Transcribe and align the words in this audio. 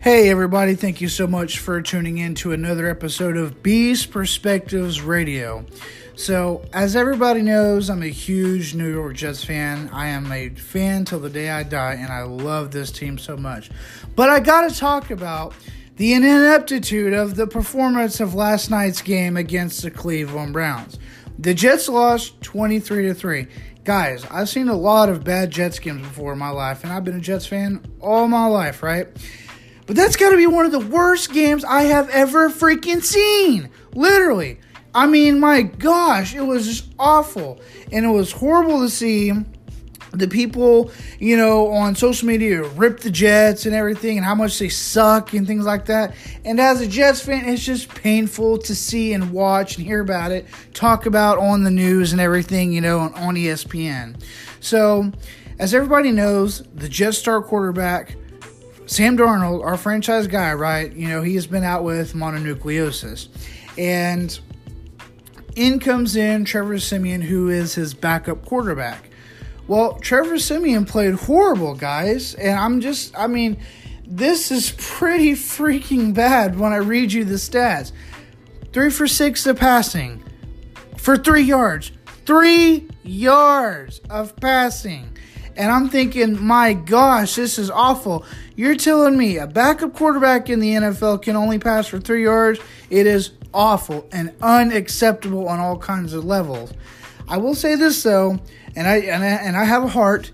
Hey, 0.00 0.30
everybody, 0.30 0.76
thank 0.76 1.00
you 1.00 1.08
so 1.08 1.26
much 1.26 1.58
for 1.58 1.82
tuning 1.82 2.18
in 2.18 2.36
to 2.36 2.52
another 2.52 2.88
episode 2.88 3.36
of 3.36 3.64
Bees 3.64 4.06
Perspectives 4.06 5.00
Radio. 5.00 5.66
So, 6.14 6.64
as 6.72 6.94
everybody 6.94 7.42
knows, 7.42 7.90
I'm 7.90 8.04
a 8.04 8.08
huge 8.08 8.76
New 8.76 8.88
York 8.88 9.16
Jets 9.16 9.42
fan. 9.42 9.90
I 9.92 10.06
am 10.06 10.30
a 10.30 10.50
fan 10.50 11.04
till 11.04 11.18
the 11.18 11.28
day 11.28 11.50
I 11.50 11.64
die, 11.64 11.94
and 11.94 12.12
I 12.12 12.22
love 12.22 12.70
this 12.70 12.92
team 12.92 13.18
so 13.18 13.36
much. 13.36 13.70
But 14.14 14.30
I 14.30 14.38
got 14.38 14.70
to 14.70 14.74
talk 14.74 15.10
about 15.10 15.52
the 15.96 16.12
ineptitude 16.12 17.12
of 17.12 17.34
the 17.34 17.48
performance 17.48 18.20
of 18.20 18.34
last 18.34 18.70
night's 18.70 19.02
game 19.02 19.36
against 19.36 19.82
the 19.82 19.90
Cleveland 19.90 20.52
Browns. 20.52 20.96
The 21.40 21.54
Jets 21.54 21.88
lost 21.88 22.40
23 22.42 23.08
to 23.08 23.14
3. 23.14 23.48
Guys, 23.82 24.24
I've 24.30 24.48
seen 24.48 24.68
a 24.68 24.76
lot 24.76 25.08
of 25.08 25.24
bad 25.24 25.50
Jets 25.50 25.80
games 25.80 26.02
before 26.02 26.34
in 26.34 26.38
my 26.38 26.50
life, 26.50 26.84
and 26.84 26.92
I've 26.92 27.04
been 27.04 27.16
a 27.16 27.20
Jets 27.20 27.46
fan 27.46 27.84
all 28.00 28.28
my 28.28 28.46
life, 28.46 28.84
right? 28.84 29.08
But 29.88 29.96
that's 29.96 30.16
got 30.16 30.30
to 30.30 30.36
be 30.36 30.46
one 30.46 30.66
of 30.66 30.70
the 30.70 30.78
worst 30.78 31.32
games 31.32 31.64
I 31.64 31.84
have 31.84 32.10
ever 32.10 32.50
freaking 32.50 33.02
seen. 33.02 33.70
Literally. 33.94 34.60
I 34.94 35.06
mean, 35.06 35.40
my 35.40 35.62
gosh, 35.62 36.34
it 36.34 36.42
was 36.42 36.66
just 36.66 36.92
awful. 36.98 37.60
And 37.90 38.04
it 38.04 38.10
was 38.10 38.30
horrible 38.30 38.80
to 38.82 38.90
see 38.90 39.32
the 40.12 40.28
people, 40.28 40.90
you 41.18 41.38
know, 41.38 41.68
on 41.68 41.94
social 41.94 42.28
media 42.28 42.62
rip 42.62 43.00
the 43.00 43.10
Jets 43.10 43.64
and 43.64 43.74
everything 43.74 44.18
and 44.18 44.26
how 44.26 44.34
much 44.34 44.58
they 44.58 44.68
suck 44.68 45.32
and 45.32 45.46
things 45.46 45.64
like 45.64 45.86
that. 45.86 46.14
And 46.44 46.60
as 46.60 46.82
a 46.82 46.86
Jets 46.86 47.22
fan, 47.22 47.48
it's 47.48 47.64
just 47.64 47.88
painful 47.88 48.58
to 48.58 48.74
see 48.74 49.14
and 49.14 49.32
watch 49.32 49.78
and 49.78 49.86
hear 49.86 50.00
about 50.00 50.32
it, 50.32 50.46
talk 50.74 51.06
about 51.06 51.38
on 51.38 51.64
the 51.64 51.70
news 51.70 52.12
and 52.12 52.20
everything, 52.20 52.72
you 52.72 52.82
know, 52.82 53.00
on, 53.00 53.36
ESPN. 53.36 54.20
So, 54.60 55.12
as 55.58 55.72
everybody 55.72 56.12
knows, 56.12 56.62
the 56.74 56.88
Jets 56.88 57.16
star 57.16 57.40
quarterback, 57.40 58.16
Sam 58.88 59.18
Darnold, 59.18 59.62
our 59.62 59.76
franchise 59.76 60.26
guy, 60.26 60.54
right? 60.54 60.90
You 60.90 61.08
know, 61.08 61.20
he 61.20 61.34
has 61.34 61.46
been 61.46 61.62
out 61.62 61.84
with 61.84 62.14
mononucleosis. 62.14 63.28
And 63.76 64.36
in 65.54 65.78
comes 65.78 66.16
in 66.16 66.46
Trevor 66.46 66.78
Siemian, 66.78 67.20
who 67.20 67.50
is 67.50 67.74
his 67.74 67.92
backup 67.92 68.46
quarterback. 68.46 69.10
Well, 69.66 69.98
Trevor 69.98 70.38
Siemian 70.38 70.86
played 70.86 71.14
horrible, 71.14 71.74
guys, 71.74 72.34
and 72.34 72.58
I'm 72.58 72.80
just, 72.80 73.16
I 73.16 73.26
mean, 73.26 73.58
this 74.06 74.50
is 74.50 74.72
pretty 74.78 75.32
freaking 75.32 76.14
bad 76.14 76.58
when 76.58 76.72
I 76.72 76.78
read 76.78 77.12
you 77.12 77.26
the 77.26 77.34
stats. 77.34 77.92
Three 78.72 78.88
for 78.88 79.06
six 79.06 79.46
of 79.46 79.58
passing 79.58 80.24
for 80.96 81.18
three 81.18 81.42
yards. 81.42 81.92
Three 82.24 82.88
yards 83.02 84.00
of 84.08 84.34
passing. 84.36 85.14
And 85.56 85.70
I'm 85.70 85.90
thinking, 85.90 86.42
my 86.42 86.72
gosh, 86.72 87.34
this 87.34 87.58
is 87.58 87.70
awful. 87.70 88.24
You're 88.58 88.74
telling 88.74 89.16
me 89.16 89.38
a 89.38 89.46
backup 89.46 89.94
quarterback 89.94 90.50
in 90.50 90.58
the 90.58 90.72
NFL 90.72 91.22
can 91.22 91.36
only 91.36 91.60
pass 91.60 91.86
for 91.86 92.00
three 92.00 92.24
yards? 92.24 92.58
It 92.90 93.06
is 93.06 93.30
awful 93.54 94.08
and 94.10 94.34
unacceptable 94.42 95.46
on 95.46 95.60
all 95.60 95.78
kinds 95.78 96.12
of 96.12 96.24
levels. 96.24 96.72
I 97.28 97.36
will 97.36 97.54
say 97.54 97.76
this 97.76 98.02
though, 98.02 98.40
and 98.74 98.88
I 98.88 98.96
and 98.96 99.22
I, 99.22 99.28
and 99.28 99.56
I 99.56 99.62
have 99.62 99.84
a 99.84 99.88
heart. 99.88 100.32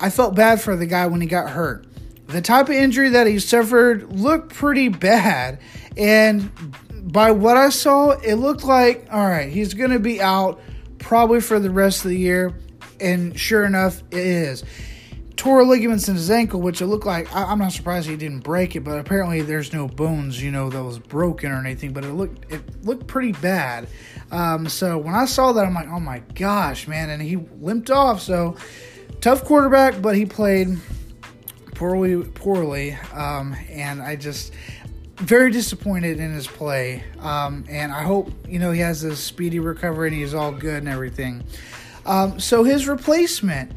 I 0.00 0.08
felt 0.08 0.34
bad 0.34 0.58
for 0.58 0.74
the 0.74 0.86
guy 0.86 1.06
when 1.08 1.20
he 1.20 1.26
got 1.26 1.50
hurt. 1.50 1.84
The 2.28 2.40
type 2.40 2.70
of 2.70 2.74
injury 2.76 3.10
that 3.10 3.26
he 3.26 3.38
suffered 3.38 4.10
looked 4.10 4.54
pretty 4.54 4.88
bad, 4.88 5.58
and 5.98 6.50
by 7.12 7.32
what 7.32 7.58
I 7.58 7.68
saw, 7.68 8.12
it 8.12 8.36
looked 8.36 8.64
like 8.64 9.06
all 9.12 9.26
right, 9.26 9.52
he's 9.52 9.74
going 9.74 9.90
to 9.90 9.98
be 9.98 10.22
out 10.22 10.62
probably 10.98 11.42
for 11.42 11.60
the 11.60 11.70
rest 11.70 12.06
of 12.06 12.10
the 12.10 12.18
year. 12.18 12.58
And 13.02 13.38
sure 13.38 13.66
enough, 13.66 14.02
it 14.12 14.26
is 14.26 14.64
tore 15.36 15.64
ligaments 15.64 16.08
in 16.08 16.14
his 16.14 16.30
ankle, 16.30 16.60
which 16.60 16.80
it 16.80 16.86
looked 16.86 17.06
like. 17.06 17.34
I, 17.34 17.52
am 17.52 17.58
not 17.58 17.72
surprised 17.72 18.08
he 18.08 18.16
didn't 18.16 18.40
break 18.40 18.74
it, 18.74 18.80
but 18.80 18.98
apparently 18.98 19.42
there's 19.42 19.72
no 19.72 19.86
bones, 19.86 20.42
you 20.42 20.50
know, 20.50 20.70
that 20.70 20.82
was 20.82 20.98
broken 20.98 21.52
or 21.52 21.58
anything. 21.58 21.92
But 21.92 22.04
it 22.04 22.12
looked 22.12 22.50
it 22.50 22.84
looked 22.84 23.06
pretty 23.06 23.32
bad. 23.32 23.88
Um, 24.30 24.68
so 24.68 24.98
when 24.98 25.14
I 25.14 25.26
saw 25.26 25.52
that, 25.52 25.64
I'm 25.64 25.74
like, 25.74 25.88
oh 25.88 26.00
my 26.00 26.20
gosh, 26.34 26.88
man! 26.88 27.10
And 27.10 27.22
he 27.22 27.36
limped 27.60 27.90
off. 27.90 28.20
So 28.20 28.56
tough 29.20 29.44
quarterback, 29.44 30.00
but 30.00 30.16
he 30.16 30.26
played 30.26 30.78
poorly, 31.74 32.22
poorly, 32.22 32.92
um, 33.12 33.54
and 33.68 34.00
I 34.02 34.16
just 34.16 34.52
very 35.16 35.50
disappointed 35.50 36.18
in 36.18 36.32
his 36.32 36.46
play. 36.46 37.04
Um, 37.20 37.64
and 37.68 37.92
I 37.92 38.02
hope 38.02 38.32
you 38.48 38.58
know 38.58 38.70
he 38.70 38.80
has 38.80 39.04
a 39.04 39.14
speedy 39.14 39.60
recovery 39.60 40.08
and 40.08 40.16
he's 40.16 40.34
all 40.34 40.52
good 40.52 40.78
and 40.78 40.88
everything. 40.88 41.44
Um, 42.06 42.38
so 42.38 42.62
his 42.64 42.86
replacement 42.86 43.72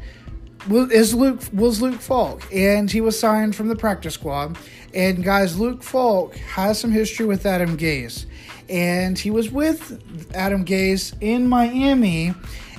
is 0.68 1.14
Luke 1.14 1.40
was 1.52 1.80
Luke 1.80 2.00
Falk, 2.00 2.42
and 2.52 2.90
he 2.90 3.00
was 3.00 3.18
signed 3.18 3.56
from 3.56 3.68
the 3.68 3.76
practice 3.76 4.14
squad. 4.14 4.58
And 4.92 5.22
guys, 5.22 5.58
Luke 5.58 5.82
Falk 5.82 6.36
has 6.36 6.78
some 6.78 6.90
history 6.90 7.26
with 7.26 7.46
Adam 7.46 7.76
Gase, 7.76 8.26
and 8.68 9.18
he 9.18 9.30
was 9.30 9.50
with 9.50 10.02
Adam 10.34 10.64
Gase 10.64 11.14
in 11.20 11.48
Miami, 11.48 12.34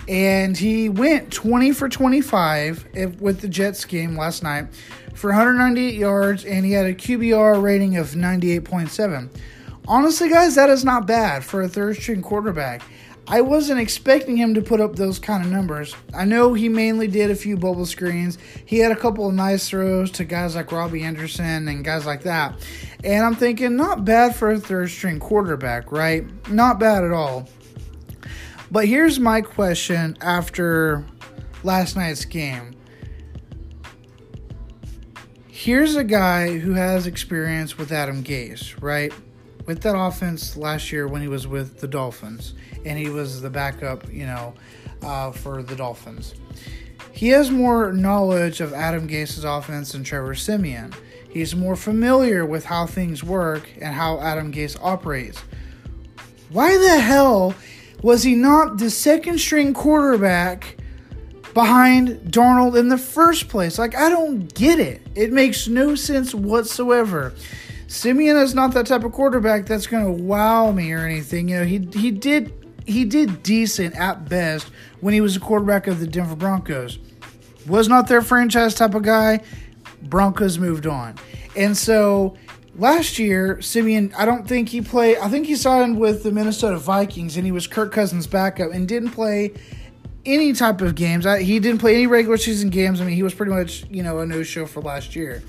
and 0.08 0.58
he 0.58 0.90
went 0.90 1.32
20 1.32 1.72
for 1.72 1.88
25 1.88 2.88
with 3.20 3.40
the 3.42 3.48
Jets 3.48 3.86
game 3.86 4.18
last 4.18 4.44
night 4.44 4.68
for 5.14 5.30
198 5.30 5.94
yards, 5.94 6.46
and 6.46 6.66
he 6.66 6.74
had 6.74 6.86
a 6.86 6.94
QBR 6.94 7.62
rating 7.62 7.98
of 7.98 8.10
98.7. 8.10 9.30
Honestly, 9.88 10.30
guys, 10.30 10.56
that 10.56 10.70
is 10.70 10.84
not 10.86 11.08
bad 11.08 11.44
for 11.44 11.62
a 11.62 11.68
third 11.68 11.96
string 11.96 12.22
quarterback. 12.22 12.82
I 13.28 13.42
wasn't 13.42 13.80
expecting 13.80 14.36
him 14.36 14.56
to 14.56 14.62
put 14.62 14.82
up 14.82 14.96
those 14.96 15.20
kind 15.20 15.46
of 15.46 15.52
numbers. 15.52 15.96
I 16.14 16.26
know 16.26 16.54
he 16.54 16.70
mainly 16.70 17.08
did 17.08 17.30
a 17.30 17.36
few 17.36 17.56
bubble 17.56 17.86
screens. 17.86 18.38
He 18.66 18.80
had 18.80 18.92
a 18.92 18.96
couple 18.96 19.28
of 19.28 19.34
nice 19.34 19.70
throws 19.70 20.12
to 20.12 20.26
guys 20.26 20.56
like 20.56 20.72
Robbie 20.72 21.04
Anderson 21.04 21.68
and 21.68 21.86
guys 21.86 22.06
like 22.06 22.24
that. 22.24 22.56
And 23.04 23.24
I'm 23.24 23.36
thinking, 23.36 23.76
not 23.76 24.04
bad 24.06 24.36
for 24.36 24.52
a 24.52 24.60
third 24.60 24.90
string 24.90 25.20
quarterback, 25.20 25.92
right? 25.92 26.26
Not 26.50 26.80
bad 26.80 27.04
at 27.04 27.12
all. 27.12 27.48
But 28.72 28.88
here's 28.88 29.20
my 29.20 29.42
question 29.42 30.18
after 30.22 31.06
last 31.64 31.96
night's 31.96 32.26
game. 32.26 32.76
Here's 35.48 35.96
a 35.96 36.04
guy 36.04 36.58
who 36.58 36.74
has 36.74 37.06
experience 37.06 37.78
with 37.78 37.92
Adam 37.92 38.24
Gase, 38.24 38.82
right? 38.82 39.14
With 39.68 39.84
that 39.84 39.96
offense 39.96 40.58
last 40.58 40.92
year 40.92 41.08
when 41.08 41.22
he 41.22 41.28
was 41.28 41.48
with 41.48 41.82
the 41.82 41.88
Dolphins 41.88 42.56
and 42.86 42.98
he 42.98 43.10
was 43.10 43.42
the 43.42 43.50
backup, 43.50 44.12
you 44.12 44.26
know, 44.26 44.54
uh, 45.02 45.32
for 45.32 45.64
the 45.64 45.76
Dolphins. 45.76 46.36
He 47.12 47.30
has 47.30 47.52
more 47.52 47.92
knowledge 47.92 48.62
of 48.62 48.74
Adam 48.74 49.08
Gase's 49.08 49.44
offense 49.44 49.92
than 49.92 50.04
Trevor 50.04 50.36
Siemian. 50.36 50.94
He's 51.30 51.56
more 51.56 51.76
familiar 51.76 52.46
with 52.46 52.66
how 52.66 52.86
things 52.86 53.24
work 53.24 53.70
and 53.82 53.94
how 53.94 54.20
Adam 54.20 54.52
Gase 54.52 54.78
operates. 54.82 55.40
Why 56.50 56.78
the 56.78 57.00
hell 57.00 57.56
was 58.02 58.24
he 58.24 58.36
not 58.36 58.78
the 58.78 58.90
second 58.90 59.40
string 59.40 59.74
quarterback 59.74 60.78
behind 61.54 62.32
Darnold 62.32 62.78
in 62.78 62.90
the 62.90 62.98
first 62.98 63.48
place? 63.48 63.80
Like, 63.80 63.96
I 63.96 64.10
don't 64.10 64.54
get 64.54 64.80
it. 64.80 65.02
It 65.16 65.32
makes 65.32 65.68
no 65.68 65.96
sense 65.96 66.34
whatsoever. 66.34 67.34
Siemian 67.88 68.38
is 68.38 68.56
not 68.56 68.74
that 68.74 68.88
type 68.88 69.04
of 69.04 69.12
quarterback 69.12 69.66
that's 69.66 69.88
going 69.88 70.06
to 70.06 70.24
wow 70.24 70.72
me 70.72 70.92
or 70.94 71.06
anything. 71.06 71.50
You 71.50 71.60
know, 71.60 71.66
he 71.66 71.80
he 71.94 72.10
did 72.10 72.61
he 72.92 73.06
did 73.06 73.44
decent 73.44 73.96
at 73.96 74.28
best 74.28 74.70
when 75.00 75.14
he 75.14 75.22
was 75.22 75.34
the 75.34 75.40
quarterback 75.40 75.88
of 75.88 76.00
the 76.00 76.08
Denver 76.08 76.36
Broncos. 76.36 77.00
Was 77.68 77.88
not 77.88 78.08
their 78.08 78.22
franchise 78.22 78.76
type 78.76 78.96
of 78.96 79.04
guy. 79.04 79.42
Broncos 80.04 80.58
moved 80.58 80.88
on. 80.88 81.16
And 81.56 81.78
so 81.78 82.36
last 82.76 83.20
year, 83.20 83.62
Siemian, 83.62 84.14
I 84.18 84.26
don't 84.26 84.48
think 84.48 84.70
he 84.70 84.82
played, 84.82 85.18
I 85.18 85.30
think 85.30 85.46
he 85.46 85.56
signed 85.56 86.00
with 86.00 86.24
the 86.24 86.32
Minnesota 86.32 86.78
Vikings 86.78 87.38
and 87.38 87.46
he 87.46 87.52
was 87.52 87.68
Kirk 87.68 87.92
Cousins' 87.92 88.28
backup 88.28 88.72
and 88.72 88.88
didn't 88.88 89.12
play 89.12 89.54
any 90.26 90.54
type 90.54 90.82
of 90.82 90.96
games. 90.96 91.26
I, 91.26 91.42
he 91.42 91.60
didn't 91.60 91.80
play 91.80 91.96
any 91.96 92.08
regular 92.08 92.38
season 92.38 92.70
games. 92.70 93.02
I 93.02 93.06
mean, 93.06 93.16
he 93.16 93.24
was 93.24 93.34
pretty 93.34 93.52
much, 93.52 93.86
you 93.90 94.04
know, 94.04 94.20
a 94.20 94.26
no 94.26 94.44
show 94.44 94.66
for 94.66 94.82
last 94.82 95.16
year. 95.16 95.44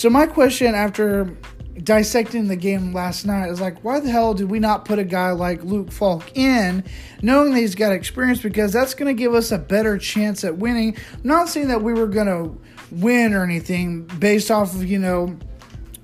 So 0.00 0.08
my 0.08 0.26
question 0.26 0.74
after 0.74 1.36
dissecting 1.76 2.48
the 2.48 2.56
game 2.56 2.94
last 2.94 3.26
night 3.26 3.50
is 3.50 3.60
like, 3.60 3.84
why 3.84 4.00
the 4.00 4.10
hell 4.10 4.32
did 4.32 4.48
we 4.48 4.58
not 4.58 4.86
put 4.86 4.98
a 4.98 5.04
guy 5.04 5.32
like 5.32 5.62
Luke 5.62 5.92
Falk 5.92 6.34
in, 6.34 6.84
knowing 7.20 7.52
that 7.52 7.58
he's 7.58 7.74
got 7.74 7.92
experience? 7.92 8.40
Because 8.40 8.72
that's 8.72 8.94
going 8.94 9.14
to 9.14 9.22
give 9.22 9.34
us 9.34 9.52
a 9.52 9.58
better 9.58 9.98
chance 9.98 10.42
at 10.42 10.56
winning. 10.56 10.96
I'm 11.12 11.20
not 11.22 11.50
saying 11.50 11.68
that 11.68 11.82
we 11.82 11.92
were 11.92 12.06
going 12.06 12.28
to 12.28 12.58
win 12.90 13.34
or 13.34 13.44
anything 13.44 14.04
based 14.04 14.50
off 14.50 14.74
of, 14.74 14.86
you 14.86 14.98
know, 14.98 15.36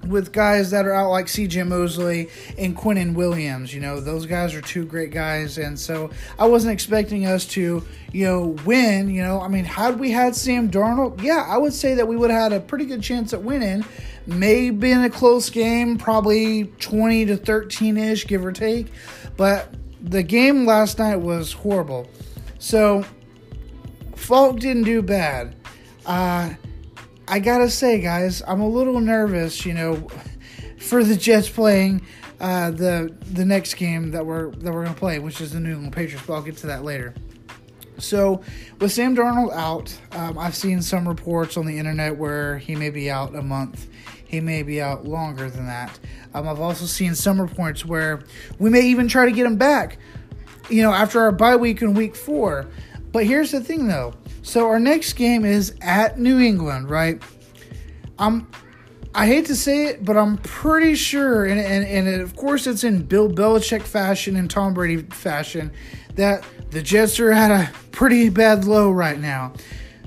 with 0.09 0.33
guys 0.33 0.71
that 0.71 0.87
are 0.87 0.93
out 0.93 1.11
like 1.11 1.27
CJ 1.27 1.67
Mosley 1.67 2.29
and 2.59 2.77
Quinnen 2.77 3.15
Williams. 3.15 3.75
You 3.75 3.81
know, 3.81 4.01
those 4.01 4.27
guys 4.27 4.55
are 4.55 4.61
two 4.61 4.85
great 4.85 5.11
guys. 5.11 5.59
And 5.59 5.79
so 5.79 6.11
I 6.39 6.47
wasn't 6.47 6.73
expecting 6.73 7.27
us 7.27 7.47
to, 7.49 7.85
you 8.13 8.25
know, 8.25 8.57
win. 8.65 9.11
You 9.11 9.23
know, 9.23 9.41
I 9.41 9.49
mean, 9.49 9.65
had 9.65 9.99
we 9.99 10.11
had 10.11 10.35
Sam 10.35 10.71
Darnold, 10.71 11.23
yeah, 11.23 11.47
I 11.49 11.59
would 11.59 11.73
say 11.73 11.95
that 11.95 12.07
we 12.07 12.17
would 12.17 12.31
have 12.31 12.53
had 12.53 12.53
a 12.53 12.61
pretty 12.61 12.87
good 12.87 13.03
chance 13.03 13.33
at 13.33 13.43
winning. 13.43 13.85
Maybe 14.27 14.91
in 14.91 15.03
a 15.05 15.11
close 15.11 15.51
game, 15.51 15.99
probably 15.99 16.65
20 16.81 17.27
to 17.27 17.37
13 17.37 17.97
ish, 17.97 18.27
give 18.27 18.45
or 18.45 18.53
take. 18.53 18.89
But 19.37 19.73
the 20.03 20.23
game 20.23 20.67
last 20.67 20.99
night 20.99 21.17
was 21.17 21.53
horrible. 21.53 22.09
So, 22.59 23.05
Falk 24.17 24.59
didn't 24.59 24.85
do 24.85 25.03
bad. 25.03 25.55
Uh, 26.05 26.55
I 27.29 27.41
gotta 27.41 27.69
say, 27.69 28.01
guys, 28.01 28.43
I'm 28.47 28.61
a 28.61 28.69
little 28.69 29.01
nervous. 29.01 29.67
You 29.67 29.75
know, 29.75 30.09
for 30.79 31.03
the 31.03 31.17
Jets 31.17 31.49
playing 31.49 32.03
uh, 32.41 32.71
the 32.71 33.15
the 33.33 33.45
next 33.45 33.75
game 33.75 34.13
that 34.13 34.25
we're 34.25 34.51
that 34.51 34.73
we're 34.73 34.85
gonna 34.85 34.97
play, 34.97 35.19
which 35.19 35.41
is 35.41 35.53
the 35.53 35.61
New 35.61 35.73
England 35.73 35.93
Patriots. 35.93 36.25
But 36.27 36.35
I'll 36.35 36.43
get 36.43 36.57
to 36.59 36.67
that 36.69 36.85
later. 36.85 37.15
So, 37.99 38.43
with 38.79 38.93
Sam 38.93 39.17
Darnold 39.17 39.55
out, 39.55 39.97
um, 40.13 40.39
I've 40.39 40.55
seen 40.55 40.83
some 40.83 41.09
reports 41.09 41.57
on 41.57 41.65
the 41.65 41.79
internet 41.79 42.17
where 42.17 42.59
he 42.59 42.77
may 42.77 42.91
be 42.91 43.11
out 43.11 43.35
a 43.35 43.43
month. 43.43 43.89
He 44.27 44.41
may 44.41 44.63
be 44.63 44.83
out 44.83 45.07
longer 45.07 45.49
than 45.49 45.67
that. 45.67 45.99
Um, 46.35 46.47
I've 46.47 46.61
also 46.61 46.85
seen 46.85 47.15
some 47.15 47.41
reports 47.41 47.87
where 47.87 48.23
we 48.59 48.69
may 48.69 48.83
even 48.83 49.09
try 49.09 49.25
to 49.25 49.33
get 49.33 49.47
him 49.47 49.57
back, 49.57 49.99
you 50.69 50.83
know, 50.83 50.93
after 50.93 51.21
our 51.21 51.33
bye 51.33 51.57
week 51.57 51.81
in 51.81 51.95
week 51.95 52.15
four. 52.15 52.69
But 53.13 53.25
here's 53.25 53.53
the 53.53 53.61
thing, 53.61 53.89
though. 53.89 54.13
So 54.47 54.69
our 54.69 54.79
next 54.79 55.15
game 55.15 55.45
is 55.45 55.75
at 55.81 56.21
New 56.21 56.39
England, 56.39 56.89
right? 56.89 57.21
I'm 58.17 58.47
I 59.13 59.27
hate 59.27 59.47
to 59.47 59.57
say 59.57 59.87
it, 59.87 60.05
but 60.05 60.17
I'm 60.17 60.37
pretty 60.39 60.95
sure, 60.95 61.47
and, 61.47 61.59
and, 61.59 61.85
and 61.85 62.21
of 62.23 62.37
course 62.37 62.69
it's 62.69 62.85
in 62.85 63.03
Bill 63.03 63.29
Belichick 63.29 63.83
fashion 63.83 64.37
and 64.37 64.49
Tom 64.49 64.73
Brady 64.73 64.99
fashion, 65.03 65.73
that 66.15 66.45
the 66.71 66.81
Jets 66.81 67.19
are 67.19 67.33
at 67.33 67.51
a 67.51 67.73
pretty 67.91 68.29
bad 68.29 68.65
low 68.65 68.93
right 68.93 69.19
now. 69.19 69.53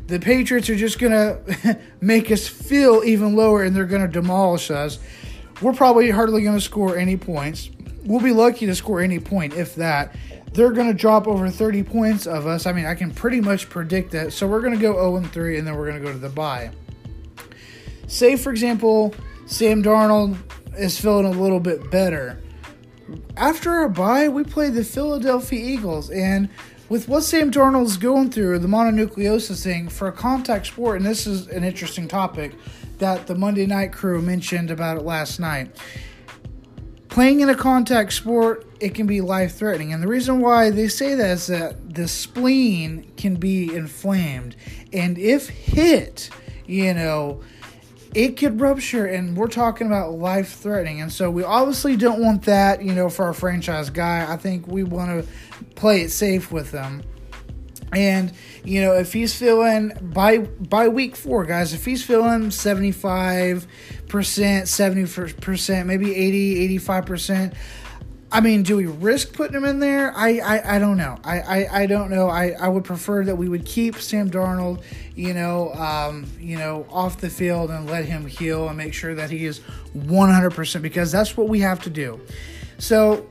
The 0.08 0.20
Patriots 0.20 0.70
are 0.70 0.76
just 0.78 1.00
going 1.00 1.12
to 1.64 1.80
make 2.00 2.32
us 2.32 2.48
feel 2.48 3.04
even 3.04 3.36
lower 3.36 3.64
and 3.64 3.76
they're 3.76 3.86
going 3.86 4.04
to 4.04 4.08
demolish 4.08 4.72
us. 4.72 5.00
We're 5.62 5.74
probably 5.74 6.12
hardly 6.12 6.44
going 6.44 6.56
to 6.58 6.64
score 6.64 6.98
any 6.98 7.18
points. 7.18 7.72
We'll 8.06 8.22
be 8.22 8.32
lucky 8.32 8.68
to 8.68 8.76
score 8.76 9.02
any 9.02 9.20
point, 9.20 9.56
if 9.56 9.76
that. 9.76 10.16
They're 10.54 10.72
going 10.72 10.88
to 10.88 10.94
drop 10.94 11.28
over 11.28 11.50
30 11.50 11.84
points 11.84 12.26
of 12.26 12.48
us. 12.48 12.66
I 12.66 12.72
mean, 12.72 12.86
I 12.86 12.96
can 12.96 13.12
pretty 13.12 13.42
much 13.42 13.70
predict 13.70 14.12
that. 14.12 14.34
So 14.34 14.48
we're 14.48 14.62
going 14.62 14.74
to 14.74 14.82
go 14.82 14.94
0 14.94 15.22
3 15.22 15.58
and 15.58 15.68
then 15.68 15.76
we're 15.76 15.90
going 15.90 16.02
to 16.02 16.06
go 16.06 16.12
to 16.12 16.20
the 16.20 16.30
bye. 16.30 16.72
Say, 18.08 18.36
for 18.36 18.50
example, 18.50 19.14
Sam 19.46 19.84
Darnold 19.84 20.38
is 20.78 21.00
feeling 21.00 21.26
a 21.26 21.32
little 21.32 21.60
bit 21.60 21.92
better. 21.92 22.42
After 23.38 23.72
our 23.72 23.90
bye, 23.90 24.30
we 24.30 24.44
play 24.44 24.70
the 24.70 24.84
Philadelphia 24.84 25.60
Eagles, 25.60 26.10
and 26.10 26.50
with 26.90 27.08
what 27.08 27.24
Sam 27.24 27.52
Darnold's 27.52 27.98
going 27.98 28.30
through, 28.30 28.60
the 28.60 28.68
mononucleosis 28.68 29.64
thing, 29.64 29.90
for 29.90 30.08
a 30.08 30.12
contact 30.12 30.68
sport, 30.68 30.98
and 30.98 31.06
this 31.06 31.26
is 31.26 31.48
an 31.48 31.64
interesting 31.64 32.08
topic 32.08 32.54
that 33.00 33.28
the 33.28 33.36
Monday 33.36 33.66
night 33.66 33.92
crew 33.92 34.22
mentioned 34.22 34.72
about 34.72 34.98
it 34.98 35.04
last 35.04 35.40
night. 35.40 35.76
Playing 37.10 37.40
in 37.40 37.50
a 37.50 37.56
contact 37.56 38.14
sport, 38.14 38.69
it 38.80 38.96
can 38.96 39.08
be 39.08 39.22
life 39.22 39.56
threatening. 39.56 39.94
And 39.94 40.02
the 40.02 40.08
reason 40.08 40.40
why 40.40 40.70
they 40.70 40.88
say 40.88 41.16
that 41.16 41.32
is 41.32 41.48
that 41.48 41.94
the 41.96 42.08
spleen 42.08 43.12
can 43.18 43.36
be 43.36 43.74
inflamed. 43.76 44.56
And 44.94 45.18
if 45.18 45.50
hit, 45.50 46.30
you 46.66 46.94
know, 46.94 47.42
it 48.16 48.38
could 48.38 48.60
rupture 48.60 49.06
and 49.06 49.38
we're 49.38 49.48
talking 49.48 49.88
about 49.88 50.14
life 50.14 50.54
threatening 50.54 51.00
and 51.00 51.12
so 51.12 51.30
we 51.30 51.44
obviously 51.44 51.96
don't 51.96 52.20
want 52.20 52.44
that 52.44 52.82
you 52.82 52.94
know 52.94 53.08
for 53.10 53.26
our 53.26 53.34
franchise 53.34 53.90
guy 53.90 54.26
i 54.32 54.36
think 54.36 54.68
we 54.68 54.84
want 54.84 55.10
to 55.10 55.32
play 55.76 56.02
it 56.02 56.10
safe 56.10 56.52
with 56.52 56.72
them. 56.72 57.04
and 57.94 58.34
you 58.64 58.82
know 58.82 58.94
if 58.94 59.14
he's 59.14 59.36
feeling 59.36 59.92
by 60.02 60.40
by 60.40 60.88
week 60.88 61.16
four 61.16 61.46
guys 61.46 61.74
if 61.74 61.86
he's 61.86 62.04
feeling 62.04 62.50
75 62.50 63.68
percent 64.08 64.68
70 64.68 65.34
percent 65.34 65.88
maybe 65.88 66.16
80 66.16 66.60
85 66.62 67.06
percent 67.06 67.54
I 68.32 68.42
mean, 68.42 68.62
do 68.62 68.78
we 68.78 68.86
risk 68.86 69.34
putting 69.34 69.56
him 69.56 69.66
in 69.66 69.80
there? 69.80 70.16
I, 70.16 70.40
I, 70.40 70.76
I 70.76 70.80
don't 70.80 70.98
know. 70.98 71.18
I, 71.24 71.40
I, 71.40 71.82
I 71.82 71.86
don't 71.88 72.12
know. 72.12 72.30
I, 72.30 72.52
I 72.52 72.68
would 72.68 72.84
prefer 72.84 73.26
that 73.26 73.36
we 73.36 73.50
would 73.50 73.66
keep 73.66 73.96
Sam 73.96 74.30
Darnold, 74.30 74.84
you 75.16 75.34
know, 75.34 75.74
um, 75.74 76.28
you 76.40 76.58
know, 76.58 76.86
off 76.92 77.18
the 77.18 77.30
field 77.30 77.72
and 77.72 77.90
let 77.90 78.06
him 78.06 78.28
heal 78.28 78.68
and 78.68 78.78
make 78.78 78.94
sure 78.94 79.16
that 79.16 79.32
he 79.32 79.46
is 79.46 79.62
100% 79.96 80.82
because 80.82 81.12
that's 81.12 81.36
what 81.36 81.50
we 81.50 81.62
have 81.62 81.82
to 81.84 81.90
do. 81.90 82.22
So 82.78 83.28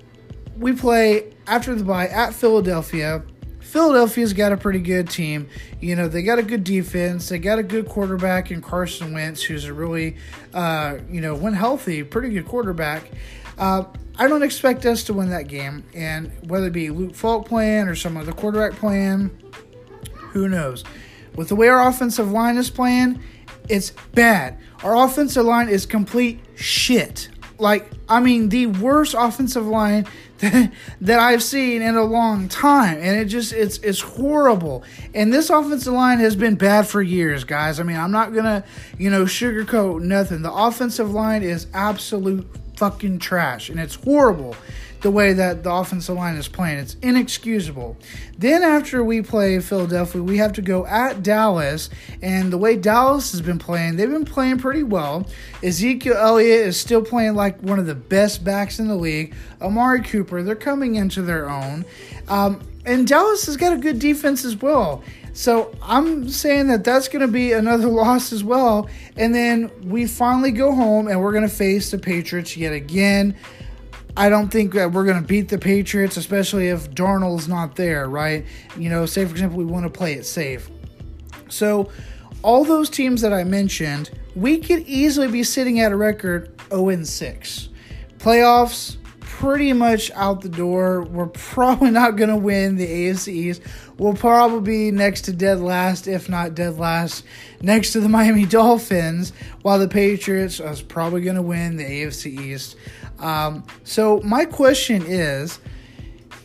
we 0.56 0.72
play 0.72 1.32
after 1.46 1.76
the 1.76 1.84
bye 1.84 2.08
at 2.08 2.34
Philadelphia. 2.34 3.22
Philadelphia's 3.60 4.32
got 4.32 4.50
a 4.50 4.56
pretty 4.56 4.80
good 4.80 5.08
team. 5.08 5.48
You 5.80 5.94
know, 5.94 6.08
they 6.08 6.22
got 6.22 6.40
a 6.40 6.42
good 6.42 6.64
defense. 6.64 7.28
They 7.28 7.38
got 7.38 7.60
a 7.60 7.62
good 7.62 7.86
quarterback 7.86 8.50
in 8.50 8.62
Carson 8.62 9.12
Wentz, 9.12 9.42
who's 9.42 9.66
a 9.66 9.74
really, 9.74 10.16
uh, 10.54 10.98
you 11.08 11.20
know, 11.20 11.36
when 11.36 11.52
healthy, 11.52 12.02
pretty 12.02 12.30
good 12.30 12.46
quarterback. 12.46 13.10
Uh, 13.58 13.84
I 14.18 14.26
don't 14.26 14.42
expect 14.42 14.84
us 14.84 15.04
to 15.04 15.14
win 15.14 15.30
that 15.30 15.46
game, 15.46 15.84
and 15.94 16.32
whether 16.48 16.66
it 16.66 16.72
be 16.72 16.90
Luke 16.90 17.14
Falk 17.14 17.46
playing 17.46 17.86
or 17.86 17.94
some 17.94 18.16
other 18.16 18.32
quarterback 18.32 18.72
playing, 18.72 19.30
who 20.32 20.48
knows? 20.48 20.84
With 21.36 21.48
the 21.48 21.56
way 21.56 21.68
our 21.68 21.86
offensive 21.88 22.32
line 22.32 22.56
is 22.56 22.68
playing, 22.68 23.22
it's 23.68 23.92
bad. 24.12 24.58
Our 24.82 25.04
offensive 25.04 25.44
line 25.44 25.68
is 25.68 25.86
complete 25.86 26.40
shit. 26.56 27.28
Like, 27.60 27.90
I 28.08 28.20
mean, 28.20 28.48
the 28.48 28.66
worst 28.66 29.14
offensive 29.18 29.66
line 29.66 30.06
that, 30.38 30.72
that 31.00 31.18
I've 31.18 31.42
seen 31.42 31.82
in 31.82 31.96
a 31.96 32.04
long 32.04 32.48
time. 32.48 32.98
And 32.98 33.18
it 33.18 33.26
just, 33.26 33.52
it's, 33.52 33.78
it's 33.78 34.00
horrible. 34.00 34.84
And 35.14 35.32
this 35.32 35.50
offensive 35.50 35.92
line 35.92 36.18
has 36.18 36.36
been 36.36 36.54
bad 36.54 36.86
for 36.86 37.02
years, 37.02 37.44
guys. 37.44 37.80
I 37.80 37.82
mean, 37.82 37.96
I'm 37.96 38.12
not 38.12 38.32
going 38.32 38.44
to, 38.44 38.64
you 38.98 39.10
know, 39.10 39.24
sugarcoat 39.24 40.02
nothing. 40.02 40.42
The 40.42 40.52
offensive 40.52 41.10
line 41.10 41.42
is 41.42 41.66
absolute 41.74 42.48
fucking 42.78 43.19
trash, 43.19 43.69
and 43.69 43.80
it's 43.80 43.96
horrible 43.96 44.54
the 45.00 45.10
way 45.10 45.32
that 45.32 45.62
the 45.62 45.72
offensive 45.72 46.16
line 46.16 46.36
is 46.36 46.48
playing. 46.48 46.78
It's 46.78 46.96
inexcusable. 47.02 47.96
Then 48.36 48.62
after 48.62 49.02
we 49.04 49.22
play 49.22 49.58
Philadelphia, 49.60 50.22
we 50.22 50.38
have 50.38 50.52
to 50.54 50.62
go 50.62 50.86
at 50.86 51.22
Dallas, 51.22 51.90
and 52.22 52.52
the 52.52 52.58
way 52.58 52.76
Dallas 52.76 53.32
has 53.32 53.40
been 53.40 53.58
playing, 53.58 53.96
they've 53.96 54.10
been 54.10 54.25
playing 54.25 54.58
pretty 54.58 54.82
well. 54.82 55.26
Ezekiel 55.62 56.16
Elliott 56.16 56.66
is 56.66 56.78
still 56.78 57.02
playing 57.02 57.34
like 57.34 57.60
one 57.62 57.78
of 57.78 57.86
the 57.86 57.94
best 57.94 58.44
backs 58.44 58.78
in 58.78 58.88
the 58.88 58.96
league. 58.96 59.34
Amari 59.60 60.02
Cooper, 60.02 60.42
they're 60.42 60.56
coming 60.56 60.96
into 60.96 61.22
their 61.22 61.48
own. 61.48 61.84
Um, 62.28 62.60
and 62.84 63.06
Dallas 63.06 63.46
has 63.46 63.56
got 63.56 63.72
a 63.72 63.76
good 63.76 63.98
defense 63.98 64.44
as 64.44 64.56
well. 64.56 65.02
So 65.38 65.73
I'm 65.81 66.29
saying 66.29 66.67
that 66.67 66.82
that's 66.82 67.06
going 67.06 67.25
to 67.25 67.32
be 67.32 67.52
another 67.52 67.87
loss 67.87 68.32
as 68.32 68.43
well. 68.43 68.88
And 69.17 69.32
then 69.32 69.70
we 69.88 70.05
finally 70.05 70.50
go 70.50 70.75
home 70.75 71.06
and 71.06 71.23
we're 71.23 71.31
going 71.31 71.49
to 71.49 71.55
face 71.55 71.93
the 71.93 71.99
Patriots 71.99 72.56
yet 72.56 72.73
again. 72.73 73.37
I 74.17 74.31
don't 74.31 74.49
think 74.49 74.75
that 74.75 74.90
we're 74.90 75.05
going 75.05 75.23
to 75.23 75.26
beat 75.26 75.49
the 75.49 75.58
Patriots, 75.58 76.17
especially 76.17 76.67
if 76.67 76.90
Darnold's 76.90 77.46
not 77.46 77.76
there, 77.76 78.08
right? 78.08 78.44
You 78.76 78.90
know, 78.90 79.06
say 79.06 79.25
for 79.26 79.31
example, 79.31 79.58
we 79.58 79.64
want 79.64 79.85
to 79.85 79.90
play 79.90 80.14
it 80.14 80.26
safe. 80.26 80.69
So, 81.49 81.88
all 82.43 82.64
those 82.64 82.90
teams 82.90 83.20
that 83.20 83.32
I 83.32 83.44
mentioned, 83.44 84.11
we 84.35 84.59
could 84.59 84.80
easily 84.88 85.28
be 85.28 85.45
sitting 85.45 85.78
at 85.78 85.92
a 85.92 85.97
record 85.97 86.50
0 86.71 87.04
6. 87.04 87.68
Playoffs, 88.18 88.97
pretty 89.38 89.73
much 89.73 90.11
out 90.12 90.40
the 90.40 90.49
door. 90.49 91.02
We're 91.02 91.26
probably 91.33 91.90
not 91.90 92.16
going 92.16 92.30
to 92.30 92.37
win 92.37 92.75
the 92.75 92.87
AFC 92.87 93.28
East. 93.28 93.62
We'll 93.99 94.14
probably 94.14 94.61
be 94.61 94.90
next 94.93 95.23
to 95.23 95.33
dead 95.33 95.61
last, 95.61 96.07
if 96.07 96.28
not 96.28 96.55
dead 96.55 96.78
last, 96.78 97.25
next 97.61 97.93
to 97.93 98.00
the 98.00 98.09
Miami 98.19 98.47
Dolphins, 98.47 99.33
while 99.62 99.78
the 99.78 99.88
Patriots 99.88 100.61
is 100.61 100.83
probably 100.83 101.21
going 101.23 101.37
to 101.37 101.43
win 101.43 101.76
the 101.76 101.85
AFC 101.85 102.38
East. 102.40 102.76
Um, 103.19 103.64
so, 103.83 104.21
my 104.23 104.45
question 104.45 105.02
is 105.05 105.59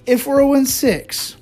if 0.08 0.26
we're 0.26 0.40
0 0.40 0.64
6, 0.64 1.38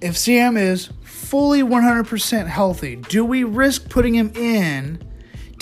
if 0.00 0.16
Sam 0.16 0.56
is 0.56 0.88
fully 1.02 1.62
100% 1.62 2.46
healthy, 2.46 2.96
do 2.96 3.24
we 3.24 3.44
risk 3.44 3.90
putting 3.90 4.14
him 4.14 4.32
in? 4.34 5.02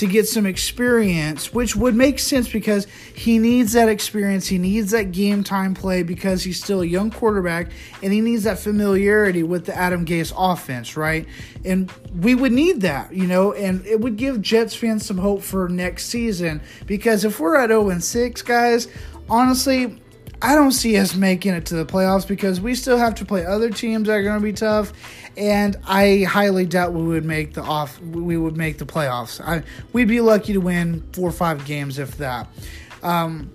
To 0.03 0.09
get 0.09 0.27
some 0.27 0.47
experience, 0.47 1.55
which 1.55 1.77
would 1.77 1.95
make 1.95 2.19
sense 2.19 2.51
because 2.51 2.89
he 3.15 3.39
needs 3.39 3.75
that 3.75 3.89
experience. 3.89 4.49
He 4.49 4.59
needs 4.59 4.91
that 4.91 5.13
game 5.13 5.45
time 5.45 5.75
play 5.75 6.03
because 6.03 6.43
he's 6.43 6.61
still 6.61 6.81
a 6.81 6.85
young 6.85 7.13
quarterback 7.13 7.71
and 8.03 8.13
he 8.13 8.21
needs 8.21 8.43
that 8.43 8.59
familiarity 8.59 9.45
with 9.45 9.65
the 9.65 9.77
Adam 9.77 10.05
Gase 10.05 10.33
offense, 10.37 10.97
right? 10.97 11.25
And 11.65 11.89
we 12.19 12.35
would 12.35 12.51
need 12.51 12.81
that, 12.81 13.15
you 13.15 13.29
know, 13.29 13.53
and 13.53 13.87
it 13.87 14.01
would 14.01 14.17
give 14.17 14.43
Jets 14.43 14.75
fans 14.75 15.07
some 15.07 15.19
hope 15.19 15.41
for 15.41 15.69
next 15.69 16.07
season 16.07 16.63
because 16.85 17.25
if 17.25 17.39
we're 17.39 17.57
at 17.57 17.69
0 17.69 17.97
6, 17.97 18.43
guys, 18.43 18.89
honestly, 19.29 20.02
I 20.43 20.57
don't 20.57 20.73
see 20.73 20.97
us 20.97 21.15
making 21.15 21.55
it 21.55 21.67
to 21.67 21.77
the 21.77 21.87
playoffs 21.87 22.27
because 22.27 22.61
we 22.61 22.75
still 22.75 22.99
have 22.99 23.15
to 23.17 23.25
play 23.25 23.47
other 23.47 23.71
teams 23.71 24.09
that 24.09 24.15
are 24.15 24.23
going 24.25 24.41
to 24.41 24.43
be 24.43 24.53
tough, 24.53 24.93
and 25.37 25.77
I 25.87 26.25
highly 26.29 26.67
doubt 26.67 26.93
we 26.93 27.05
would 27.05 27.25
make 27.25 27.55
the 27.55 27.63
off. 27.63 28.01
We 28.01 28.37
would 28.37 28.57
make 28.57 28.79
the 28.79 28.85
playoffs. 28.85 29.41
I, 29.41 29.63
we'd 29.93 30.09
be 30.09 30.21
lucky 30.21 30.53
to 30.55 30.61
win 30.61 31.09
four 31.13 31.29
or 31.29 31.33
five 31.33 31.65
games 31.65 32.01
if 32.01 32.17
that. 32.19 32.49
Um, 33.05 33.53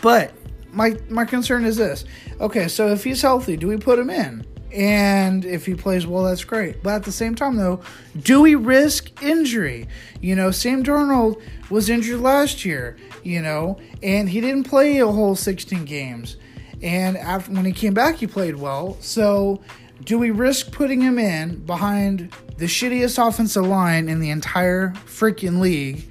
but 0.00 0.32
my 0.72 0.96
my 1.10 1.26
concern 1.26 1.66
is 1.66 1.76
this. 1.76 2.06
Okay, 2.40 2.68
so 2.68 2.88
if 2.88 3.04
he's 3.04 3.20
healthy, 3.20 3.58
do 3.58 3.68
we 3.68 3.76
put 3.76 3.98
him 3.98 4.08
in? 4.08 4.46
And 4.72 5.44
if 5.44 5.64
he 5.64 5.74
plays 5.74 6.06
well, 6.06 6.24
that's 6.24 6.44
great. 6.44 6.82
But 6.82 6.94
at 6.94 7.04
the 7.04 7.12
same 7.12 7.34
time, 7.34 7.56
though, 7.56 7.80
do 8.20 8.42
we 8.42 8.56
risk 8.56 9.22
injury? 9.22 9.88
You 10.20 10.36
know, 10.36 10.50
Sam 10.50 10.82
Darnold 10.84 11.40
was 11.70 11.88
injured 11.88 12.20
last 12.20 12.64
year, 12.64 12.96
you 13.26 13.42
know, 13.42 13.76
and 14.02 14.28
he 14.28 14.40
didn't 14.40 14.64
play 14.64 14.98
a 14.98 15.06
whole 15.06 15.34
16 15.34 15.84
games. 15.84 16.36
And 16.82 17.16
after 17.16 17.52
when 17.52 17.64
he 17.64 17.72
came 17.72 17.92
back, 17.92 18.16
he 18.16 18.26
played 18.26 18.56
well. 18.56 18.96
So, 19.00 19.60
do 20.04 20.18
we 20.18 20.30
risk 20.30 20.72
putting 20.72 21.00
him 21.00 21.18
in 21.18 21.64
behind 21.64 22.32
the 22.58 22.66
shittiest 22.66 23.26
offensive 23.26 23.66
line 23.66 24.08
in 24.08 24.20
the 24.20 24.30
entire 24.30 24.90
freaking 25.06 25.58
league? 25.58 26.08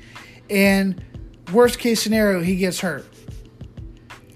And 0.49 1.03
worst 1.53 1.79
case 1.79 2.01
scenario, 2.01 2.41
he 2.41 2.55
gets 2.55 2.79
hurt 2.79 3.05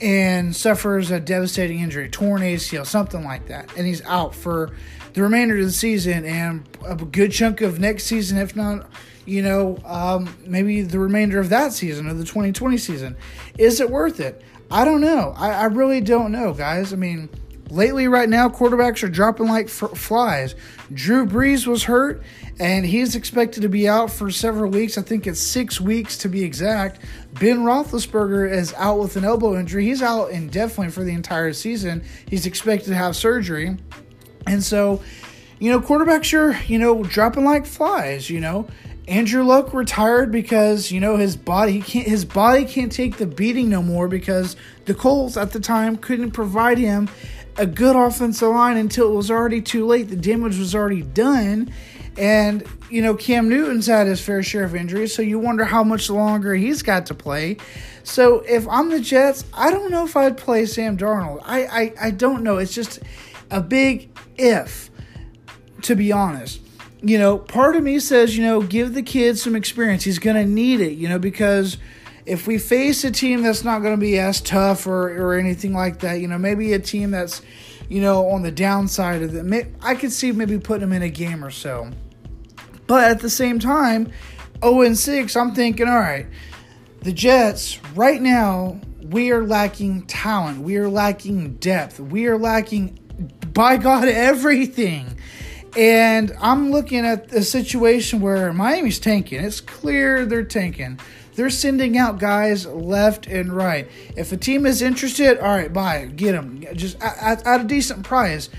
and 0.02 0.56
suffers 0.56 1.12
a 1.12 1.20
devastating 1.20 1.80
injury, 1.80 2.08
torn 2.10 2.42
ACL, 2.42 2.86
something 2.86 3.26
like 3.26 3.48
that, 3.48 3.76
and 3.76 3.86
he's 3.86 4.02
out 4.04 4.34
for 4.34 4.72
the 5.14 5.22
remainder 5.22 5.58
of 5.58 5.66
the 5.66 5.72
season 5.72 6.24
and 6.24 6.66
a 6.86 6.96
good 6.96 7.32
chunk 7.32 7.60
of 7.60 7.80
next 7.80 8.06
season, 8.06 8.38
if 8.38 8.56
not, 8.56 8.90
you 9.30 9.44
know, 9.44 9.78
um, 9.86 10.36
maybe 10.46 10.82
the 10.82 11.00
remainder 11.00 11.40
of 11.40 11.50
that 11.50 11.72
season 11.72 12.08
of 12.10 12.18
the 12.18 12.26
2020 12.26 12.78
season. 12.78 13.16
Is 13.58 13.80
it 13.80 13.90
worth 13.90 14.20
it? 14.20 14.42
I 14.72 14.86
don't 14.86 15.02
know. 15.02 15.34
I, 15.38 15.52
I 15.52 15.66
really 15.66 16.02
don't 16.02 16.32
know, 16.32 16.54
guys. 16.54 16.94
I 16.94 16.96
mean, 16.96 17.30
lately, 17.70 18.08
right 18.08 18.30
now, 18.30 18.50
quarterbacks 18.50 19.04
are 19.04 19.10
dropping 19.10 19.48
like 19.48 19.66
f- 19.66 19.98
flies. 19.98 20.56
Drew 20.94 21.26
Brees 21.26 21.66
was 21.68 21.84
hurt, 21.84 22.24
and 22.60 22.86
he's 22.86 23.16
expected 23.16 23.62
to 23.62 23.70
be 23.70 23.88
out 23.88 24.12
for 24.12 24.32
several 24.32 24.72
weeks. 24.72 24.98
I 24.98 25.02
think 25.02 25.28
it's 25.28 25.40
six 25.40 25.80
weeks 25.80 26.18
to 26.20 26.30
be 26.30 26.44
exact. 26.44 27.02
Ben 27.40 27.60
Roethlisberger 27.60 28.52
is 28.52 28.74
out 28.74 29.00
with 29.00 29.16
an 29.16 29.26
elbow 29.26 29.58
injury. 29.58 29.86
He's 29.86 30.02
out 30.02 30.32
indefinitely 30.32 30.92
for 30.92 31.04
the 31.04 31.14
entire 31.14 31.54
season. 31.54 32.04
He's 32.28 32.46
expected 32.46 32.90
to 32.90 32.96
have 32.96 33.16
surgery. 33.16 33.78
And 34.46 34.64
so, 34.64 35.02
you 35.60 35.72
know, 35.72 35.80
quarterbacks 35.80 36.34
are, 36.34 36.60
you 36.66 36.80
know, 36.80 37.04
dropping 37.04 37.46
like 37.46 37.66
flies, 37.66 38.30
you 38.30 38.40
know. 38.40 38.68
Andrew 39.10 39.44
Luck 39.44 39.74
retired 39.74 40.32
because, 40.32 40.92
you 40.92 41.00
know, 41.00 41.18
his 41.18 41.36
body 41.36 41.82
can't 41.82 42.08
his 42.08 42.26
body 42.26 42.64
can't 42.64 42.92
take 42.92 43.18
the 43.18 43.26
beating 43.26 43.68
no 43.68 43.82
more 43.82 44.08
because 44.08 44.56
the 44.86 44.94
Colts 44.94 45.36
at 45.36 45.52
the 45.52 45.60
time 45.60 45.98
couldn't 45.98 46.32
provide 46.32 46.78
him 46.78 47.10
a 47.58 47.66
good 47.66 47.96
offensive 47.96 48.50
line 48.50 48.78
until 48.78 49.12
it 49.12 49.16
was 49.16 49.32
already 49.32 49.62
too 49.62 49.88
late. 49.88 50.10
The 50.10 50.16
damage 50.16 50.60
was 50.60 50.76
already 50.76 51.02
done. 51.02 51.74
And, 52.18 52.64
you 52.90 53.02
know, 53.02 53.16
Cam 53.16 53.50
Newton's 53.50 53.88
had 53.88 54.06
his 54.06 54.22
fair 54.22 54.44
share 54.44 54.66
of 54.66 54.76
injuries, 54.76 55.16
so 55.16 55.22
you 55.22 55.40
wonder 55.40 55.64
how 55.64 55.84
much 55.84 56.10
longer 56.10 56.54
he's 56.54 56.84
got 56.84 57.08
to 57.08 57.14
play. 57.14 57.58
So 58.04 58.42
if 58.42 58.68
I'm 58.68 58.90
the 58.90 59.00
Jets, 59.00 59.44
I 59.54 59.72
don't 59.72 59.90
know 59.90 60.06
if 60.06 60.16
I'd 60.18 60.38
play 60.38 60.66
Sam 60.66 60.98
Darnold. 60.98 61.42
I, 61.46 61.66
I, 61.66 61.94
I 62.02 62.12
don't 62.12 62.44
know. 62.44 62.58
It's 62.58 62.74
just 62.74 63.00
a 63.50 63.62
big 63.62 64.10
if, 64.38 64.92
to 65.84 65.96
be 65.96 66.12
honest. 66.12 66.62
You 67.02 67.18
know, 67.18 67.38
part 67.38 67.76
of 67.76 67.84
me 67.84 68.00
says, 68.00 68.38
you 68.38 68.44
know, 68.44 68.62
give 68.62 68.94
the 68.94 69.02
kid 69.02 69.38
some 69.38 69.56
experience. 69.56 70.04
He's 70.04 70.20
going 70.20 70.36
to 70.36 70.46
need 70.46 70.82
it, 70.82 70.94
you 70.94 71.08
know, 71.08 71.20
because 71.20 71.78
if 72.26 72.46
we 72.46 72.58
face 72.58 73.04
a 73.04 73.12
team 73.12 73.42
that's 73.42 73.64
not 73.64 73.80
going 73.80 73.96
to 73.96 74.00
be 74.00 74.20
as 74.20 74.42
tough 74.42 74.86
or, 74.86 75.10
or 75.18 75.34
anything 75.36 75.74
like 75.74 76.00
that, 76.00 76.16
you 76.16 76.28
know, 76.28 76.38
maybe 76.38 76.74
a 76.74 76.80
team 76.80 77.12
that's, 77.12 77.42
you 77.88 78.02
know, 78.02 78.28
on 78.30 78.44
the 78.44 78.52
downside 78.52 79.22
of 79.22 79.34
it, 79.34 79.68
I 79.82 79.96
could 79.96 80.12
see 80.12 80.32
maybe 80.32 80.60
putting 80.60 80.84
him 80.84 80.94
in 80.94 81.02
a 81.02 81.10
game 81.10 81.44
or 81.44 81.52
so. 81.52 81.90
But 82.86 83.06
at 83.06 83.20
the 83.22 83.30
same 83.30 83.60
time, 83.60 84.12
0 84.62 84.82
and 84.82 84.98
6, 84.98 85.36
I'm 85.36 85.56
thinking, 85.56 85.88
all 85.88 85.98
right, 85.98 86.28
the 87.02 87.14
Jets, 87.14 87.80
right 87.96 88.22
now, 88.22 88.80
we 89.02 89.32
are 89.32 89.46
lacking 89.46 90.06
talent. 90.06 90.62
We 90.62 90.78
are 90.78 90.90
lacking 90.90 91.56
depth. 91.56 92.00
We 92.00 92.28
are 92.28 92.38
lacking, 92.38 93.00
by 93.54 93.78
God, 93.78 94.08
everything. 94.08 95.18
And 95.80 96.34
I'm 96.42 96.72
looking 96.72 97.06
at 97.06 97.32
a 97.32 97.42
situation 97.42 98.20
where 98.20 98.52
Miami's 98.52 99.00
tanking. 99.00 99.42
It's 99.42 99.62
clear 99.62 100.26
they're 100.26 100.44
tanking. 100.44 101.00
They're 101.36 101.50
sending 101.50 101.98
out 101.98 102.20
guys 102.20 102.66
left 102.66 103.28
and 103.28 103.54
right. 103.54 103.90
If 104.18 104.34
a 104.34 104.38
team 104.38 104.66
is 104.66 104.82
interested, 104.82 105.40
all 105.40 105.56
right, 105.56 105.72
buy 105.72 106.00
it, 106.00 106.18
get 106.18 106.34
them, 106.34 106.66
just 106.74 107.02
at, 107.02 107.48
at 107.48 107.62
a 107.62 107.64
decent 107.64 108.04
price. 108.04 108.50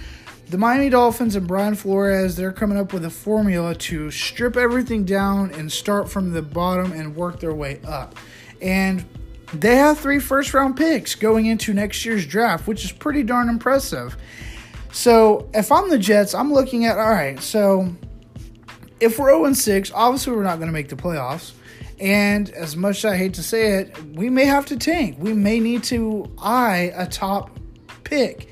The 0.49 0.57
Miami 0.57 0.89
Dolphins 0.89 1.37
and 1.37 1.47
Brian 1.47 1.75
Flores, 1.75 2.37
they're 2.37 2.53
coming 2.53 2.79
up 2.79 2.95
with 2.95 3.05
a 3.05 3.11
formula 3.11 3.75
to 3.75 4.11
strip 4.11 4.57
everything 4.57 5.05
down 5.05 5.51
and 5.51 5.71
start 5.71 6.09
from 6.09 6.33
the 6.33 6.41
bottom 6.41 6.91
and 6.93 7.15
work 7.15 7.39
their 7.39 7.53
way 7.53 7.83
up. 7.87 8.17
And 8.63 9.05
they 9.53 9.77
have 9.77 9.99
three 9.99 10.21
first 10.21 10.55
round 10.55 10.79
picks 10.79 11.15
going 11.17 11.45
into 11.45 11.75
next 11.75 12.03
year's 12.07 12.27
draft, 12.27 12.67
which 12.67 12.83
is 12.83 12.93
pretty 12.93 13.25
darn 13.25 13.51
impressive. 13.51 14.17
So 14.93 15.49
if 15.55 15.71
I'm 15.71 15.89
the 15.89 15.99
Jets, 15.99 16.35
I'm 16.35 16.53
looking 16.53 16.85
at 16.85 16.99
all 16.99 17.09
right, 17.09 17.41
so 17.41 17.95
if 19.01 19.19
we're 19.19 19.31
0 19.31 19.53
6, 19.53 19.93
obviously 19.95 20.35
we're 20.35 20.43
not 20.43 20.57
going 20.57 20.69
to 20.69 20.73
make 20.73 20.89
the 20.89 20.97
playoffs. 20.97 21.53
And 22.01 22.49
as 22.51 22.77
much 22.77 23.05
as 23.05 23.13
I 23.13 23.17
hate 23.17 23.35
to 23.35 23.43
say 23.43 23.81
it, 23.81 24.03
we 24.15 24.31
may 24.31 24.47
have 24.47 24.67
to 24.67 24.77
tank. 24.77 25.17
We 25.19 25.35
may 25.35 25.61
need 25.61 25.83
to 25.85 26.31
eye 26.39 26.93
a 26.95 27.07
top 27.07 27.59
pick. 28.05 28.49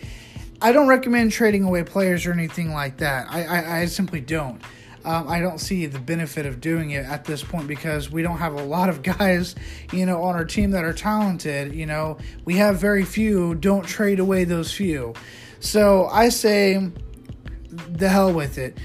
I 0.60 0.72
don't 0.72 0.88
recommend 0.88 1.32
trading 1.32 1.64
away 1.64 1.82
players 1.84 2.26
or 2.26 2.32
anything 2.32 2.72
like 2.72 2.98
that. 2.98 3.26
I, 3.30 3.44
I, 3.44 3.80
I 3.80 3.84
simply 3.86 4.20
don't. 4.20 4.60
Um, 5.04 5.28
I 5.28 5.40
don't 5.40 5.58
see 5.58 5.86
the 5.86 6.00
benefit 6.00 6.44
of 6.44 6.60
doing 6.60 6.90
it 6.90 7.06
at 7.06 7.24
this 7.24 7.42
point 7.42 7.68
because 7.68 8.10
we 8.10 8.22
don't 8.22 8.38
have 8.38 8.54
a 8.54 8.64
lot 8.64 8.88
of 8.90 9.02
guys, 9.18 9.54
you 9.92 10.04
know, 10.04 10.22
on 10.22 10.34
our 10.34 10.44
team 10.44 10.72
that 10.72 10.84
are 10.84 10.92
talented. 10.92 11.74
You 11.74 11.86
know, 11.86 12.18
we 12.44 12.56
have 12.56 12.78
very 12.78 13.04
few. 13.04 13.54
Don't 13.54 13.86
trade 13.86 14.18
away 14.18 14.44
those 14.44 14.72
few. 14.72 15.14
So 15.60 16.06
I 16.06 16.28
say, 16.28 16.90
the 17.70 18.08
hell 18.08 18.32
with 18.32 18.58
it 18.58 18.78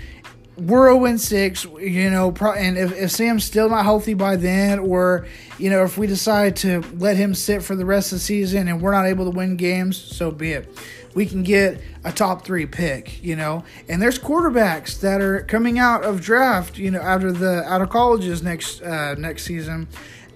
we're 0.57 0.93
0 0.93 1.17
6, 1.17 1.65
you 1.79 2.09
know, 2.09 2.33
and 2.57 2.77
if, 2.77 2.93
if 2.93 3.11
Sam's 3.11 3.43
still 3.43 3.69
not 3.69 3.83
healthy 3.83 4.13
by 4.13 4.35
then, 4.35 4.79
or, 4.79 5.25
you 5.57 5.69
know, 5.69 5.83
if 5.83 5.97
we 5.97 6.05
decide 6.05 6.55
to 6.57 6.81
let 6.97 7.17
him 7.17 7.33
sit 7.33 7.63
for 7.63 7.75
the 7.75 7.85
rest 7.85 8.11
of 8.11 8.17
the 8.17 8.23
season 8.23 8.67
and 8.67 8.81
we're 8.81 8.91
not 8.91 9.05
able 9.05 9.25
to 9.25 9.31
win 9.31 9.57
games, 9.57 9.97
so 9.97 10.29
be 10.29 10.51
it. 10.51 10.77
We 11.15 11.25
can 11.25 11.43
get 11.43 11.79
a 12.03 12.11
top 12.11 12.43
three 12.43 12.65
pick, 12.65 13.23
you 13.23 13.35
know, 13.35 13.63
and 13.87 14.01
there's 14.01 14.17
quarterbacks 14.17 14.99
that 15.01 15.21
are 15.21 15.41
coming 15.43 15.77
out 15.77 16.03
of 16.03 16.21
draft, 16.21 16.77
you 16.77 16.89
know, 16.89 17.01
out 17.01 17.23
of 17.23 17.37
the 17.37 17.63
out 17.65 17.81
of 17.81 17.89
colleges 17.91 18.41
next 18.41 18.81
uh, 18.81 19.13
next 19.15 19.43
season 19.43 19.87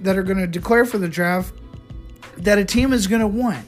that 0.02 0.18
are 0.18 0.24
going 0.24 0.38
to 0.38 0.46
declare 0.46 0.86
for 0.86 1.00
the 1.00 1.08
draft 1.08 1.52
that 2.38 2.60
a 2.60 2.66
team 2.66 2.94
is 2.94 3.08
going 3.08 3.22
to 3.22 3.28
want. 3.28 3.66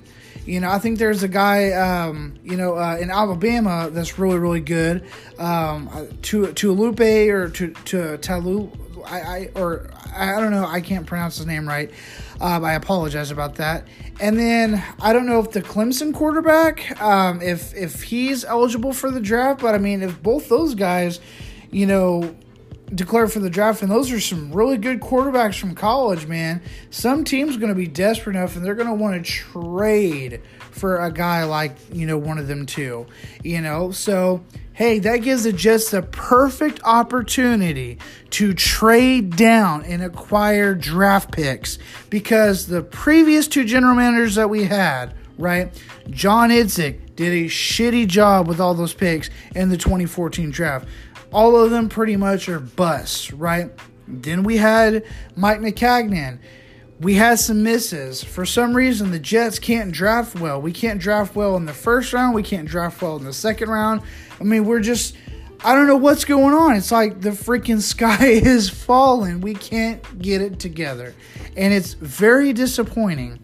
You 0.49 0.59
know, 0.59 0.71
I 0.71 0.79
think 0.79 0.97
there's 0.97 1.21
a 1.21 1.27
guy, 1.27 1.73
um, 1.73 2.39
you 2.43 2.57
know, 2.57 2.75
uh, 2.75 2.97
in 2.99 3.11
Alabama 3.11 3.89
that's 3.91 4.17
really, 4.17 4.39
really 4.39 4.61
good. 4.61 5.05
Um, 5.37 5.87
uh, 5.93 6.05
to 6.23 6.51
to 6.53 6.71
Lupe 6.71 6.99
or 6.99 7.49
to 7.49 7.71
to 7.85 8.17
Talu, 8.17 8.71
I, 9.05 9.19
I 9.21 9.49
or 9.53 9.91
I 10.15 10.39
don't 10.39 10.49
know, 10.49 10.65
I 10.65 10.81
can't 10.81 11.05
pronounce 11.05 11.37
his 11.37 11.45
name 11.45 11.67
right. 11.67 11.91
Um, 12.41 12.65
I 12.65 12.73
apologize 12.73 13.29
about 13.29 13.55
that. 13.55 13.87
And 14.19 14.39
then 14.39 14.83
I 14.99 15.13
don't 15.13 15.27
know 15.27 15.39
if 15.39 15.51
the 15.51 15.61
Clemson 15.61 16.15
quarterback, 16.15 16.99
um, 16.99 17.43
if 17.43 17.75
if 17.75 18.01
he's 18.01 18.43
eligible 18.43 18.91
for 18.91 19.11
the 19.11 19.21
draft, 19.21 19.61
but 19.61 19.75
I 19.75 19.77
mean, 19.77 20.01
if 20.01 20.21
both 20.23 20.49
those 20.49 20.73
guys, 20.73 21.19
you 21.69 21.85
know, 21.85 22.35
declare 22.93 23.27
for 23.27 23.39
the 23.39 23.49
draft, 23.49 23.81
and 23.81 23.91
those 23.91 24.11
are 24.11 24.19
some 24.19 24.51
really 24.51 24.77
good 24.77 24.99
quarterbacks 24.99 25.59
from 25.59 25.75
college, 25.75 26.27
man. 26.27 26.61
Some 26.89 27.23
team's 27.23 27.55
are 27.55 27.59
going 27.59 27.73
to 27.73 27.75
be 27.75 27.87
desperate 27.87 28.35
enough, 28.35 28.55
and 28.55 28.65
they're 28.65 28.75
going 28.75 28.87
to 28.87 28.93
want 28.93 29.23
to 29.23 29.31
trade 29.31 30.41
for 30.71 31.03
a 31.03 31.11
guy 31.11 31.43
like 31.43 31.75
you 31.91 32.05
know 32.05 32.17
one 32.17 32.37
of 32.37 32.47
them 32.47 32.65
too. 32.65 33.05
You 33.43 33.61
know, 33.61 33.91
so 33.91 34.43
hey, 34.73 34.99
that 34.99 35.17
gives 35.17 35.43
the 35.43 35.51
Jets 35.51 35.91
the 35.91 36.01
perfect 36.01 36.79
opportunity 36.85 37.99
to 38.29 38.53
trade 38.53 39.35
down 39.35 39.83
and 39.83 40.01
acquire 40.01 40.73
draft 40.73 41.31
picks 41.33 41.77
because 42.09 42.67
the 42.67 42.81
previous 42.81 43.47
two 43.47 43.65
general 43.65 43.93
managers 43.95 44.35
that 44.35 44.49
we 44.49 44.63
had, 44.63 45.13
right, 45.37 45.69
John 46.09 46.49
Idzik 46.49 47.15
did 47.17 47.33
a 47.33 47.49
shitty 47.49 48.07
job 48.07 48.47
with 48.47 48.61
all 48.61 48.73
those 48.73 48.93
picks 48.93 49.29
in 49.53 49.67
the 49.67 49.75
2014 49.75 50.49
draft 50.49 50.87
all 51.31 51.55
of 51.55 51.71
them 51.71 51.89
pretty 51.89 52.15
much 52.15 52.49
are 52.49 52.59
busts, 52.59 53.31
right? 53.31 53.71
Then 54.07 54.43
we 54.43 54.57
had 54.57 55.05
Mike 55.35 55.59
Maccagnan. 55.59 56.39
We 56.99 57.13
had 57.13 57.39
some 57.39 57.63
misses. 57.63 58.23
For 58.23 58.45
some 58.45 58.75
reason, 58.75 59.11
the 59.11 59.19
Jets 59.19 59.59
can't 59.59 59.91
draft 59.91 60.39
well. 60.39 60.61
We 60.61 60.73
can't 60.73 60.99
draft 60.99 61.35
well 61.35 61.55
in 61.55 61.65
the 61.65 61.73
first 61.73 62.11
round. 62.11 62.35
We 62.35 62.43
can't 62.43 62.67
draft 62.67 63.01
well 63.01 63.17
in 63.17 63.23
the 63.23 63.33
second 63.33 63.69
round. 63.69 64.01
I 64.39 64.43
mean, 64.43 64.65
we're 64.65 64.81
just, 64.81 65.15
I 65.63 65.75
don't 65.75 65.87
know 65.87 65.97
what's 65.97 66.25
going 66.25 66.53
on. 66.53 66.75
It's 66.75 66.91
like 66.91 67.21
the 67.21 67.29
freaking 67.29 67.81
sky 67.81 68.25
is 68.25 68.69
falling. 68.69 69.41
We 69.41 69.53
can't 69.53 70.19
get 70.19 70.41
it 70.41 70.59
together. 70.59 71.13
And 71.55 71.73
it's 71.73 71.93
very 71.93 72.51
disappointing. 72.51 73.39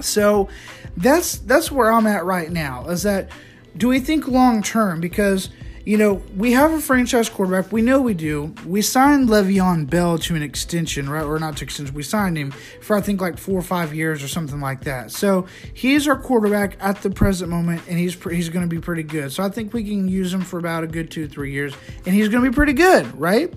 So 0.00 0.48
that's 0.96 1.38
that's 1.38 1.70
where 1.70 1.90
I'm 1.90 2.06
at 2.06 2.24
right 2.24 2.50
now. 2.50 2.88
Is 2.88 3.02
that 3.02 3.30
do 3.76 3.88
we 3.88 4.00
think 4.00 4.28
long 4.28 4.62
term? 4.62 5.00
Because 5.00 5.50
you 5.86 5.96
know, 5.96 6.14
we 6.36 6.50
have 6.50 6.72
a 6.72 6.80
franchise 6.80 7.28
quarterback. 7.28 7.70
We 7.70 7.80
know 7.80 8.00
we 8.00 8.12
do. 8.12 8.52
We 8.66 8.82
signed 8.82 9.28
Le'Veon 9.28 9.88
Bell 9.88 10.18
to 10.18 10.34
an 10.34 10.42
extension, 10.42 11.08
right? 11.08 11.22
Or 11.22 11.38
not 11.38 11.58
to 11.58 11.64
extension. 11.64 11.94
We 11.94 12.02
signed 12.02 12.36
him 12.36 12.50
for 12.82 12.96
I 12.96 13.00
think 13.00 13.20
like 13.20 13.38
four 13.38 13.56
or 13.56 13.62
five 13.62 13.94
years 13.94 14.20
or 14.20 14.26
something 14.26 14.60
like 14.60 14.82
that. 14.82 15.12
So 15.12 15.46
he's 15.72 16.08
our 16.08 16.18
quarterback 16.18 16.76
at 16.80 17.02
the 17.02 17.10
present 17.10 17.52
moment, 17.52 17.82
and 17.88 17.96
he's 17.96 18.20
he's 18.24 18.48
going 18.48 18.68
to 18.68 18.74
be 18.74 18.80
pretty 18.80 19.04
good. 19.04 19.30
So 19.30 19.44
I 19.44 19.48
think 19.48 19.72
we 19.72 19.84
can 19.84 20.08
use 20.08 20.34
him 20.34 20.40
for 20.40 20.58
about 20.58 20.82
a 20.82 20.88
good 20.88 21.08
two 21.08 21.28
three 21.28 21.52
years, 21.52 21.72
and 22.04 22.12
he's 22.12 22.28
going 22.28 22.42
to 22.42 22.50
be 22.50 22.54
pretty 22.54 22.72
good, 22.72 23.18
right? 23.18 23.54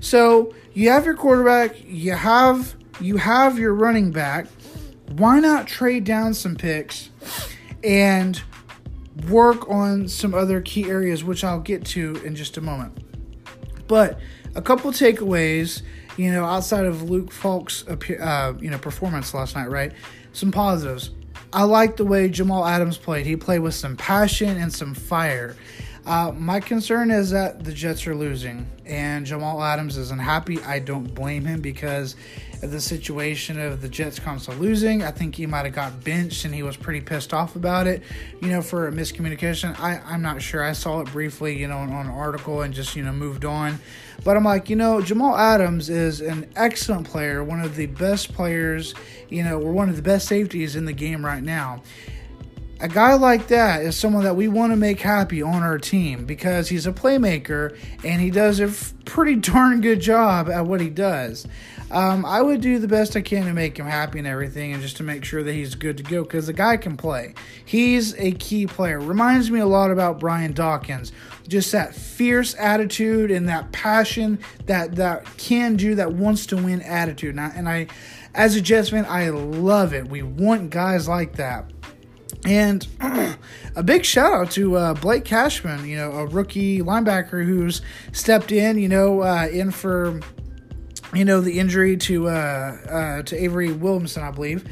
So 0.00 0.54
you 0.74 0.90
have 0.90 1.04
your 1.04 1.16
quarterback. 1.16 1.74
You 1.84 2.12
have 2.12 2.76
you 3.00 3.16
have 3.16 3.58
your 3.58 3.74
running 3.74 4.12
back. 4.12 4.46
Why 5.16 5.40
not 5.40 5.66
trade 5.66 6.04
down 6.04 6.34
some 6.34 6.54
picks 6.54 7.10
and 7.82 8.40
work 9.28 9.68
on 9.68 10.08
some 10.08 10.34
other 10.34 10.60
key 10.60 10.88
areas, 10.88 11.22
which 11.24 11.44
I'll 11.44 11.60
get 11.60 11.84
to 11.86 12.16
in 12.24 12.34
just 12.34 12.56
a 12.56 12.60
moment. 12.60 12.98
But 13.86 14.18
a 14.54 14.62
couple 14.62 14.90
takeaways 14.92 15.82
you 16.16 16.30
know, 16.32 16.44
outside 16.44 16.84
of 16.84 17.08
Luke 17.08 17.32
Falk's 17.32 17.86
uh, 17.88 18.54
you 18.60 18.70
know 18.70 18.78
performance 18.78 19.34
last 19.34 19.56
night, 19.56 19.70
right? 19.70 19.92
Some 20.32 20.52
positives. 20.52 21.10
I 21.52 21.64
like 21.64 21.96
the 21.96 22.04
way 22.04 22.28
Jamal 22.28 22.64
Adams 22.66 22.96
played. 22.96 23.26
He 23.26 23.36
played 23.36 23.60
with 23.60 23.74
some 23.74 23.96
passion 23.96 24.56
and 24.56 24.72
some 24.72 24.94
fire. 24.94 25.54
Uh, 26.04 26.32
my 26.34 26.60
concern 26.60 27.10
is 27.10 27.30
that 27.30 27.62
the 27.62 27.72
Jets 27.72 28.06
are 28.06 28.14
losing, 28.14 28.66
and 28.84 29.24
Jamal 29.24 29.62
Adams 29.62 29.96
isn't 29.96 30.20
happy. 30.20 30.60
I 30.62 30.78
don't 30.78 31.14
blame 31.14 31.44
him 31.44 31.60
because 31.60 32.16
the 32.70 32.80
situation 32.80 33.60
of 33.60 33.80
the 33.82 33.88
Jets 33.88 34.20
constantly 34.20 34.68
losing. 34.68 35.02
I 35.02 35.10
think 35.10 35.34
he 35.34 35.46
might 35.46 35.64
have 35.64 35.74
got 35.74 36.04
benched, 36.04 36.44
and 36.44 36.54
he 36.54 36.62
was 36.62 36.76
pretty 36.76 37.00
pissed 37.00 37.34
off 37.34 37.56
about 37.56 37.88
it, 37.88 38.02
you 38.40 38.48
know, 38.48 38.62
for 38.62 38.86
a 38.86 38.92
miscommunication. 38.92 39.78
I, 39.80 40.00
I'm 40.04 40.22
not 40.22 40.40
sure. 40.40 40.62
I 40.62 40.72
saw 40.72 41.00
it 41.00 41.10
briefly, 41.10 41.58
you 41.58 41.66
know, 41.66 41.78
on, 41.78 41.92
on 41.92 42.06
an 42.06 42.12
article 42.12 42.62
and 42.62 42.72
just, 42.72 42.94
you 42.94 43.02
know, 43.02 43.12
moved 43.12 43.44
on. 43.44 43.80
But 44.24 44.36
I'm 44.36 44.44
like, 44.44 44.70
you 44.70 44.76
know, 44.76 45.00
Jamal 45.02 45.36
Adams 45.36 45.90
is 45.90 46.20
an 46.20 46.48
excellent 46.54 47.08
player, 47.08 47.42
one 47.42 47.60
of 47.60 47.74
the 47.74 47.86
best 47.86 48.32
players, 48.32 48.94
you 49.28 49.42
know, 49.42 49.58
we're 49.58 49.72
one 49.72 49.88
of 49.88 49.96
the 49.96 50.02
best 50.02 50.28
safeties 50.28 50.76
in 50.76 50.84
the 50.84 50.92
game 50.92 51.24
right 51.24 51.42
now 51.42 51.82
a 52.82 52.88
guy 52.88 53.14
like 53.14 53.46
that 53.46 53.82
is 53.82 53.96
someone 53.96 54.24
that 54.24 54.34
we 54.34 54.48
want 54.48 54.72
to 54.72 54.76
make 54.76 54.98
happy 54.98 55.40
on 55.40 55.62
our 55.62 55.78
team 55.78 56.26
because 56.26 56.68
he's 56.68 56.84
a 56.84 56.92
playmaker 56.92 57.78
and 58.02 58.20
he 58.20 58.28
does 58.28 58.58
a 58.58 58.68
pretty 59.04 59.36
darn 59.36 59.80
good 59.80 60.00
job 60.00 60.50
at 60.50 60.66
what 60.66 60.80
he 60.80 60.90
does. 60.90 61.46
Um, 61.92 62.24
I 62.24 62.40
would 62.40 62.62
do 62.62 62.78
the 62.78 62.88
best 62.88 63.14
I 63.16 63.20
can 63.20 63.44
to 63.44 63.52
make 63.52 63.78
him 63.78 63.86
happy 63.86 64.18
and 64.18 64.26
everything, 64.26 64.72
and 64.72 64.80
just 64.80 64.96
to 64.96 65.02
make 65.02 65.24
sure 65.24 65.42
that 65.42 65.52
he's 65.52 65.74
good 65.74 65.98
to 65.98 66.02
go 66.02 66.22
because 66.22 66.46
the 66.46 66.54
guy 66.54 66.78
can 66.78 66.96
play. 66.96 67.34
He's 67.64 68.14
a 68.18 68.32
key 68.32 68.66
player. 68.66 68.98
Reminds 68.98 69.50
me 69.50 69.60
a 69.60 69.66
lot 69.66 69.90
about 69.90 70.18
Brian 70.18 70.54
Dawkins. 70.54 71.12
Just 71.46 71.70
that 71.72 71.94
fierce 71.94 72.54
attitude 72.58 73.30
and 73.30 73.48
that 73.50 73.72
passion, 73.72 74.38
that 74.66 74.96
that 74.96 75.26
can 75.36 75.76
do, 75.76 75.94
that 75.96 76.12
wants 76.12 76.46
to 76.46 76.56
win 76.56 76.80
attitude. 76.80 77.36
And 77.36 77.40
I, 77.40 77.48
and 77.48 77.68
I 77.68 77.88
as 78.34 78.56
a 78.56 78.62
Jets 78.62 78.88
fan, 78.88 79.04
I 79.06 79.28
love 79.28 79.92
it. 79.92 80.08
We 80.08 80.22
want 80.22 80.70
guys 80.70 81.06
like 81.06 81.36
that. 81.36 81.70
And 82.44 82.86
a 83.76 83.82
big 83.82 84.04
shout 84.04 84.32
out 84.32 84.50
to 84.52 84.76
uh, 84.76 84.94
Blake 84.94 85.24
Cashman, 85.24 85.86
you 85.86 85.96
know, 85.96 86.12
a 86.12 86.26
rookie 86.26 86.80
linebacker 86.80 87.44
who's 87.44 87.82
stepped 88.12 88.50
in, 88.50 88.78
you 88.78 88.88
know, 88.88 89.20
uh, 89.20 89.48
in 89.52 89.70
for, 89.70 90.20
you 91.14 91.24
know, 91.24 91.40
the 91.40 91.58
injury 91.58 91.96
to 91.98 92.28
uh, 92.28 92.30
uh 92.30 93.22
to 93.22 93.36
Avery 93.36 93.72
Williamson, 93.72 94.22
I 94.22 94.30
believe. 94.30 94.64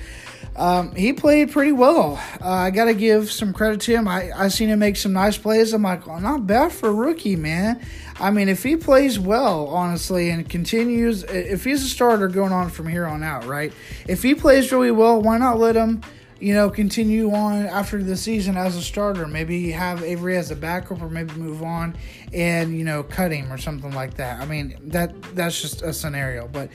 Um, 0.56 0.94
he 0.94 1.12
played 1.12 1.52
pretty 1.52 1.73
well. 1.73 2.20
Uh, 2.40 2.50
I 2.50 2.70
got 2.70 2.87
to 2.87 2.94
give 2.94 3.30
some 3.30 3.52
credit 3.52 3.80
to 3.82 3.94
him. 3.94 4.09
I, 4.09 4.30
I 4.35 4.49
seen 4.49 4.68
him 4.68 4.80
make 4.80 4.97
some 4.97 5.12
nice 5.12 5.38
plays. 5.38 5.73
I'm 5.73 5.82
like, 5.82 6.09
oh, 6.09 6.18
not 6.18 6.47
bad 6.47 6.73
for 6.73 6.88
a 6.88 6.92
rookie, 6.92 7.37
man. 7.37 7.80
I 8.18 8.30
mean, 8.30 8.49
if 8.49 8.62
he 8.62 8.76
plays 8.76 9.18
well, 9.18 9.68
honestly, 9.68 10.28
and 10.28 10.47
continues, 10.47 11.23
if 11.23 11.64
he's 11.64 11.85
a 11.85 11.88
starter 11.88 12.28
going 12.28 12.52
on 12.52 12.68
from 12.68 12.88
here 12.88 13.06
on 13.06 13.23
out, 13.23 13.47
right? 13.47 13.73
If 14.09 14.23
he 14.23 14.35
plays 14.35 14.70
really 14.73 14.90
well, 14.90 15.23
why 15.23 15.38
not 15.38 15.59
let 15.59 15.76
him– 15.76 16.02
you 16.40 16.54
know, 16.54 16.70
continue 16.70 17.32
on 17.32 17.66
after 17.66 18.02
the 18.02 18.16
season 18.16 18.56
as 18.56 18.75
a 18.75 18.82
starter. 18.82 19.26
Maybe 19.26 19.70
have 19.73 20.02
Avery 20.02 20.37
as 20.37 20.50
a 20.50 20.56
backup, 20.56 21.02
or 21.02 21.11
maybe 21.11 21.35
move 21.35 21.62
on 21.62 21.97
and 22.32 22.76
you 22.76 22.85
know 22.85 23.02
cut 23.02 23.30
him 23.30 23.52
or 23.52 23.59
something 23.59 23.92
like 23.92 24.14
that. 24.14 24.40
I 24.40 24.47
mean, 24.47 24.76
that 24.85 25.23
that's 25.35 25.61
just 25.61 25.82
a 25.82 25.92
scenario. 25.92 26.49
But 26.49 26.70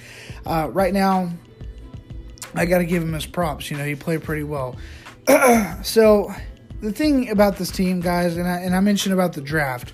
uh, 0.45 0.69
right 0.71 0.93
now, 0.93 1.31
I 2.53 2.65
got 2.65 2.77
to 2.77 2.85
give 2.85 3.01
him 3.01 3.13
his 3.13 3.25
props. 3.25 3.71
You 3.71 3.77
know, 3.77 3.85
he 3.85 3.95
played 3.95 4.23
pretty 4.23 4.43
well. 4.43 4.75
so 5.83 6.31
the 6.81 6.91
thing 6.91 7.29
about 7.29 7.57
this 7.57 7.71
team, 7.71 7.99
guys, 7.99 8.37
and 8.37 8.47
I, 8.47 8.59
and 8.59 8.75
I 8.75 8.79
mentioned 8.79 9.13
about 9.13 9.33
the 9.33 9.41
draft, 9.41 9.93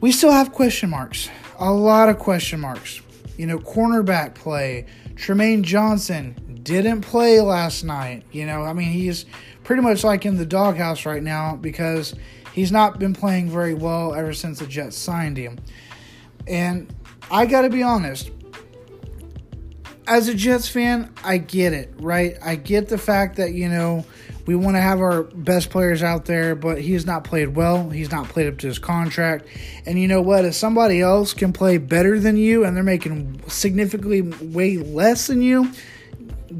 we 0.00 0.12
still 0.12 0.30
have 0.30 0.52
question 0.52 0.90
marks. 0.90 1.28
A 1.58 1.72
lot 1.72 2.08
of 2.08 2.18
question 2.18 2.60
marks. 2.60 3.00
You 3.36 3.46
know, 3.46 3.58
cornerback 3.58 4.34
play. 4.34 4.86
Trumaine 5.14 5.62
Johnson, 5.62 6.36
didn't 6.64 7.02
play 7.02 7.40
last 7.40 7.84
night. 7.84 8.24
You 8.32 8.46
know, 8.46 8.62
I 8.62 8.72
mean, 8.72 8.90
he's 8.90 9.26
pretty 9.62 9.82
much 9.82 10.02
like 10.02 10.26
in 10.26 10.36
the 10.36 10.46
doghouse 10.46 11.06
right 11.06 11.22
now 11.22 11.56
because 11.56 12.14
he's 12.52 12.72
not 12.72 12.98
been 12.98 13.14
playing 13.14 13.50
very 13.50 13.74
well 13.74 14.14
ever 14.14 14.32
since 14.32 14.58
the 14.58 14.66
Jets 14.66 14.96
signed 14.96 15.36
him. 15.36 15.58
And 16.46 16.92
I 17.30 17.46
got 17.46 17.62
to 17.62 17.70
be 17.70 17.82
honest, 17.82 18.30
as 20.06 20.28
a 20.28 20.34
Jets 20.34 20.68
fan, 20.68 21.12
I 21.22 21.38
get 21.38 21.72
it, 21.72 21.94
right? 21.96 22.36
I 22.42 22.56
get 22.56 22.88
the 22.88 22.98
fact 22.98 23.36
that, 23.36 23.52
you 23.52 23.68
know, 23.68 24.04
we 24.46 24.54
want 24.54 24.76
to 24.76 24.80
have 24.80 25.00
our 25.00 25.22
best 25.22 25.70
players 25.70 26.02
out 26.02 26.26
there, 26.26 26.54
but 26.54 26.78
he's 26.78 27.06
not 27.06 27.24
played 27.24 27.56
well. 27.56 27.88
He's 27.88 28.10
not 28.10 28.28
played 28.28 28.46
up 28.46 28.58
to 28.58 28.66
his 28.66 28.78
contract. 28.78 29.46
And 29.86 29.98
you 29.98 30.06
know 30.06 30.20
what? 30.20 30.44
If 30.44 30.54
somebody 30.54 31.00
else 31.00 31.32
can 31.32 31.54
play 31.54 31.78
better 31.78 32.20
than 32.20 32.36
you 32.36 32.64
and 32.64 32.76
they're 32.76 32.84
making 32.84 33.40
significantly 33.48 34.20
way 34.20 34.76
less 34.76 35.28
than 35.28 35.40
you, 35.40 35.70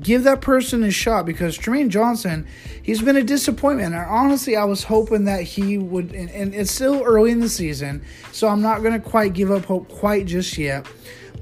give 0.00 0.24
that 0.24 0.40
person 0.40 0.82
a 0.84 0.90
shot 0.90 1.26
because 1.26 1.58
Jermaine 1.58 1.88
Johnson, 1.88 2.46
he's 2.82 3.02
been 3.02 3.16
a 3.16 3.22
disappointment. 3.22 3.94
And 3.94 4.04
honestly, 4.04 4.56
I 4.56 4.64
was 4.64 4.84
hoping 4.84 5.24
that 5.24 5.42
he 5.42 5.78
would, 5.78 6.12
and, 6.12 6.30
and 6.30 6.54
it's 6.54 6.70
still 6.70 7.02
early 7.04 7.30
in 7.30 7.40
the 7.40 7.48
season, 7.48 8.02
so 8.32 8.48
I'm 8.48 8.62
not 8.62 8.82
going 8.82 8.92
to 8.92 9.00
quite 9.00 9.32
give 9.32 9.50
up 9.50 9.64
hope 9.64 9.88
quite 9.88 10.26
just 10.26 10.56
yet. 10.58 10.86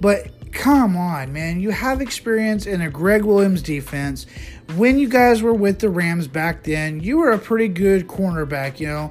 But 0.00 0.30
come 0.52 0.96
on, 0.96 1.32
man. 1.32 1.60
You 1.60 1.70
have 1.70 2.00
experience 2.00 2.66
in 2.66 2.80
a 2.80 2.90
Gregg 2.90 3.24
Williams 3.24 3.62
defense. 3.62 4.26
When 4.76 4.98
you 4.98 5.08
guys 5.08 5.42
were 5.42 5.54
with 5.54 5.80
the 5.80 5.88
Rams 5.88 6.28
back 6.28 6.62
then, 6.64 7.00
you 7.00 7.18
were 7.18 7.30
a 7.30 7.38
pretty 7.38 7.68
good 7.68 8.06
cornerback, 8.06 8.80
you 8.80 8.86
know. 8.86 9.10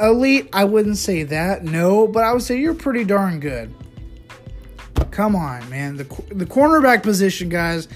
Elite, 0.00 0.48
I 0.52 0.64
wouldn't 0.64 0.96
say 0.96 1.22
that, 1.24 1.64
no, 1.64 2.08
but 2.08 2.24
I 2.24 2.32
would 2.32 2.42
say 2.42 2.58
you're 2.58 2.74
pretty 2.74 3.04
darn 3.04 3.40
good. 3.40 3.72
Come 5.10 5.36
on, 5.36 5.68
man. 5.68 5.96
The, 5.96 6.04
the 6.34 6.46
cornerback 6.46 7.02
position, 7.02 7.48
guys, 7.50 7.86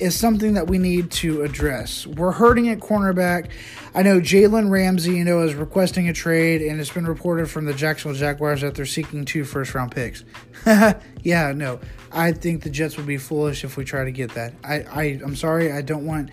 is 0.00 0.18
something 0.18 0.54
that 0.54 0.66
we 0.66 0.78
need 0.78 1.10
to 1.10 1.42
address. 1.42 2.06
We're 2.06 2.32
hurting 2.32 2.68
at 2.70 2.80
cornerback. 2.80 3.50
I 3.94 4.02
know 4.02 4.20
Jalen 4.20 4.70
Ramsey, 4.70 5.16
you 5.16 5.24
know, 5.24 5.42
is 5.42 5.54
requesting 5.54 6.08
a 6.08 6.12
trade, 6.12 6.62
and 6.62 6.80
it's 6.80 6.90
been 6.90 7.06
reported 7.06 7.50
from 7.50 7.66
the 7.66 7.74
Jacksonville 7.74 8.18
Jaguars 8.18 8.62
that 8.62 8.74
they're 8.74 8.86
seeking 8.86 9.24
two 9.24 9.44
first 9.44 9.74
round 9.74 9.92
picks. 9.92 10.24
yeah, 11.22 11.52
no, 11.52 11.80
I 12.12 12.32
think 12.32 12.62
the 12.62 12.70
Jets 12.70 12.96
would 12.96 13.06
be 13.06 13.18
foolish 13.18 13.62
if 13.64 13.76
we 13.76 13.84
try 13.84 14.04
to 14.04 14.12
get 14.12 14.34
that. 14.34 14.54
I, 14.64 14.74
I 14.82 15.02
I'm 15.22 15.36
sorry, 15.36 15.70
I 15.72 15.82
don't 15.82 16.06
want 16.06 16.30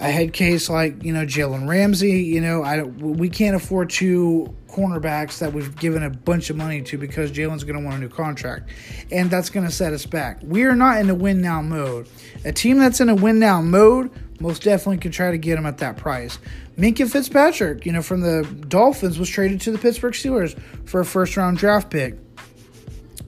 a 0.00 0.10
head 0.10 0.32
case 0.32 0.70
like 0.70 1.04
you 1.04 1.12
know 1.12 1.24
Jalen 1.24 1.68
Ramsey. 1.68 2.22
You 2.22 2.40
know, 2.40 2.62
I 2.62 2.82
we 2.82 3.28
can't 3.28 3.54
afford 3.54 3.90
two 3.90 4.54
cornerbacks 4.68 5.38
that 5.38 5.52
we've 5.52 5.76
given 5.76 6.02
a 6.02 6.10
bunch 6.10 6.48
of 6.48 6.56
money 6.56 6.80
to 6.82 6.96
because 6.96 7.30
Jalen's 7.30 7.64
going 7.64 7.78
to 7.78 7.84
want 7.84 7.98
a 7.98 8.00
new 8.00 8.08
contract, 8.08 8.70
and 9.12 9.30
that's 9.30 9.50
going 9.50 9.66
to 9.66 9.72
set 9.72 9.92
us 9.92 10.06
back. 10.06 10.40
We 10.42 10.64
are 10.64 10.74
not 10.74 10.98
in 10.98 11.10
a 11.10 11.14
win 11.14 11.42
now 11.42 11.60
mode. 11.60 12.08
A 12.44 12.52
team 12.52 12.78
that's 12.78 13.00
in 13.00 13.08
a 13.08 13.14
win 13.14 13.38
now 13.38 13.60
mode 13.60 14.10
most 14.40 14.62
definitely 14.62 14.98
could 14.98 15.12
try 15.12 15.30
to 15.30 15.38
get 15.38 15.58
him 15.58 15.66
at 15.66 15.78
that 15.78 15.98
price. 15.98 16.38
Minkah 16.78 17.10
Fitzpatrick, 17.10 17.84
you 17.84 17.92
know, 17.92 18.00
from 18.00 18.22
the 18.22 18.42
Dolphins 18.68 19.18
was 19.18 19.28
traded 19.28 19.60
to 19.62 19.70
the 19.70 19.78
Pittsburgh 19.78 20.14
Steelers 20.14 20.58
for 20.86 21.00
a 21.00 21.04
first 21.04 21.36
round 21.36 21.58
draft 21.58 21.90
pick. 21.90 22.18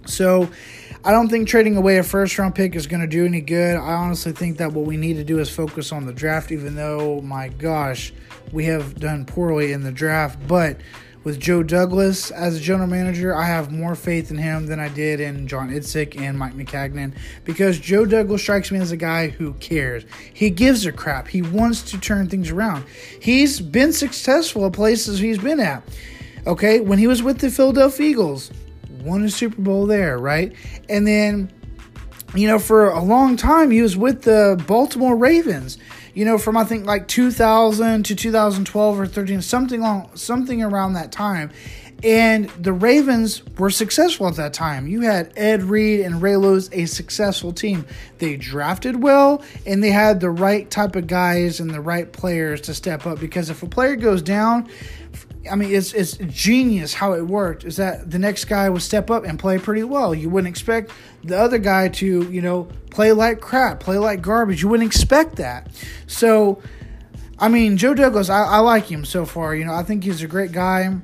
So 0.06 0.50
I 1.04 1.10
don't 1.10 1.28
think 1.28 1.48
trading 1.48 1.76
away 1.76 1.98
a 1.98 2.04
first 2.04 2.38
round 2.38 2.54
pick 2.54 2.76
is 2.76 2.86
going 2.86 3.00
to 3.00 3.08
do 3.08 3.26
any 3.26 3.40
good. 3.40 3.74
I 3.74 3.94
honestly 3.94 4.30
think 4.30 4.58
that 4.58 4.72
what 4.72 4.86
we 4.86 4.96
need 4.96 5.14
to 5.14 5.24
do 5.24 5.40
is 5.40 5.50
focus 5.50 5.90
on 5.90 6.06
the 6.06 6.12
draft, 6.12 6.52
even 6.52 6.76
though, 6.76 7.20
my 7.22 7.48
gosh, 7.48 8.12
we 8.52 8.66
have 8.66 8.94
done 9.00 9.24
poorly 9.24 9.72
in 9.72 9.82
the 9.82 9.90
draft. 9.90 10.38
But 10.46 10.76
with 11.24 11.40
Joe 11.40 11.64
Douglas 11.64 12.30
as 12.30 12.56
a 12.56 12.60
general 12.60 12.86
manager, 12.86 13.34
I 13.34 13.46
have 13.46 13.72
more 13.72 13.96
faith 13.96 14.30
in 14.30 14.38
him 14.38 14.66
than 14.66 14.78
I 14.78 14.90
did 14.90 15.18
in 15.18 15.48
John 15.48 15.70
Idzik 15.70 16.16
and 16.20 16.38
Mike 16.38 16.54
Maccagnan 16.54 17.16
because 17.44 17.80
Joe 17.80 18.06
Douglas 18.06 18.40
strikes 18.40 18.70
me 18.70 18.78
as 18.78 18.92
a 18.92 18.96
guy 18.96 19.26
who 19.26 19.54
cares. 19.54 20.04
He 20.32 20.50
gives 20.50 20.86
a 20.86 20.92
crap. 20.92 21.26
He 21.26 21.42
wants 21.42 21.82
to 21.90 21.98
turn 21.98 22.28
things 22.28 22.50
around. 22.50 22.84
He's 23.20 23.60
been 23.60 23.92
successful 23.92 24.66
at 24.66 24.72
places 24.72 25.18
he's 25.18 25.38
been 25.38 25.58
at. 25.58 25.82
Okay, 26.46 26.78
when 26.78 27.00
he 27.00 27.08
was 27.08 27.24
with 27.24 27.38
the 27.38 27.50
Philadelphia 27.50 28.08
Eagles, 28.08 28.52
won 29.02 29.24
a 29.24 29.30
Super 29.30 29.60
Bowl 29.60 29.86
there, 29.86 30.18
right? 30.18 30.52
And 30.88 31.06
then, 31.06 31.50
you 32.34 32.46
know, 32.46 32.58
for 32.58 32.90
a 32.90 33.02
long 33.02 33.36
time, 33.36 33.70
he 33.70 33.82
was 33.82 33.96
with 33.96 34.22
the 34.22 34.62
Baltimore 34.66 35.16
Ravens. 35.16 35.78
You 36.14 36.26
know, 36.26 36.36
from 36.36 36.58
I 36.58 36.64
think 36.64 36.84
like 36.84 37.08
2000 37.08 38.04
to 38.04 38.14
2012 38.14 39.00
or 39.00 39.06
13, 39.06 39.40
something 39.40 39.80
long, 39.80 40.10
something 40.14 40.62
around 40.62 40.92
that 40.92 41.10
time. 41.10 41.50
And 42.04 42.50
the 42.50 42.72
Ravens 42.72 43.44
were 43.58 43.70
successful 43.70 44.26
at 44.26 44.34
that 44.34 44.52
time. 44.52 44.88
You 44.88 45.02
had 45.02 45.32
Ed 45.36 45.62
Reed 45.62 46.00
and 46.00 46.20
Ray 46.20 46.36
Lewis, 46.36 46.68
a 46.72 46.86
successful 46.86 47.52
team. 47.52 47.86
They 48.18 48.36
drafted 48.36 49.00
well 49.02 49.42
and 49.66 49.82
they 49.82 49.90
had 49.90 50.18
the 50.18 50.30
right 50.30 50.68
type 50.68 50.96
of 50.96 51.06
guys 51.06 51.60
and 51.60 51.70
the 51.70 51.80
right 51.80 52.12
players 52.12 52.60
to 52.62 52.74
step 52.74 53.06
up. 53.06 53.20
Because 53.20 53.50
if 53.50 53.62
a 53.62 53.68
player 53.68 53.94
goes 53.94 54.20
down, 54.20 54.68
I 55.50 55.56
mean, 55.56 55.74
it's 55.74 55.92
it's 55.92 56.16
genius 56.16 56.94
how 56.94 57.14
it 57.14 57.22
worked. 57.22 57.64
Is 57.64 57.76
that 57.76 58.10
the 58.10 58.18
next 58.18 58.44
guy 58.44 58.68
would 58.68 58.82
step 58.82 59.10
up 59.10 59.24
and 59.24 59.38
play 59.38 59.58
pretty 59.58 59.82
well? 59.82 60.14
You 60.14 60.30
wouldn't 60.30 60.48
expect 60.48 60.92
the 61.24 61.38
other 61.38 61.58
guy 61.58 61.88
to, 61.88 62.22
you 62.30 62.40
know, 62.40 62.68
play 62.90 63.12
like 63.12 63.40
crap, 63.40 63.80
play 63.80 63.98
like 63.98 64.22
garbage. 64.22 64.62
You 64.62 64.68
wouldn't 64.68 64.86
expect 64.86 65.36
that. 65.36 65.68
So, 66.06 66.62
I 67.38 67.48
mean, 67.48 67.76
Joe 67.76 67.94
Douglas, 67.94 68.30
I, 68.30 68.44
I 68.44 68.58
like 68.58 68.84
him 68.84 69.04
so 69.04 69.24
far. 69.24 69.54
You 69.54 69.64
know, 69.64 69.74
I 69.74 69.82
think 69.82 70.04
he's 70.04 70.22
a 70.22 70.28
great 70.28 70.52
guy. 70.52 70.94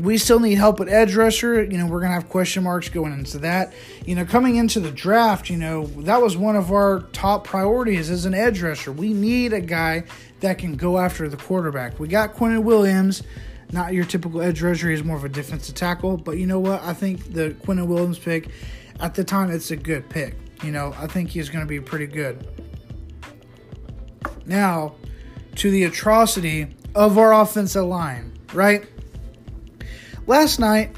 we 0.00 0.18
still 0.18 0.40
need 0.40 0.54
help 0.56 0.80
at 0.80 0.88
edge 0.88 1.14
rusher. 1.14 1.62
You 1.62 1.78
know, 1.78 1.86
we're 1.86 2.00
to 2.00 2.08
have 2.08 2.28
question 2.28 2.62
marks 2.62 2.88
going 2.88 3.12
into 3.12 3.38
that. 3.38 3.72
You 4.06 4.14
know, 4.14 4.24
coming 4.24 4.56
into 4.56 4.80
the 4.80 4.90
draft, 4.90 5.50
you 5.50 5.56
know, 5.56 5.86
that 6.02 6.20
was 6.22 6.36
one 6.36 6.56
of 6.56 6.70
our 6.70 7.00
top 7.12 7.44
priorities 7.44 8.10
as 8.10 8.24
an 8.24 8.34
edge 8.34 8.62
rusher. 8.62 8.92
We 8.92 9.12
need 9.12 9.52
a 9.52 9.60
guy 9.60 10.04
that 10.40 10.58
can 10.58 10.76
go 10.76 10.98
after 10.98 11.28
the 11.28 11.36
quarterback. 11.36 11.98
We 11.98 12.08
got 12.08 12.34
Quinnen 12.34 12.62
Williams, 12.62 13.22
not 13.72 13.92
your 13.92 14.04
typical 14.04 14.40
edge 14.40 14.62
rusher. 14.62 14.90
He's 14.90 15.04
more 15.04 15.16
of 15.16 15.24
a 15.24 15.28
defensive 15.28 15.74
tackle. 15.74 16.16
But 16.16 16.38
you 16.38 16.46
know 16.46 16.60
what? 16.60 16.82
I 16.82 16.92
think 16.94 17.32
the 17.32 17.50
Quinnen 17.50 17.86
Williams 17.86 18.18
pick, 18.18 18.48
at 19.00 19.14
the 19.14 19.24
time, 19.24 19.50
it's 19.50 19.70
a 19.70 19.76
good 19.76 20.08
pick. 20.08 20.34
You 20.62 20.72
know, 20.72 20.94
I 20.98 21.06
think 21.06 21.30
he's 21.30 21.48
going 21.48 21.64
to 21.64 21.68
be 21.68 21.80
pretty 21.80 22.06
good. 22.06 22.46
Now, 24.46 24.94
to 25.56 25.70
the 25.70 25.84
atrocity 25.84 26.74
of 26.94 27.18
our 27.18 27.32
offensive 27.34 27.84
line, 27.84 28.38
right? 28.54 28.86
Last 30.26 30.58
night, 30.58 30.94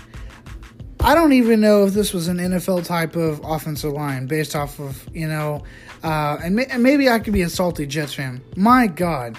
I 1.01 1.15
don't 1.15 1.33
even 1.33 1.61
know 1.61 1.85
if 1.87 1.95
this 1.95 2.13
was 2.13 2.29
an 2.29 2.39
NFL 2.39 2.85
type 2.85 3.17
of 3.17 3.41
offensive 3.45 3.93
line 3.93 4.27
based 4.27 4.55
off 4.55 4.79
of, 4.79 5.09
you 5.15 5.27
know, 5.27 5.65
uh, 6.03 6.39
and, 6.43 6.59
and 6.61 6.83
maybe 6.83 7.09
I 7.09 7.19
could 7.19 7.33
be 7.33 7.43
a 7.43 7.49
salty 7.49 7.87
Jets 7.87 8.15
fan. 8.15 8.43
My 8.57 8.87
God, 8.87 9.37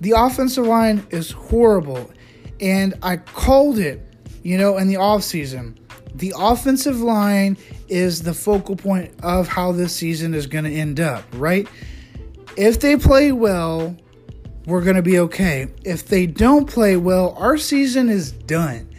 the 0.00 0.12
offensive 0.12 0.66
line 0.66 1.06
is 1.10 1.30
horrible. 1.30 2.10
And 2.60 2.94
I 3.02 3.16
called 3.18 3.78
it, 3.78 4.00
you 4.42 4.58
know, 4.58 4.78
in 4.78 4.88
the 4.88 4.94
offseason. 4.96 5.76
The 6.14 6.32
offensive 6.36 7.00
line 7.00 7.56
is 7.88 8.22
the 8.22 8.34
focal 8.34 8.76
point 8.76 9.12
of 9.22 9.46
how 9.48 9.72
this 9.72 9.94
season 9.94 10.34
is 10.34 10.46
going 10.46 10.64
to 10.64 10.72
end 10.72 11.00
up, 11.00 11.24
right? 11.34 11.68
If 12.56 12.80
they 12.80 12.96
play 12.96 13.30
well, 13.30 13.96
we're 14.66 14.82
going 14.82 14.96
to 14.96 15.02
be 15.02 15.18
okay. 15.20 15.68
If 15.84 16.06
they 16.06 16.26
don't 16.26 16.66
play 16.66 16.96
well, 16.96 17.34
our 17.38 17.56
season 17.56 18.08
is 18.08 18.32
done. 18.32 18.90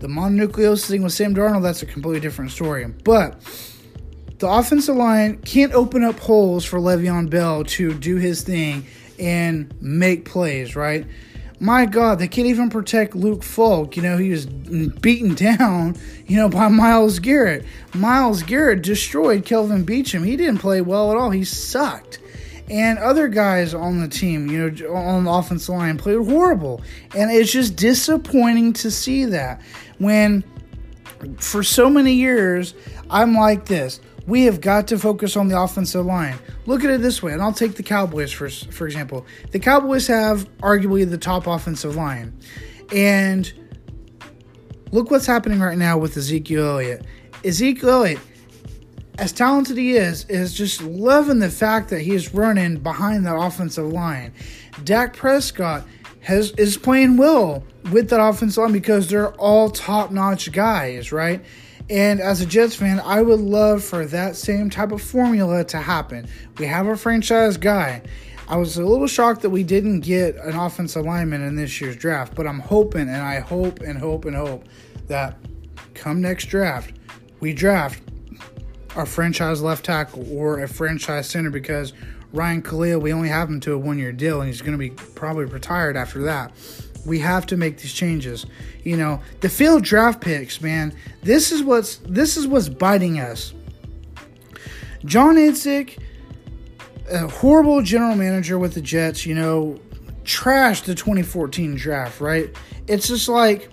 The 0.00 0.08
mononucleosis 0.08 0.88
thing 0.88 1.02
with 1.02 1.12
Sam 1.12 1.34
Darnold, 1.34 1.62
that's 1.62 1.82
a 1.82 1.86
completely 1.86 2.20
different 2.20 2.50
story. 2.50 2.84
But 2.86 3.40
the 4.38 4.48
offensive 4.48 4.96
line 4.96 5.38
can't 5.42 5.72
open 5.72 6.02
up 6.02 6.18
holes 6.18 6.64
for 6.64 6.78
Le'Veon 6.78 7.30
Bell 7.30 7.64
to 7.64 7.94
do 7.94 8.16
his 8.16 8.42
thing 8.42 8.86
and 9.18 9.72
make 9.80 10.24
plays, 10.24 10.74
right? 10.74 11.06
My 11.64 11.86
God, 11.86 12.18
they 12.18 12.28
can't 12.28 12.46
even 12.46 12.68
protect 12.68 13.16
Luke 13.16 13.42
Falk. 13.42 13.96
You 13.96 14.02
know, 14.02 14.18
he 14.18 14.28
was 14.28 14.44
beaten 14.44 15.34
down, 15.34 15.96
you 16.26 16.36
know, 16.36 16.50
by 16.50 16.68
Myles 16.68 17.20
Garrett. 17.20 17.64
Myles 17.94 18.42
Garrett 18.42 18.82
destroyed 18.82 19.46
Kelvin 19.46 19.86
Beachum. 19.86 20.26
He 20.26 20.36
didn't 20.36 20.58
play 20.58 20.82
well 20.82 21.10
at 21.10 21.16
all. 21.16 21.30
He 21.30 21.42
sucked. 21.42 22.18
And 22.68 22.98
other 22.98 23.28
guys 23.28 23.72
on 23.72 24.02
the 24.02 24.08
team, 24.08 24.50
you 24.50 24.70
know, 24.70 24.92
on 24.92 25.24
the 25.24 25.30
offensive 25.30 25.74
line 25.74 25.96
played 25.96 26.18
horrible. 26.18 26.82
And 27.16 27.30
it's 27.30 27.50
just 27.50 27.76
disappointing 27.76 28.74
to 28.74 28.90
see 28.90 29.24
that 29.24 29.62
when 29.96 30.44
for 31.38 31.62
so 31.62 31.88
many 31.88 32.12
years 32.12 32.74
I'm 33.08 33.34
like 33.34 33.64
this 33.64 34.00
we 34.26 34.44
have 34.44 34.60
got 34.60 34.88
to 34.88 34.98
focus 34.98 35.36
on 35.36 35.48
the 35.48 35.60
offensive 35.60 36.06
line. 36.06 36.36
Look 36.66 36.84
at 36.84 36.90
it 36.90 37.02
this 37.02 37.22
way, 37.22 37.32
and 37.32 37.42
I'll 37.42 37.52
take 37.52 37.74
the 37.74 37.82
Cowboys 37.82 38.32
for 38.32 38.48
for 38.48 38.86
example. 38.86 39.26
The 39.50 39.58
Cowboys 39.58 40.06
have 40.06 40.48
arguably 40.58 41.08
the 41.08 41.18
top 41.18 41.46
offensive 41.46 41.96
line, 41.96 42.38
and 42.92 43.52
look 44.92 45.10
what's 45.10 45.26
happening 45.26 45.60
right 45.60 45.78
now 45.78 45.98
with 45.98 46.16
Ezekiel 46.16 46.66
Elliott. 46.66 47.04
Ezekiel 47.44 47.90
Elliott, 47.90 48.20
as 49.18 49.32
talented 49.32 49.76
he 49.76 49.92
is, 49.92 50.24
is 50.30 50.54
just 50.54 50.82
loving 50.82 51.38
the 51.38 51.50
fact 51.50 51.90
that 51.90 52.00
he 52.00 52.14
is 52.14 52.32
running 52.32 52.76
behind 52.78 53.26
that 53.26 53.36
offensive 53.36 53.92
line. 53.92 54.32
Dak 54.84 55.14
Prescott 55.14 55.86
has 56.20 56.52
is 56.52 56.78
playing 56.78 57.18
well 57.18 57.62
with 57.92 58.08
that 58.08 58.20
offensive 58.20 58.62
line 58.62 58.72
because 58.72 59.08
they're 59.08 59.34
all 59.34 59.68
top 59.68 60.10
notch 60.10 60.50
guys, 60.50 61.12
right? 61.12 61.44
And 61.90 62.20
as 62.20 62.40
a 62.40 62.46
Jets 62.46 62.76
fan, 62.76 63.00
I 63.00 63.20
would 63.20 63.40
love 63.40 63.84
for 63.84 64.06
that 64.06 64.36
same 64.36 64.70
type 64.70 64.90
of 64.90 65.02
formula 65.02 65.64
to 65.64 65.78
happen. 65.78 66.26
We 66.58 66.66
have 66.66 66.86
a 66.86 66.96
franchise 66.96 67.56
guy. 67.56 68.02
I 68.48 68.56
was 68.56 68.76
a 68.76 68.84
little 68.84 69.06
shocked 69.06 69.42
that 69.42 69.50
we 69.50 69.62
didn't 69.62 70.00
get 70.00 70.36
an 70.36 70.54
offensive 70.54 71.04
lineman 71.04 71.42
in 71.42 71.56
this 71.56 71.80
year's 71.80 71.96
draft, 71.96 72.34
but 72.34 72.46
I'm 72.46 72.60
hoping 72.60 73.02
and 73.02 73.22
I 73.22 73.40
hope 73.40 73.80
and 73.80 73.98
hope 73.98 74.24
and 74.24 74.36
hope 74.36 74.64
that 75.08 75.38
come 75.94 76.20
next 76.20 76.46
draft, 76.46 76.92
we 77.40 77.52
draft 77.52 78.02
our 78.96 79.06
franchise 79.06 79.62
left 79.62 79.84
tackle 79.84 80.26
or 80.36 80.60
a 80.60 80.68
franchise 80.68 81.28
center 81.28 81.50
because 81.50 81.92
Ryan 82.32 82.62
Kalil, 82.62 83.00
we 83.00 83.12
only 83.12 83.28
have 83.28 83.48
him 83.48 83.60
to 83.60 83.72
a 83.72 83.78
one 83.78 83.98
year 83.98 84.12
deal 84.12 84.40
and 84.40 84.48
he's 84.48 84.60
going 84.60 84.72
to 84.72 84.78
be 84.78 84.90
probably 84.90 85.44
retired 85.44 85.96
after 85.96 86.22
that. 86.22 86.52
We 87.06 87.18
have 87.20 87.46
to 87.46 87.56
make 87.56 87.78
these 87.78 87.92
changes. 87.92 88.46
You 88.82 88.96
know, 88.96 89.20
the 89.40 89.48
field 89.48 89.84
draft 89.84 90.20
picks, 90.20 90.60
man. 90.60 90.94
This 91.22 91.52
is 91.52 91.62
what's 91.62 91.96
this 91.98 92.36
is 92.36 92.46
what's 92.46 92.68
biting 92.68 93.20
us. 93.20 93.52
John 95.04 95.36
Idzik, 95.36 95.98
a 97.10 97.28
horrible 97.28 97.82
general 97.82 98.16
manager 98.16 98.58
with 98.58 98.74
the 98.74 98.80
Jets, 98.80 99.26
you 99.26 99.34
know, 99.34 99.78
trashed 100.24 100.84
the 100.84 100.94
2014 100.94 101.76
draft, 101.76 102.20
right? 102.20 102.50
It's 102.86 103.08
just 103.08 103.28
like 103.28 103.70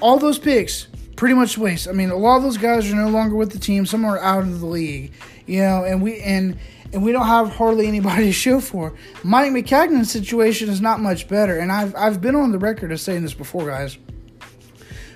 all 0.00 0.18
those 0.18 0.38
picks 0.38 0.86
pretty 1.16 1.34
much 1.34 1.58
waste. 1.58 1.86
I 1.86 1.92
mean, 1.92 2.10
a 2.10 2.16
lot 2.16 2.38
of 2.38 2.42
those 2.42 2.56
guys 2.56 2.90
are 2.90 2.96
no 2.96 3.08
longer 3.08 3.36
with 3.36 3.52
the 3.52 3.58
team. 3.58 3.84
Some 3.84 4.04
are 4.04 4.18
out 4.18 4.42
of 4.42 4.60
the 4.60 4.66
league, 4.66 5.12
you 5.46 5.60
know, 5.60 5.84
and 5.84 6.00
we 6.00 6.20
and 6.20 6.58
and 6.92 7.02
we 7.04 7.12
don't 7.12 7.26
have 7.26 7.50
hardly 7.50 7.86
anybody 7.86 8.24
to 8.26 8.32
show 8.32 8.60
for. 8.60 8.94
Mike 9.22 9.52
Maccagnan's 9.52 10.10
situation 10.10 10.68
is 10.68 10.80
not 10.80 11.00
much 11.00 11.28
better, 11.28 11.58
and 11.58 11.70
I've 11.70 11.94
I've 11.94 12.20
been 12.20 12.36
on 12.36 12.52
the 12.52 12.58
record 12.58 12.92
of 12.92 13.00
saying 13.00 13.22
this 13.22 13.34
before, 13.34 13.66
guys. 13.66 13.98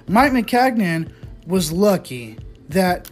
Mike 0.06 0.32
Maccagnan 0.32 1.10
was 1.46 1.72
lucky 1.72 2.38
that 2.68 3.10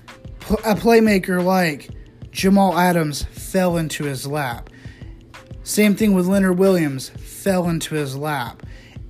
a 0.65 0.75
playmaker 0.75 1.43
like 1.43 1.91
Jamal 2.31 2.79
Adams 2.79 3.25
fell 3.25 3.77
into 3.77 4.05
his 4.05 4.27
lap. 4.27 4.71
Same 5.65 5.95
thing 5.95 6.15
with 6.15 6.27
Leonard 6.27 6.59
Williams 6.59 7.11
fell 7.11 7.69
into 7.69 7.95
his 7.95 8.17
lap. 8.17 8.63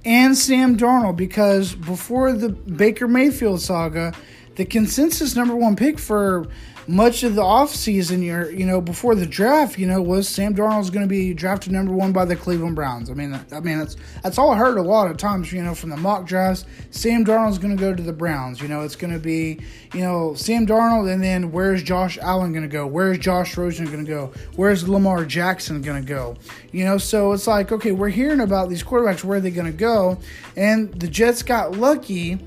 And 0.05 0.37
Sam 0.37 0.77
Darnold, 0.77 1.17
because 1.17 1.75
before 1.75 2.33
the 2.33 2.51
Baker 2.51 3.07
Mayfield 3.07 3.61
saga, 3.61 4.13
the 4.57 4.65
consensus 4.65 5.37
number 5.37 5.57
one 5.57 5.77
pick 5.77 5.99
for 5.99 6.47
much 6.87 7.23
of 7.23 7.35
the 7.35 7.43
offseason, 7.43 8.23
year, 8.23 8.51
you 8.51 8.67
know, 8.67 8.81
before 8.81 9.15
the 9.15 9.27
draft, 9.27 9.79
you 9.79 9.87
know, 9.87 10.03
was 10.03 10.29
Sam 10.29 10.55
Darnold's 10.55 10.91
going 10.91 11.05
to 11.05 11.09
be 11.09 11.33
drafted 11.33 11.73
number 11.73 11.93
one 11.93 12.13
by 12.13 12.25
the 12.25 12.37
Cleveland 12.37 12.75
Browns. 12.75 13.11
I 13.11 13.15
mean, 13.15 13.39
I 13.53 13.61
mean 13.61 13.79
that's 13.79 13.97
that's 14.23 14.39
all 14.39 14.51
I 14.51 14.57
heard 14.57 14.79
a 14.79 14.83
lot 14.83 15.11
of 15.11 15.17
times, 15.17 15.53
you 15.53 15.63
know, 15.63 15.75
from 15.75 15.91
the 15.91 15.97
mock 15.97 16.27
drafts. 16.27 16.65
Sam 16.91 17.25
Darnold's 17.25 17.59
going 17.59 17.77
to 17.77 17.81
go 17.81 17.95
to 17.95 18.03
the 18.03 18.13
Browns. 18.13 18.61
You 18.61 18.69
know, 18.69 18.83
it's 18.83 18.97
going 18.97 19.13
to 19.13 19.21
be, 19.21 19.61
you 19.95 20.01
know, 20.01 20.35
Sam 20.35 20.67
Darnold, 20.67 21.13
and 21.13 21.23
then 21.23 21.53
where's 21.53 21.83
Josh 21.83 22.19
Allen 22.19 22.53
going 22.53 22.63
to 22.63 22.69
go? 22.69 22.87
Where's 22.87 23.19
Josh 23.19 23.57
Rosen 23.57 23.87
going 23.87 24.05
to 24.05 24.11
go? 24.11 24.33
Where's 24.57 24.89
Lamar 24.89 25.25
Jackson 25.25 25.83
going 25.83 26.03
to 26.03 26.09
go? 26.09 26.37
You 26.73 26.85
know, 26.85 26.99
so 26.99 27.33
it's 27.33 27.47
like, 27.47 27.71
okay, 27.73 27.93
we're 27.93 28.09
hearing 28.09 28.41
about 28.41 28.69
these 28.69 28.83
quarterbacks. 28.83 29.23
Where 29.23 29.39
are 29.39 29.41
they 29.41 29.51
going 29.51 29.71
to 29.71 29.73
go? 29.73 30.19
And 30.57 30.93
the 30.95 31.09
Jets 31.09 31.43
got 31.43 31.73
lucky 31.73 32.39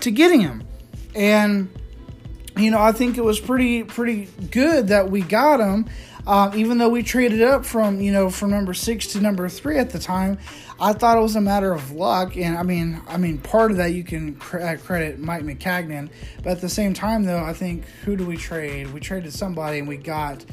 to 0.00 0.10
getting 0.10 0.40
him, 0.40 0.64
and 1.14 1.70
you 2.56 2.70
know, 2.70 2.80
I 2.80 2.92
think 2.92 3.18
it 3.18 3.24
was 3.24 3.40
pretty 3.40 3.84
pretty 3.84 4.28
good 4.50 4.88
that 4.88 5.10
we 5.10 5.22
got 5.22 5.60
him. 5.60 5.86
Uh, 6.24 6.52
even 6.54 6.78
though 6.78 6.88
we 6.88 7.02
traded 7.02 7.42
up 7.42 7.64
from 7.64 8.00
you 8.00 8.12
know 8.12 8.30
from 8.30 8.50
number 8.50 8.72
six 8.72 9.08
to 9.08 9.20
number 9.20 9.48
three 9.48 9.78
at 9.78 9.90
the 9.90 9.98
time, 9.98 10.38
I 10.80 10.92
thought 10.92 11.16
it 11.16 11.20
was 11.20 11.34
a 11.34 11.40
matter 11.40 11.72
of 11.72 11.90
luck. 11.92 12.36
And 12.36 12.56
I 12.56 12.62
mean, 12.62 13.00
I 13.08 13.16
mean, 13.16 13.38
part 13.38 13.70
of 13.70 13.78
that 13.78 13.92
you 13.92 14.04
can 14.04 14.40
uh, 14.52 14.76
credit 14.84 15.18
Mike 15.18 15.42
Maccagnan, 15.42 16.10
but 16.42 16.50
at 16.50 16.60
the 16.60 16.68
same 16.68 16.94
time, 16.94 17.24
though, 17.24 17.42
I 17.42 17.52
think 17.52 17.86
who 18.04 18.16
do 18.16 18.24
we 18.24 18.36
trade? 18.36 18.92
We 18.92 19.00
traded 19.00 19.32
somebody, 19.32 19.78
and 19.78 19.88
we 19.88 19.96
got 19.96 20.44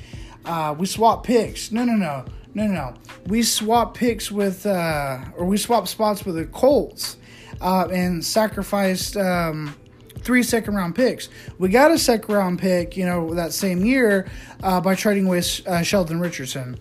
uh, 0.46 0.76
we 0.78 0.88
swapped 0.88 1.26
picks. 1.26 1.72
No, 1.72 1.84
no, 1.84 1.94
no, 1.94 2.26
no, 2.54 2.66
no. 2.66 2.96
We 3.28 3.44
swapped 3.44 3.96
picks 3.96 4.32
with 4.32 4.66
uh, 4.66 5.20
or 5.38 5.46
we 5.46 5.58
swapped 5.58 5.88
spots 5.88 6.26
with 6.26 6.36
the 6.36 6.46
Colts 6.46 7.18
uh, 7.62 7.88
and 7.92 8.26
sacrificed. 8.26 9.18
Um, 9.18 9.76
three 10.22 10.44
second 10.44 10.76
round 10.76 10.96
picks. 10.96 11.30
We 11.58 11.70
got 11.70 11.92
a 11.92 11.98
second 11.98 12.34
round 12.34 12.60
pick, 12.60 12.98
you 12.98 13.06
know, 13.06 13.34
that 13.34 13.54
same 13.54 13.84
year 13.86 14.30
uh, 14.64 14.82
by 14.82 14.96
trading 14.96 15.28
with 15.28 15.66
uh, 15.68 15.82
Sheldon 15.82 16.20
Richardson. 16.20 16.80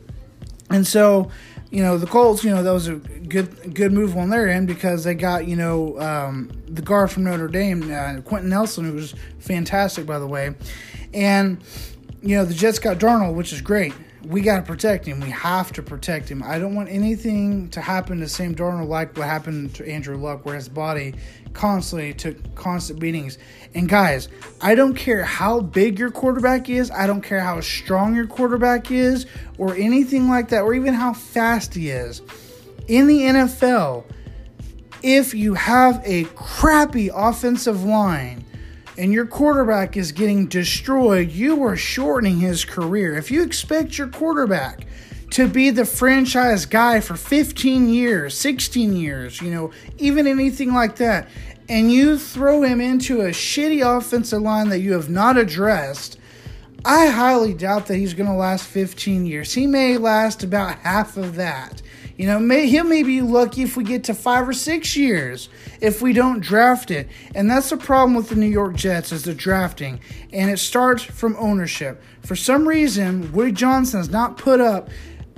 And 0.70 0.87
so, 0.87 1.31
you 1.70 1.83
know, 1.83 1.98
the 1.98 2.07
Colts, 2.07 2.44
you 2.44 2.51
know, 2.51 2.62
that 2.62 2.72
was 2.72 2.88
a 2.88 2.96
good 2.96 3.74
good 3.74 3.92
move 3.92 4.16
on 4.16 4.31
their 4.31 4.48
end 4.48 4.66
because 4.66 5.05
they 5.05 5.14
got, 5.14 5.46
you 5.46 5.57
know, 5.57 5.98
um, 6.01 6.51
the 6.66 6.83
guard 6.83 7.11
from 7.11 7.24
Notre 7.24 7.48
Dame, 7.48 7.90
uh, 7.92 8.20
Quenton 8.22 8.51
Nelson, 8.51 8.85
who 8.85 8.94
was 8.94 9.14
fantastic, 9.38 10.07
by 10.07 10.18
the 10.18 10.27
way. 10.27 10.55
And, 11.14 11.62
you 12.22 12.37
know, 12.37 12.44
the 12.44 12.55
Jets 12.55 12.79
got 12.79 12.98
Darnold, 12.98 13.35
which 13.35 13.53
is 13.53 13.61
great 13.61 13.94
we 14.29 14.43
got 14.43 14.57
to 14.57 14.62
protect 14.62 15.07
him. 15.07 15.21
We 15.21 15.31
have 15.31 15.73
to 15.73 15.83
protect 15.83 16.31
him. 16.31 16.43
I 16.43 16.59
don't 16.59 16.75
want 16.75 16.91
anything 16.91 17.71
to 17.71 17.81
happen 17.81 18.21
to 18.21 18.29
Sam 18.29 18.55
Darnold 18.55 18.87
like 18.87 19.17
what 19.17 19.27
happened 19.27 19.75
to 19.77 19.88
Andrew 19.88 20.19
Luck, 20.19 20.45
where 20.45 20.55
his 20.55 20.69
body 20.69 21.14
constantly 21.55 22.12
took 22.12 22.55
constant 22.55 23.01
beatings. 23.01 23.38
And 23.75 23.88
guys, 23.88 24.29
I 24.61 24.75
don't 24.75 24.95
care 24.95 25.25
how 25.25 25.61
big 25.61 25.99
your 25.99 26.11
quarterback 26.11 26.69
is, 26.69 26.91
I 26.91 27.07
don't 27.07 27.23
care 27.23 27.41
how 27.41 27.62
strong 27.62 28.14
your 28.14 28.27
quarterback 28.27 28.91
is, 28.91 29.25
or 29.57 29.75
anything 29.75 30.29
like 30.29 30.51
that, 30.51 30.61
or 30.61 30.75
even 30.75 30.93
how 30.93 31.14
fast 31.14 31.73
he 31.73 31.88
is. 31.88 32.21
In 32.87 33.07
the 33.07 33.21
NFL, 33.21 34.05
if 35.03 35.33
you 35.33 35.55
have 35.55 36.03
a 36.05 36.25
crappy 36.35 37.09
offensive 37.09 37.83
line 37.83 38.45
and 38.99 39.13
your 39.13 39.27
quarterback 39.27 39.97
is 39.97 40.11
getting 40.11 40.49
destroyed, 40.49 41.31
you 41.31 41.63
are 41.63 41.77
shortening 41.77 42.41
his 42.41 42.65
career. 42.65 43.15
If 43.15 43.31
you 43.31 43.45
expect 43.45 43.97
your 43.97 44.09
quarterback 44.09 44.87
to 45.31 45.47
be 45.47 45.71
the 45.71 45.85
franchise 45.85 46.67
guy 46.67 46.99
for 47.01 47.17
15 47.17 47.89
years, 47.89 48.37
16 48.37 48.97
years, 48.97 49.41
you 49.41 49.53
know, 49.53 49.71
even 49.99 50.27
anything 50.27 50.75
like 50.75 50.97
that, 50.97 51.29
and 51.69 51.93
you 51.93 52.19
throw 52.19 52.63
him 52.63 52.81
into 52.81 53.21
a 53.21 53.29
shitty 53.29 53.87
offensive 53.87 54.43
line 54.43 54.69
that 54.71 54.81
you 54.81 54.95
have 54.95 55.09
not 55.09 55.39
addressed, 55.39 56.19
I 56.85 57.07
highly 57.07 57.55
doubt 57.55 57.87
that 57.87 57.97
he's 57.97 58.15
going 58.15 58.29
to 58.29 58.35
last 58.35 58.67
15 58.67 59.27
years. 59.27 59.55
He 59.55 59.69
may 59.69 59.97
last 59.97 60.43
about 60.43 60.79
half 60.79 61.17
of 61.17 61.37
that. 61.37 61.83
You 62.18 62.26
know, 62.26 62.40
may, 62.40 62.68
he 62.68 62.83
may 62.83 63.04
be 63.04 63.22
lucky 63.22 63.62
if 63.62 63.76
we 63.76 63.85
get 63.85 64.02
to 64.04 64.14
five 64.14 64.48
or 64.48 64.52
six 64.52 64.96
years 64.96 65.48
if 65.81 66.02
we 66.02 66.12
don't 66.12 66.40
draft 66.40 66.90
it. 66.90 67.09
And 67.33 67.48
that's 67.48 67.70
the 67.70 67.76
problem 67.76 68.16
with 68.16 68.28
the 68.28 68.35
New 68.35 68.48
York 68.48 68.74
Jets 68.74 69.12
is 69.12 69.22
the 69.22 69.35
drafting. 69.35 70.00
And 70.33 70.50
it 70.50 70.59
starts 70.59 71.04
from 71.04 71.37
ownership. 71.38 72.02
For 72.22 72.35
some 72.35 72.66
reason, 72.66 73.33
Woody 73.33 73.52
Johnson 73.52 74.00
has 74.00 74.11
not 74.11 74.37
put 74.37 74.61
up 74.61 74.90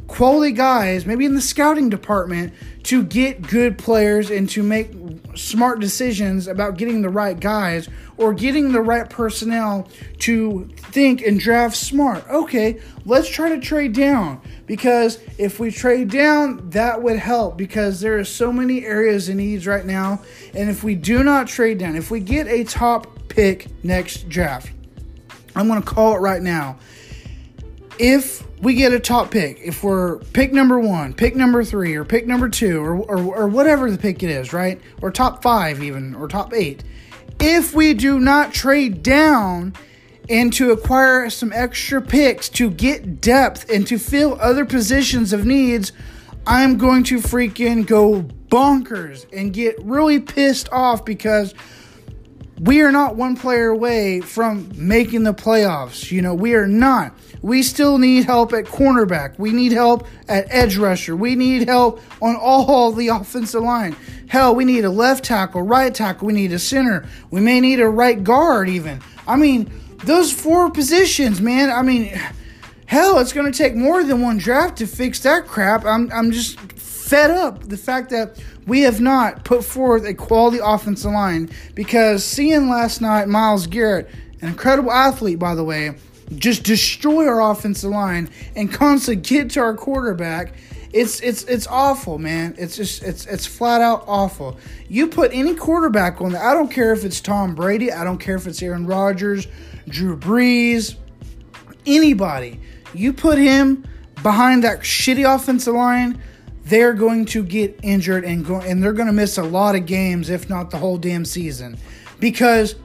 quality 0.07 0.53
guys, 0.53 1.05
maybe 1.05 1.27
in 1.27 1.35
the 1.35 1.43
scouting 1.43 1.91
department, 1.91 2.55
to 2.83 3.03
get 3.03 3.43
good 3.43 3.77
players 3.79 4.31
and 4.31 4.49
to 4.51 4.63
make 4.63 4.91
smart 5.35 5.81
decisions 5.81 6.49
about 6.49 6.77
getting 6.77 7.03
the 7.03 7.09
right 7.09 7.39
guys 7.39 7.89
or 8.17 8.33
getting 8.33 8.73
the 8.73 8.81
right 8.81 9.09
personnel 9.09 9.89
to 10.19 10.69
think 10.77 11.23
and 11.23 11.39
draft 11.39 11.77
smart. 11.77 12.27
Okay, 12.29 12.81
let's 13.05 13.29
try 13.29 13.49
to 13.51 13.61
trade 13.61 13.93
down 13.93 14.41
because 14.67 15.19
if 15.39 15.61
we 15.61 15.71
trade 15.71 16.11
down, 16.11 16.71
that 16.71 17.03
would 17.03 17.19
help 17.19 17.57
because 17.57 18.01
there 18.01 18.19
are 18.19 18.25
so 18.25 18.53
many 18.53 18.85
areas 18.85 19.29
in 19.29 19.37
needs 19.37 19.67
right 19.67 19.87
now. 19.87 20.23
And 20.55 20.71
if 20.71 20.83
we 20.83 20.95
do 20.95 21.23
not 21.23 21.49
trade 21.49 21.79
down, 21.79 21.97
if 21.97 22.11
we 22.11 22.21
get 22.21 22.47
a 22.47 22.65
top 22.65 23.29
pick 23.29 23.69
next 23.85 24.29
draft, 24.29 24.71
I'm 25.55 25.69
going 25.69 25.83
to 25.83 25.87
call 25.87 26.17
it 26.17 26.21
right 26.21 26.43
now. 26.43 26.79
If 28.03 28.43
we 28.63 28.77
get 28.77 28.95
a 28.95 28.99
top 28.99 29.31
pick, 29.31 29.61
if 29.63 29.85
we're 29.85 30.21
pick 30.33 30.55
number 30.55 30.81
one, 30.81 31.13
pick 31.13 31.37
number 31.37 31.63
three, 31.63 31.95
or 31.95 32.03
pick 32.03 32.27
number 32.27 32.49
two, 32.49 32.83
or, 32.83 32.97
or, 32.97 33.19
or 33.37 33.47
whatever 33.47 33.91
the 33.91 33.99
pick 33.99 34.23
it 34.23 34.31
is, 34.31 34.55
right? 34.55 34.81
Or 35.03 35.11
top 35.11 35.43
five, 35.43 35.83
even, 35.83 36.15
or 36.15 36.27
top 36.27 36.55
eight. 36.55 36.83
If 37.39 37.75
we 37.75 37.93
do 37.93 38.19
not 38.19 38.55
trade 38.55 39.03
down 39.03 39.75
and 40.31 40.51
to 40.55 40.73
acquire 40.73 41.29
some 41.29 41.53
extra 41.53 42.01
picks 42.01 42.49
to 42.51 42.71
get 42.71 43.21
depth 43.21 43.69
and 43.69 43.87
to 43.89 43.99
fill 43.99 44.39
other 44.41 44.65
positions 44.65 45.35
of 45.35 45.45
needs, 45.45 45.93
I'm 46.47 46.79
going 46.79 47.05
to 47.05 47.19
freaking 47.19 47.87
go 47.87 48.23
bonkers 48.49 49.27
and 49.31 49.53
get 49.53 49.79
really 49.83 50.21
pissed 50.21 50.71
off 50.73 51.05
because 51.05 51.55
we 52.61 52.83
are 52.83 52.93
not 52.93 53.17
one 53.17 53.37
player 53.37 53.71
away 53.71 54.21
from 54.21 54.71
making 54.77 55.23
the 55.23 55.33
playoffs. 55.33 56.13
You 56.13 56.21
know, 56.21 56.35
we 56.35 56.55
are 56.55 56.67
not. 56.67 57.15
We 57.41 57.63
still 57.63 57.97
need 57.97 58.27
help 58.27 58.53
at 58.53 58.67
cornerback. 58.67 59.39
We 59.39 59.51
need 59.53 59.73
help 59.73 60.07
at 60.29 60.47
edge 60.51 60.77
rusher. 60.77 61.17
We 61.17 61.37
need 61.37 61.69
help 61.69 62.03
on 62.21 62.37
all 62.37 62.93
the 62.93 63.09
offensive 63.09 63.63
line. 63.63 63.97
Hell, 64.29 64.55
we 64.55 64.67
need 64.67 64.85
a 64.85 64.91
left 64.91 65.25
tackle, 65.25 65.63
right 65.63 65.95
tackle. 65.95 66.27
We 66.27 66.35
need 66.35 66.53
a 66.53 66.59
center. 66.59 67.09
We 67.31 67.41
may 67.41 67.61
need 67.61 67.81
a 67.81 67.89
right 67.89 68.23
guard, 68.23 68.69
even. 68.69 69.01
I 69.27 69.37
mean, 69.37 69.71
those 70.05 70.31
four 70.31 70.71
positions, 70.71 71.41
man. 71.41 71.71
I 71.71 71.81
mean, 71.81 72.13
hell, 72.85 73.21
it's 73.21 73.33
going 73.33 73.51
to 73.51 73.57
take 73.57 73.75
more 73.75 74.05
than 74.05 74.21
one 74.21 74.37
draft 74.37 74.77
to 74.79 74.87
fix 74.87 75.21
that 75.21 75.47
crap. 75.47 75.87
I'm, 75.87 76.13
I'm 76.13 76.31
just 76.31 76.59
fed 77.11 77.33
up 77.33 77.65
the 77.65 77.77
fact 77.77 78.11
that 78.11 78.41
we 78.69 78.83
have 78.83 79.01
not 79.01 79.45
put 79.45 79.65
forth 79.65 80.05
a 80.05 80.15
quality 80.15 80.61
offensive 80.63 81.11
line 81.11 81.51
because 81.75 82.25
seeing 82.25 82.69
last 82.69 83.01
night 83.01 83.27
Myles 83.27 83.67
Garrett, 83.67 84.09
an 84.41 84.49
incredible 84.49 84.93
athlete, 84.93 85.41
by 85.41 85.57
the 85.57 85.65
way, 85.65 85.97
just 86.37 86.63
destroy 86.63 87.27
our 87.27 87.51
offensive 87.51 87.91
line 87.91 88.31
and 88.55 88.73
constantly 88.73 89.21
get 89.21 89.51
to 89.51 89.61
our 89.61 89.75
quarterback. 89.75 90.55
It's 90.93 91.19
it's 91.19 91.43
it's 91.45 91.67
awful, 91.67 92.19
man. 92.19 92.55
It's 92.57 92.77
just 92.77 93.03
it's 93.03 93.27
it's 93.27 93.45
flat 93.45 93.81
out 93.81 94.05
awful. 94.07 94.57
You 94.89 95.09
put 95.09 95.33
any 95.35 95.57
quarterback 95.57 96.21
on 96.21 96.31
there. 96.31 96.45
I 96.45 96.55
don't 96.55 96.71
care 96.71 96.93
if 96.93 97.05
it's 97.05 97.21
Tom 97.21 97.57
Brady. 97.57 97.91
I 97.91 98.05
don't 98.05 98.19
care 98.19 98.37
if 98.37 98.47
it's 98.47 98.63
Aaron 98.63 98.87
Rodgers, 98.87 99.49
Drew 99.89 100.17
Brees, 100.17 100.95
anybody. 101.87 102.61
You 102.95 103.13
put 103.13 103.37
him 103.37 103.85
behind 104.23 104.63
that 104.63 104.81
shitty 104.81 105.33
offensive 105.33 105.75
line, 105.75 106.23
they're 106.71 106.95
going 106.95 107.25
to 107.27 107.43
get 107.43 107.79
injured 107.83 108.25
and 108.25 108.47
go 108.47 108.61
and 108.61 108.83
they're 108.83 108.93
going 108.93 109.09
to 109.09 109.13
miss 109.13 109.37
a 109.37 109.43
lot 109.43 109.75
of 109.75 109.87
games, 109.87 110.31
if 110.31 110.49
not 110.49 110.71
the 110.71 110.79
whole 110.79 110.97
damn 110.97 111.25
season, 111.25 111.77
because 112.21 112.77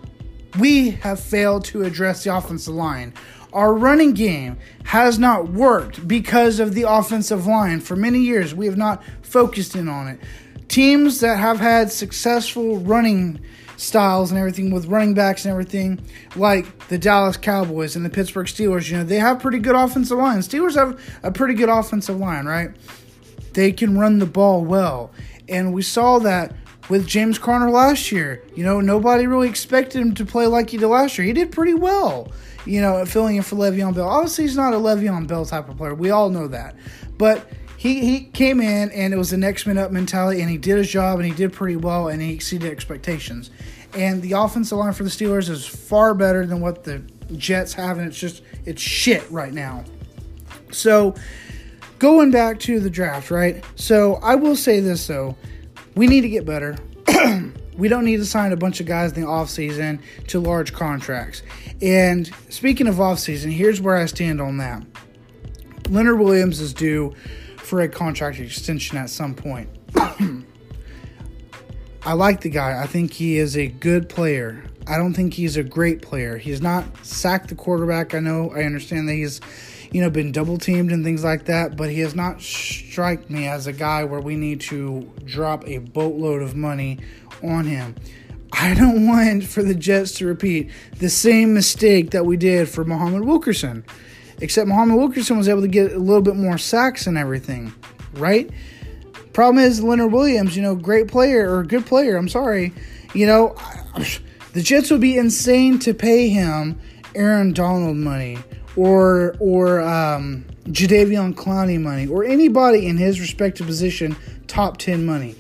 we 0.60 0.92
have 0.92 1.20
failed 1.20 1.64
to 1.66 1.84
address 1.84 2.24
the 2.24 2.36
offensive 2.36 2.74
line. 2.74 3.14
Our 3.54 3.74
running 3.74 4.14
game 4.14 4.58
has 4.84 5.18
not 5.20 5.50
worked 5.50 6.08
because 6.08 6.60
of 6.60 6.74
the 6.74 6.84
offensive 6.84 7.46
line. 7.46 7.80
For 7.80 7.96
many 7.96 8.20
years, 8.20 8.54
we 8.54 8.66
have 8.66 8.76
not 8.76 9.04
focused 9.22 9.76
in 9.76 9.88
on 9.88 10.08
it. 10.08 10.20
Teams 10.68 11.20
that 11.20 11.38
have 11.38 11.60
had 11.60 11.92
successful 11.92 12.80
running 12.80 13.40
styles 13.78 14.32
and 14.32 14.40
everything 14.40 14.72
with 14.72 14.88
running 14.88 15.14
backs 15.14 15.46
and 15.46 15.52
everything, 15.52 16.02
like 16.36 16.88
the 16.88 16.98
Dallas 16.98 17.38
Cowboys 17.38 17.96
and 17.96 18.04
the 18.04 18.10
Pittsburgh 18.10 18.48
Steelers, 18.48 18.90
you 18.90 18.98
know, 18.98 19.04
they 19.04 19.20
have 19.20 19.40
pretty 19.40 19.60
good 19.60 19.76
offensive 19.76 20.18
line. 20.18 20.40
Steelers 20.40 20.76
have 20.76 21.00
a 21.24 21.32
pretty 21.32 21.54
good 21.54 21.70
offensive 21.70 22.18
line, 22.18 22.46
right? 22.46 22.72
They 23.56 23.72
can 23.72 23.98
run 23.98 24.20
the 24.20 24.26
ball 24.26 24.64
well. 24.64 25.12
And 25.50 25.74
we 25.74 25.82
saw 25.82 26.20
that 26.20 26.56
with 26.88 27.08
James 27.08 27.40
Conner 27.40 27.72
last 27.72 28.12
year. 28.12 28.44
You 28.56 28.64
know, 28.64 28.80
nobody 28.80 29.28
really 29.28 29.50
expected 29.50 30.00
him 30.00 30.14
to 30.16 30.26
play 30.26 30.46
like 30.46 30.70
he 30.70 30.78
did 30.78 30.88
last 30.88 31.18
year. 31.18 31.26
He 31.26 31.34
did 31.34 31.52
pretty 31.52 31.74
well 31.74 32.32
you 32.66 32.82
know, 32.82 33.06
filling 33.06 33.36
in 33.36 33.44
for 33.44 33.56
Le'Veon 33.56 33.94
Bell. 33.94 34.10
Obviously, 34.10 34.46
he's 34.46 34.58
not 34.58 34.74
a 34.74 34.78
Le'Veon 34.78 35.28
Bell 35.28 35.46
type 35.46 35.70
of 35.70 35.78
player. 35.78 35.94
We 35.94 36.10
all 36.10 36.30
know 36.30 36.48
that. 36.48 36.76
But 37.18 37.48
he, 37.78 38.02
he 38.02 38.22
came 38.26 38.60
in 38.60 38.92
and 38.92 39.14
it 39.14 39.18
was 39.18 39.30
the 39.30 39.38
next 39.38 39.68
man 39.68 39.78
up 39.78 39.92
mentality, 39.92 40.42
and 40.42 40.50
he 40.50 40.58
did 40.58 40.78
his 40.78 40.90
job 40.90 41.20
and 41.20 41.28
he 41.28 41.34
did 41.34 41.54
pretty 41.54 41.76
well 41.76 42.08
and 42.08 42.22
he 42.22 42.34
exceeded 42.34 42.72
expectations. 42.72 43.52
And 43.94 44.22
the 44.22 44.34
offensive 44.34 44.78
line 44.78 44.94
for 44.94 45.04
the 45.04 45.10
Steelers 45.10 45.50
is 45.50 45.66
far 45.66 46.14
better 46.14 46.46
than 46.46 46.60
what 46.60 46.84
the 46.84 47.00
Jets 47.38 47.74
have, 47.74 47.98
and 47.98 48.08
it's 48.08 48.20
just 48.20 48.42
it's 48.66 48.82
shit 48.82 49.30
right 49.32 49.54
now. 49.54 49.86
So 50.72 51.16
going 52.06 52.30
back 52.30 52.60
to 52.60 52.80
the 52.80 52.90
draft, 52.92 53.32
right? 53.32 53.66
So 53.74 54.18
I 54.18 54.36
will 54.36 54.56
say 54.56 54.80
this 54.80 55.08
though, 55.08 55.36
we 55.96 56.06
need 56.06 56.22
to 56.22 56.30
get 56.30 56.46
better. 56.46 56.78
we 57.80 57.88
don't 57.88 58.06
need 58.06 58.18
to 58.18 58.26
sign 58.26 58.52
a 58.52 58.56
bunch 58.56 58.80
of 58.80 58.86
guys 58.86 59.14
in 59.14 59.22
the 59.22 59.28
offseason 59.28 60.00
to 60.28 60.40
large 60.40 60.72
contracts. 60.72 61.42
And 61.82 62.32
speaking 62.50 62.86
of 62.86 62.98
offseason, 62.98 63.52
here's 63.52 63.82
where 63.82 63.96
I 63.96 64.06
stand 64.06 64.40
on 64.40 64.58
that. 64.58 64.86
Leonard 65.90 66.20
Williams 66.20 66.62
is 66.62 66.76
due 66.76 67.16
for 67.58 67.82
a 67.82 67.90
contract 67.90 68.38
extension 68.38 69.00
at 69.00 69.10
some 69.10 69.34
point. 69.34 69.68
I 72.06 72.14
like 72.14 72.42
the 72.42 72.52
guy. 72.52 72.84
I 72.84 72.86
think 72.86 73.14
he 73.14 73.40
is 73.40 73.58
a 73.58 73.66
good 73.66 74.10
player. 74.10 74.64
I 74.86 74.98
don't 74.98 75.16
think 75.16 75.34
he's 75.34 75.58
a 75.58 75.64
great 75.64 76.04
player. 76.04 76.38
He's 76.38 76.62
not 76.62 76.86
sacked 77.04 77.50
the 77.50 77.56
quarterback. 77.56 78.14
I 78.14 78.20
know, 78.20 78.52
I 78.52 78.62
understand 78.62 79.10
that 79.10 79.14
he's, 79.14 79.42
you 79.96 80.02
know, 80.02 80.10
been 80.10 80.34
double 80.34 80.58
teamed 80.58 80.92
and 80.92 81.06
things 81.06 81.24
like 81.24 81.46
that, 81.46 81.78
but 81.78 81.90
he 81.90 82.02
has 82.02 82.14
not 82.14 82.42
struck 82.42 83.30
me 83.30 83.48
as 83.48 83.66
a 83.66 83.72
guy 83.72 84.04
where 84.04 84.20
we 84.20 84.36
need 84.36 84.60
to 84.60 85.10
drop 85.24 85.66
a 85.70 85.78
boatload 85.78 86.42
of 86.42 86.54
money 86.54 87.00
on 87.42 87.64
him. 87.64 87.96
I 88.52 88.74
don't 88.74 89.08
want 89.08 89.46
for 89.46 89.64
the 89.64 89.74
Jets 89.74 90.12
to 90.18 90.26
repeat 90.26 90.70
the 91.00 91.08
same 91.10 91.54
mistake 91.54 92.12
that 92.12 92.26
we 92.26 92.36
did 92.36 92.68
for 92.68 92.84
Muhammad 92.84 93.24
Wilkerson. 93.24 93.86
Except 94.42 94.68
Muhammad 94.68 94.98
Wilkerson 94.98 95.38
was 95.38 95.48
able 95.48 95.62
to 95.62 95.68
get 95.70 95.94
a 95.94 95.98
little 95.98 96.22
bit 96.22 96.36
more 96.36 96.58
sacks 96.58 97.08
and 97.08 97.18
everything, 97.18 97.74
right? 98.16 98.52
Problem 99.32 99.64
is 99.64 99.82
Leonard 99.82 100.12
Williams, 100.12 100.58
you 100.58 100.62
know, 100.62 100.76
great 100.76 101.08
player 101.08 101.56
or 101.56 101.64
good 101.64 101.86
player. 101.86 102.18
I'm 102.18 102.28
sorry, 102.28 102.74
you 103.14 103.28
know, 103.28 103.56
the 104.52 104.62
Jets 104.62 104.92
would 104.92 105.00
be 105.00 105.18
insane 105.18 105.80
to 105.80 105.94
pay 105.94 106.28
him 106.28 106.82
Aaron 107.16 107.54
Donald 107.54 107.96
money 107.96 108.40
or 108.76 109.36
or 109.40 109.82
um, 109.82 110.46
Jadeveon 110.66 111.34
Clowney 111.34 111.80
money 111.80 112.08
or 112.08 112.24
anybody 112.24 112.88
in 112.88 112.98
his 112.98 113.20
respective 113.20 113.68
position 113.68 114.16
top 114.48 114.78
ten 114.78 115.06
money. 115.06 115.36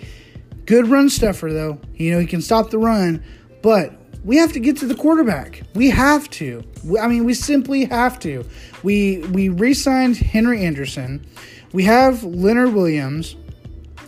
Good 0.65 0.88
run 0.88 1.10
stuffer, 1.10 1.52
though. 1.52 1.80
You 1.95 2.12
know, 2.12 2.19
he 2.19 2.26
can 2.26 2.41
stop 2.41 2.71
the 2.71 2.80
run, 2.80 3.24
but 3.62 3.93
we 4.24 4.38
have 4.38 4.54
to 4.54 4.60
get 4.60 4.78
to 4.78 4.88
the 4.88 4.95
quarterback. 4.95 5.62
We 5.76 5.91
have 5.91 6.30
to. 6.32 6.63
I 7.00 7.08
mean, 7.08 7.26
we 7.26 7.36
simply 7.36 7.86
have 7.86 8.17
to. 8.19 8.43
We 8.82 9.19
we 9.19 9.50
re-signed 9.50 10.17
Henry 10.17 10.65
Anderson. 10.65 11.26
We 11.71 11.84
have 11.84 12.24
Leonard 12.24 12.74
Williams, 12.74 13.36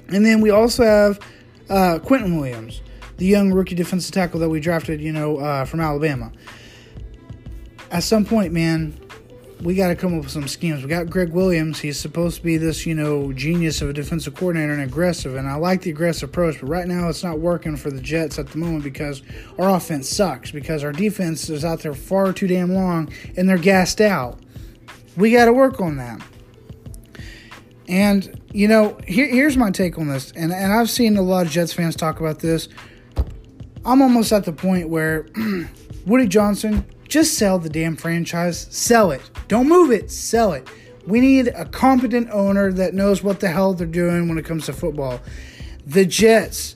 and 0.08 0.26
then 0.26 0.42
we 0.42 0.50
also 0.50 0.84
have 0.84 1.20
uh, 1.70 2.00
Quinnen 2.00 2.40
Williams, 2.40 2.82
the 3.18 3.26
young 3.26 3.52
rookie 3.52 3.76
defensive 3.76 4.13
tackle 4.13 4.40
that 4.40 4.50
we 4.50 4.60
drafted, 4.60 5.02
you 5.02 5.12
know, 5.12 5.38
uh, 5.38 5.66
from 5.66 5.82
Alabama. 5.82 6.32
At 7.92 8.04
some 8.04 8.26
point, 8.26 8.54
man, 8.54 8.98
we 9.62 9.74
got 9.74 9.88
to 9.88 9.96
come 9.96 10.15
up 10.15 10.24
with 10.24 10.32
some 10.32 10.48
schemes. 10.48 10.84
We 10.84 10.89
got 10.89 11.10
Gregg 11.10 11.34
Williams. 11.34 11.80
He's 11.80 12.00
supposed 12.00 12.38
to 12.38 12.43
be 12.43 12.58
this, 12.58 12.86
you 12.86 12.93
know, 12.93 13.34
genius 13.34 13.82
of 13.82 13.89
a 13.89 13.93
defensive 13.93 14.36
coordinator 14.36 14.74
and 14.74 14.84
aggressive. 14.84 15.36
And 15.36 15.48
I 15.48 15.56
like 15.56 15.82
the 15.82 15.89
aggressive 15.89 16.30
approach, 16.30 16.60
but 16.60 16.67
right 16.67 16.88
now 16.88 17.10
it's 17.10 17.24
not 17.24 17.39
working 17.39 17.76
for 17.76 17.89
the 17.89 18.02
Jets 18.02 18.38
at 18.38 18.48
the 18.48 18.58
moment 18.58 18.84
because 18.84 19.24
our 19.58 19.76
offense 19.76 20.08
sucks 20.08 20.52
because 20.52 20.84
our 20.84 20.91
defense 20.91 21.50
is 21.50 21.65
out 21.65 21.80
there 21.80 21.96
far 21.96 22.34
too 22.34 22.48
damn 22.48 22.74
long 22.74 23.12
and 23.36 23.50
they're 23.50 23.58
gassed 23.58 24.00
out. 24.00 24.39
We 25.15 25.32
got 25.32 25.46
to 25.46 25.54
work 25.54 25.82
on 25.82 25.98
that. 25.98 26.22
And, 27.88 28.39
you 28.54 28.67
know, 28.67 28.98
here, 29.08 29.28
here's 29.28 29.58
my 29.58 29.72
take 29.72 29.98
on 29.98 30.08
this. 30.08 30.32
And, 30.32 30.52
and 30.52 30.72
I've 30.72 30.89
seen 30.89 31.17
a 31.17 31.22
lot 31.22 31.46
of 31.46 31.52
Jets 31.52 31.74
fans 31.74 31.96
talk 31.96 32.20
about 32.20 32.39
this. 32.39 32.67
I'm 33.86 34.02
almost 34.02 34.32
at 34.34 34.43
the 34.43 34.52
point 34.52 34.89
where 34.89 35.26
Woody 36.06 36.28
Johnson, 36.28 36.86
just 37.08 37.38
sell 37.38 37.60
the 37.60 37.70
damn 37.70 37.96
franchise. 37.96 38.67
Sell 38.70 39.12
it. 39.12 39.22
Don't 39.48 39.67
move 39.67 39.91
it. 39.91 40.12
Sell 40.12 40.54
it. 40.54 40.67
We 41.06 41.22
need 41.22 41.48
a 41.48 41.65
competent 41.65 42.30
owner 42.32 42.72
that 42.74 42.93
knows 42.93 43.24
what 43.24 43.39
the 43.39 43.48
hell 43.48 43.74
they're 43.74 43.88
doing 43.88 44.28
when 44.28 44.38
it 44.38 44.46
comes 44.46 44.65
to 44.65 44.74
football. 44.74 45.22
The 45.86 46.06
Jets 46.06 46.76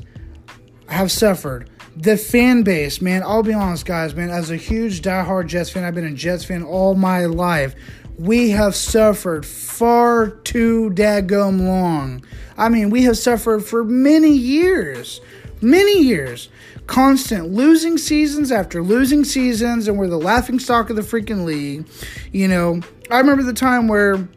have 0.87 1.11
suffered. 1.11 1.69
The 1.97 2.15
fan 2.15 2.63
base, 2.63 3.01
man, 3.01 3.23
I'll 3.23 3.43
be 3.43 3.53
honest, 3.53 3.85
guys, 3.85 4.15
man, 4.15 4.29
as 4.29 4.49
a 4.49 4.55
huge 4.55 5.01
diehard 5.01 5.47
Jets 5.47 5.69
fan, 5.69 5.83
I've 5.83 5.95
been 5.95 6.05
a 6.05 6.13
Jets 6.13 6.45
fan 6.45 6.63
all 6.63 6.95
my 6.95 7.25
life. 7.25 7.75
We 8.17 8.51
have 8.51 8.75
suffered 8.75 9.45
far 9.45 10.29
too 10.29 10.91
daggum 10.91 11.67
long. 11.67 12.23
I 12.57 12.69
mean, 12.69 12.89
we 12.89 13.03
have 13.03 13.17
suffered 13.17 13.65
for 13.65 13.83
many 13.83 14.31
years. 14.31 15.19
Many 15.61 16.01
years 16.01 16.49
constant 16.87 17.51
losing 17.51 17.97
seasons 17.97 18.51
after 18.51 18.81
losing 18.81 19.23
seasons, 19.23 19.87
and 19.87 19.97
we're 19.97 20.07
the 20.07 20.17
laughing 20.17 20.59
stock 20.59 20.89
of 20.89 20.95
the 20.95 21.03
freaking 21.03 21.45
league. 21.45 21.87
You 22.31 22.47
know, 22.47 22.81
I 23.11 23.19
remember 23.19 23.43
the 23.43 23.53
time 23.53 23.87
where 23.87 24.27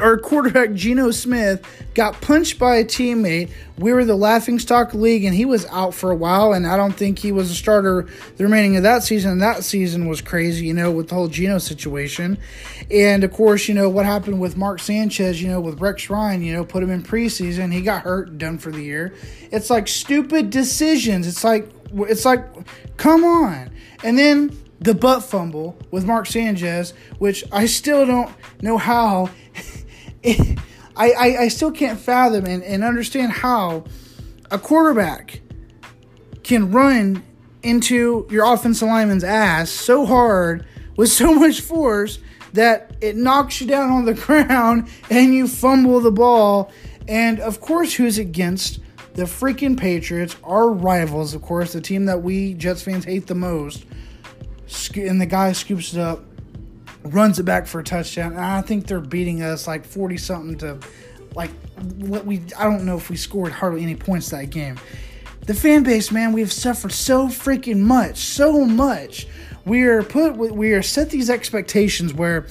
our 0.00 0.18
quarterback 0.18 0.72
Geno 0.72 1.10
Smith 1.10 1.64
got 1.94 2.20
punched 2.20 2.58
by 2.58 2.76
a 2.76 2.84
teammate. 2.84 3.50
We 3.78 3.92
were 3.92 4.04
the 4.04 4.16
laughing 4.16 4.58
stock 4.58 4.92
league, 4.92 5.24
and 5.24 5.34
he 5.34 5.44
was 5.44 5.66
out 5.66 5.94
for 5.94 6.10
a 6.10 6.16
while. 6.16 6.52
And 6.52 6.66
I 6.66 6.76
don't 6.76 6.92
think 6.92 7.18
he 7.18 7.30
was 7.30 7.50
a 7.50 7.54
starter 7.54 8.06
the 8.36 8.44
remaining 8.44 8.76
of 8.76 8.82
that 8.82 9.04
season. 9.04 9.38
That 9.38 9.64
season 9.64 10.06
was 10.06 10.20
crazy, 10.20 10.66
you 10.66 10.74
know, 10.74 10.90
with 10.90 11.08
the 11.08 11.14
whole 11.14 11.28
Geno 11.28 11.58
situation. 11.58 12.38
And 12.90 13.22
of 13.24 13.32
course, 13.32 13.68
you 13.68 13.74
know 13.74 13.88
what 13.88 14.04
happened 14.04 14.40
with 14.40 14.56
Mark 14.56 14.80
Sanchez, 14.80 15.40
you 15.40 15.48
know, 15.48 15.60
with 15.60 15.80
Rex 15.80 16.10
Ryan, 16.10 16.42
you 16.42 16.52
know, 16.52 16.64
put 16.64 16.82
him 16.82 16.90
in 16.90 17.02
preseason. 17.02 17.72
He 17.72 17.80
got 17.80 18.02
hurt, 18.02 18.36
done 18.36 18.58
for 18.58 18.72
the 18.72 18.82
year. 18.82 19.14
It's 19.52 19.70
like 19.70 19.88
stupid 19.88 20.50
decisions. 20.50 21.26
It's 21.26 21.44
like 21.44 21.70
it's 21.94 22.24
like, 22.24 22.44
come 22.96 23.24
on. 23.24 23.70
And 24.04 24.18
then 24.18 24.56
the 24.80 24.94
butt 24.94 25.22
fumble 25.22 25.76
with 25.90 26.04
Mark 26.04 26.26
Sanchez, 26.26 26.94
which 27.18 27.44
I 27.50 27.66
still 27.66 28.06
don't 28.06 28.30
know 28.62 28.78
how. 28.78 29.30
I, 30.24 31.12
I, 31.12 31.36
I 31.42 31.48
still 31.48 31.70
can't 31.70 31.98
fathom 31.98 32.44
and, 32.44 32.62
and 32.64 32.82
understand 32.82 33.30
how 33.30 33.84
a 34.50 34.58
quarterback 34.58 35.40
can 36.42 36.72
run 36.72 37.22
into 37.62 38.26
your 38.30 38.52
offensive 38.52 38.88
lineman's 38.88 39.24
ass 39.24 39.70
so 39.70 40.06
hard 40.06 40.66
with 40.96 41.10
so 41.10 41.34
much 41.34 41.60
force 41.60 42.18
that 42.52 42.96
it 43.00 43.16
knocks 43.16 43.60
you 43.60 43.66
down 43.66 43.90
on 43.90 44.04
the 44.04 44.14
ground 44.26 44.88
and 45.10 45.34
you 45.34 45.46
fumble 45.46 46.00
the 46.00 46.10
ball. 46.10 46.72
And 47.06 47.40
of 47.40 47.60
course, 47.60 47.94
who's 47.94 48.18
against 48.18 48.80
the 49.14 49.24
freaking 49.24 49.78
Patriots, 49.78 50.36
our 50.44 50.70
rivals, 50.70 51.34
of 51.34 51.42
course, 51.42 51.72
the 51.72 51.80
team 51.80 52.06
that 52.06 52.22
we 52.22 52.54
Jets 52.54 52.82
fans 52.82 53.04
hate 53.04 53.26
the 53.26 53.34
most, 53.34 53.84
and 54.96 55.20
the 55.20 55.26
guy 55.26 55.52
scoops 55.52 55.94
it 55.94 56.00
up, 56.00 56.24
runs 57.04 57.38
it 57.38 57.44
back 57.44 57.66
for 57.66 57.80
a 57.80 57.84
touchdown, 57.84 58.32
and 58.32 58.40
I 58.40 58.60
think 58.60 58.86
they're 58.86 59.00
beating 59.00 59.42
us 59.42 59.66
like 59.66 59.84
forty 59.84 60.16
something 60.16 60.58
to, 60.58 60.78
like 61.34 61.50
what 61.96 62.24
we 62.26 62.42
I 62.58 62.64
don't 62.64 62.84
know 62.84 62.96
if 62.96 63.10
we 63.10 63.16
scored 63.16 63.52
hardly 63.52 63.82
any 63.82 63.96
points 63.96 64.30
that 64.30 64.50
game. 64.50 64.78
The 65.46 65.54
fan 65.54 65.82
base, 65.82 66.12
man, 66.12 66.32
we've 66.32 66.52
suffered 66.52 66.92
so 66.92 67.28
freaking 67.28 67.80
much, 67.80 68.18
so 68.18 68.66
much. 68.66 69.26
We 69.64 69.82
are 69.84 70.02
put, 70.02 70.36
we 70.36 70.72
are 70.72 70.82
set 70.82 71.10
these 71.10 71.30
expectations 71.30 72.12
where 72.12 72.46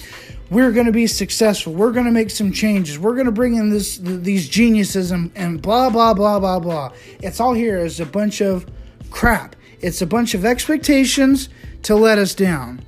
we're 0.50 0.72
going 0.72 0.86
to 0.86 0.92
be 0.92 1.08
successful. 1.08 1.74
We're 1.74 1.92
going 1.92 2.06
to 2.06 2.12
make 2.12 2.30
some 2.30 2.52
changes. 2.52 2.98
We're 2.98 3.14
going 3.14 3.26
to 3.26 3.32
bring 3.32 3.56
in 3.56 3.70
this 3.70 3.98
these 4.02 4.48
geniuses 4.48 5.12
and, 5.12 5.32
and 5.36 5.62
blah 5.62 5.90
blah 5.90 6.14
blah 6.14 6.40
blah 6.40 6.60
blah. 6.60 6.94
It's 7.20 7.40
all 7.40 7.54
here 7.54 7.78
is 7.78 8.00
a 8.00 8.06
bunch 8.06 8.42
of 8.42 8.66
crap. 9.12 9.56
It's 9.80 10.02
a 10.02 10.08
bunch 10.08 10.34
of 10.34 10.46
expectations 10.46 11.50
to 11.84 11.96
let 11.96 12.18
us 12.18 12.36
down. 12.36 12.82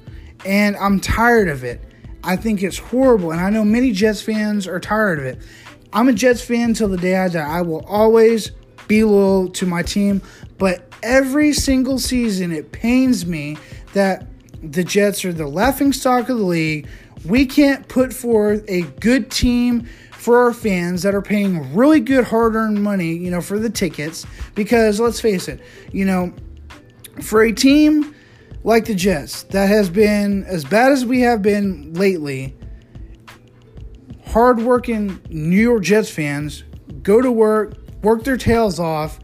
And 0.45 0.75
I'm 0.77 0.99
tired 0.99 1.49
of 1.49 1.63
it. 1.63 1.81
I 2.23 2.35
think 2.35 2.63
it's 2.63 2.77
horrible 2.77 3.31
and 3.31 3.39
I 3.41 3.49
know 3.49 3.63
many 3.63 3.91
Jets 3.91 4.21
fans 4.21 4.67
are 4.67 4.79
tired 4.79 5.19
of 5.19 5.25
it. 5.25 5.41
I'm 5.93 6.07
a 6.07 6.13
Jets 6.13 6.41
fan 6.41 6.73
till 6.73 6.89
the 6.89 6.97
day 6.97 7.17
I 7.17 7.29
die. 7.29 7.47
I 7.47 7.61
will 7.61 7.85
always 7.85 8.51
be 8.87 9.03
loyal 9.03 9.49
to 9.49 9.65
my 9.65 9.83
team, 9.83 10.21
but 10.57 10.93
every 11.01 11.53
single 11.53 11.97
season 11.97 12.51
it 12.51 12.71
pains 12.71 13.25
me 13.25 13.57
that 13.93 14.27
the 14.61 14.83
Jets 14.83 15.23
are 15.23 15.31
the 15.31 15.47
laughing 15.47 15.93
stock 15.93 16.29
of 16.29 16.37
the 16.37 16.43
league 16.43 16.87
we 17.25 17.45
can't 17.45 17.87
put 17.87 18.13
forth 18.13 18.63
a 18.67 18.81
good 18.81 19.31
team 19.31 19.87
for 20.11 20.39
our 20.43 20.53
fans 20.53 21.03
that 21.03 21.15
are 21.15 21.21
paying 21.21 21.73
really 21.73 21.99
good 21.99 22.25
hard 22.25 22.55
earned 22.55 22.81
money, 22.83 23.13
you 23.13 23.31
know, 23.31 23.41
for 23.41 23.57
the 23.57 23.69
tickets. 23.69 24.25
Because 24.55 24.99
let's 24.99 25.19
face 25.19 25.47
it, 25.47 25.61
you 25.91 26.05
know, 26.05 26.33
for 27.21 27.41
a 27.43 27.51
team 27.51 28.15
like 28.63 28.85
the 28.85 28.95
Jets 28.95 29.43
that 29.43 29.69
has 29.69 29.89
been 29.89 30.43
as 30.45 30.65
bad 30.65 30.91
as 30.91 31.05
we 31.05 31.21
have 31.21 31.41
been 31.41 31.93
lately, 31.93 32.55
hardworking 34.27 35.19
New 35.29 35.59
York 35.59 35.83
Jets 35.83 36.09
fans 36.09 36.63
go 37.01 37.21
to 37.21 37.31
work, 37.31 37.75
work 38.01 38.23
their 38.23 38.37
tails 38.37 38.79
off, 38.79 39.19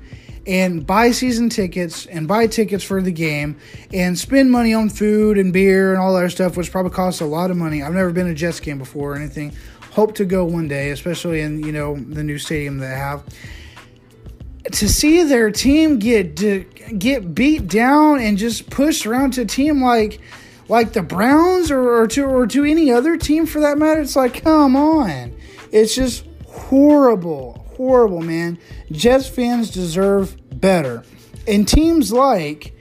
and 0.47 0.85
buy 0.85 1.11
season 1.11 1.49
tickets 1.49 2.05
and 2.05 2.27
buy 2.27 2.47
tickets 2.47 2.83
for 2.83 3.01
the 3.01 3.11
game 3.11 3.57
and 3.93 4.17
spend 4.17 4.51
money 4.51 4.73
on 4.73 4.89
food 4.89 5.37
and 5.37 5.51
beer 5.51 5.91
and 5.91 6.01
all 6.01 6.13
that 6.13 6.29
stuff, 6.31 6.55
which 6.55 6.71
probably 6.71 6.91
costs 6.91 7.21
a 7.21 7.25
lot 7.25 7.49
of 7.49 7.57
money. 7.57 7.81
I've 7.81 7.93
never 7.93 8.11
been 8.11 8.27
to 8.27 8.33
Jets 8.33 8.59
game 8.59 8.77
before 8.77 9.13
or 9.13 9.15
anything. 9.15 9.53
Hope 9.91 10.15
to 10.15 10.25
go 10.25 10.45
one 10.45 10.67
day, 10.67 10.91
especially 10.91 11.41
in 11.41 11.63
you 11.63 11.71
know 11.71 11.95
the 11.95 12.23
new 12.23 12.37
stadium 12.37 12.77
they 12.77 12.87
have. 12.87 13.23
To 14.71 14.89
see 14.89 15.23
their 15.23 15.51
team 15.51 15.99
get 15.99 16.35
get 16.99 17.35
beat 17.35 17.67
down 17.67 18.19
and 18.19 18.37
just 18.37 18.69
pushed 18.69 19.05
around 19.05 19.33
to 19.33 19.41
a 19.41 19.45
team 19.45 19.81
like 19.81 20.19
like 20.67 20.93
the 20.93 21.03
Browns 21.03 21.69
or, 21.69 22.01
or 22.01 22.07
to 22.07 22.25
or 22.25 22.47
to 22.47 22.63
any 22.63 22.91
other 22.91 23.17
team 23.17 23.45
for 23.45 23.59
that 23.61 23.77
matter, 23.77 24.01
it's 24.01 24.15
like 24.15 24.43
come 24.43 24.75
on, 24.75 25.35
it's 25.71 25.95
just 25.95 26.25
horrible, 26.47 27.65
horrible, 27.75 28.21
man. 28.21 28.57
Jets 28.91 29.27
fans 29.27 29.69
deserve 29.69 30.35
better. 30.59 31.03
And 31.47 31.67
teams 31.67 32.11
like 32.11 32.73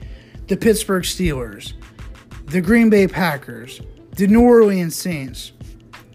the 0.47 0.57
Pittsburgh 0.57 1.03
Steelers, 1.03 1.73
the 2.45 2.61
Green 2.61 2.89
Bay 2.89 3.07
Packers, 3.07 3.81
the 4.15 4.27
New 4.27 4.41
Orleans 4.41 4.95
Saints, 4.95 5.51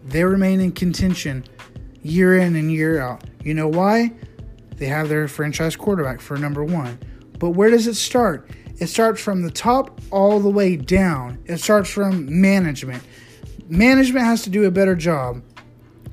they 0.04 0.24
remain 0.24 0.60
in 0.60 0.72
contention 0.72 1.44
year 2.02 2.38
in 2.38 2.56
and 2.56 2.72
year 2.72 3.00
out. 3.00 3.24
You 3.44 3.54
know 3.54 3.68
why? 3.68 4.12
They 4.80 4.86
have 4.86 5.10
their 5.10 5.28
franchise 5.28 5.76
quarterback 5.76 6.22
for 6.22 6.38
number 6.38 6.64
one. 6.64 6.98
But 7.38 7.50
where 7.50 7.68
does 7.68 7.86
it 7.86 7.96
start? 7.96 8.48
It 8.78 8.86
starts 8.86 9.20
from 9.20 9.42
the 9.42 9.50
top 9.50 10.00
all 10.10 10.40
the 10.40 10.48
way 10.48 10.74
down. 10.76 11.38
It 11.44 11.58
starts 11.58 11.90
from 11.90 12.40
management. 12.40 13.02
Management 13.68 14.24
has 14.24 14.40
to 14.42 14.50
do 14.50 14.64
a 14.64 14.70
better 14.70 14.96
job. 14.96 15.42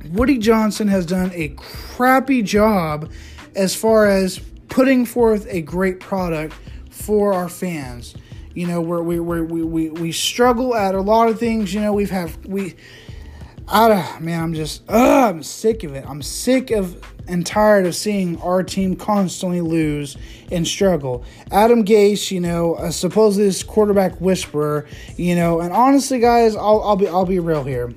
Woody 0.09 0.37
Johnson 0.37 0.89
has 0.89 1.05
done 1.05 1.31
a 1.33 1.47
crappy 1.55 2.41
job 2.41 3.09
as 3.55 3.73
far 3.73 4.05
as 4.05 4.39
putting 4.67 5.05
forth 5.05 5.47
a 5.49 5.61
great 5.61 6.01
product 6.01 6.53
for 6.89 7.33
our 7.33 7.47
fans. 7.47 8.15
You 8.53 8.67
know, 8.67 8.81
where 8.81 9.01
we 9.01 9.17
we 9.21 9.41
we 9.43 9.89
we, 9.89 10.11
struggle 10.11 10.75
at 10.75 10.93
a 10.93 11.01
lot 11.01 11.29
of 11.29 11.39
things. 11.39 11.73
You 11.73 11.79
know, 11.79 11.93
we've 11.93 12.09
have 12.09 12.45
we. 12.45 12.75
I 13.65 14.17
man, 14.19 14.43
I'm 14.43 14.53
just 14.53 14.89
I'm 14.91 15.41
sick 15.41 15.85
of 15.85 15.93
it. 15.93 16.03
I'm 16.05 16.21
sick 16.21 16.71
of 16.71 17.01
and 17.27 17.45
tired 17.45 17.85
of 17.85 17.95
seeing 17.95 18.39
our 18.41 18.63
team 18.63 18.95
constantly 18.95 19.61
lose 19.61 20.17
and 20.51 20.67
struggle. 20.67 21.23
Adam 21.51 21.83
Gase, 21.83 22.31
you 22.31 22.39
know, 22.39 22.75
uh, 22.75 22.91
supposedly 22.91 23.47
this 23.47 23.63
quarterback 23.63 24.19
whisperer, 24.21 24.85
you 25.15 25.35
know, 25.35 25.59
and 25.59 25.73
honestly, 25.73 26.19
guys, 26.19 26.55
I'll 26.55 26.81
I'll 26.83 26.95
be 26.95 27.07
I'll 27.07 27.25
be 27.25 27.39
real 27.39 27.63
here. 27.63 27.93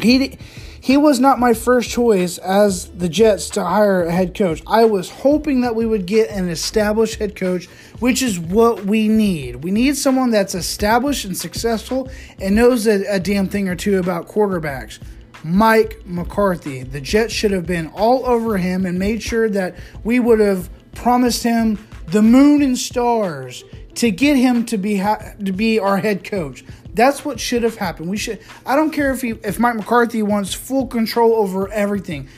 He 0.00 0.38
he 0.80 0.96
was 0.96 1.20
not 1.20 1.38
my 1.38 1.52
first 1.52 1.90
choice 1.90 2.38
as 2.38 2.88
the 2.88 3.10
Jets 3.10 3.50
to 3.50 3.64
hire 3.64 4.04
a 4.04 4.12
head 4.12 4.34
coach. 4.34 4.62
I 4.66 4.86
was 4.86 5.10
hoping 5.10 5.60
that 5.60 5.74
we 5.74 5.84
would 5.84 6.06
get 6.06 6.30
an 6.30 6.48
established 6.48 7.16
head 7.16 7.36
coach, 7.36 7.66
which 7.98 8.22
is 8.22 8.38
what 8.38 8.86
we 8.86 9.06
need. 9.06 9.56
We 9.56 9.70
need 9.70 9.96
someone 9.98 10.30
that's 10.30 10.54
established 10.54 11.24
and 11.24 11.36
successful 11.36 12.08
and 12.40 12.54
knows 12.54 12.86
a, 12.86 13.04
a 13.04 13.20
damn 13.20 13.48
thing 13.48 13.68
or 13.68 13.76
two 13.76 13.98
about 13.98 14.28
quarterbacks. 14.28 14.98
Mike 15.44 16.02
McCarthy. 16.04 16.82
The 16.82 17.00
Jets 17.00 17.32
should 17.32 17.52
have 17.52 17.66
been 17.66 17.88
all 17.88 18.26
over 18.26 18.58
him 18.58 18.86
and 18.86 18.98
made 18.98 19.22
sure 19.22 19.48
that 19.50 19.76
we 20.04 20.20
would 20.20 20.40
have 20.40 20.68
promised 20.94 21.42
him 21.42 21.78
the 22.08 22.22
moon 22.22 22.62
and 22.62 22.76
stars 22.76 23.64
to 23.96 24.10
get 24.10 24.36
him 24.36 24.64
to 24.66 24.78
be 24.78 24.96
ha- 24.96 25.34
to 25.44 25.52
be 25.52 25.78
our 25.78 25.98
head 25.98 26.24
coach. 26.24 26.64
That's 26.94 27.24
what 27.24 27.38
should 27.38 27.62
have 27.62 27.76
happened. 27.76 28.10
We 28.10 28.16
should. 28.16 28.40
I 28.66 28.76
don't 28.76 28.90
care 28.90 29.12
if 29.12 29.20
he, 29.22 29.30
if 29.44 29.58
Mike 29.58 29.76
McCarthy 29.76 30.22
wants 30.22 30.54
full 30.54 30.86
control 30.86 31.34
over 31.34 31.68
everything. 31.70 32.28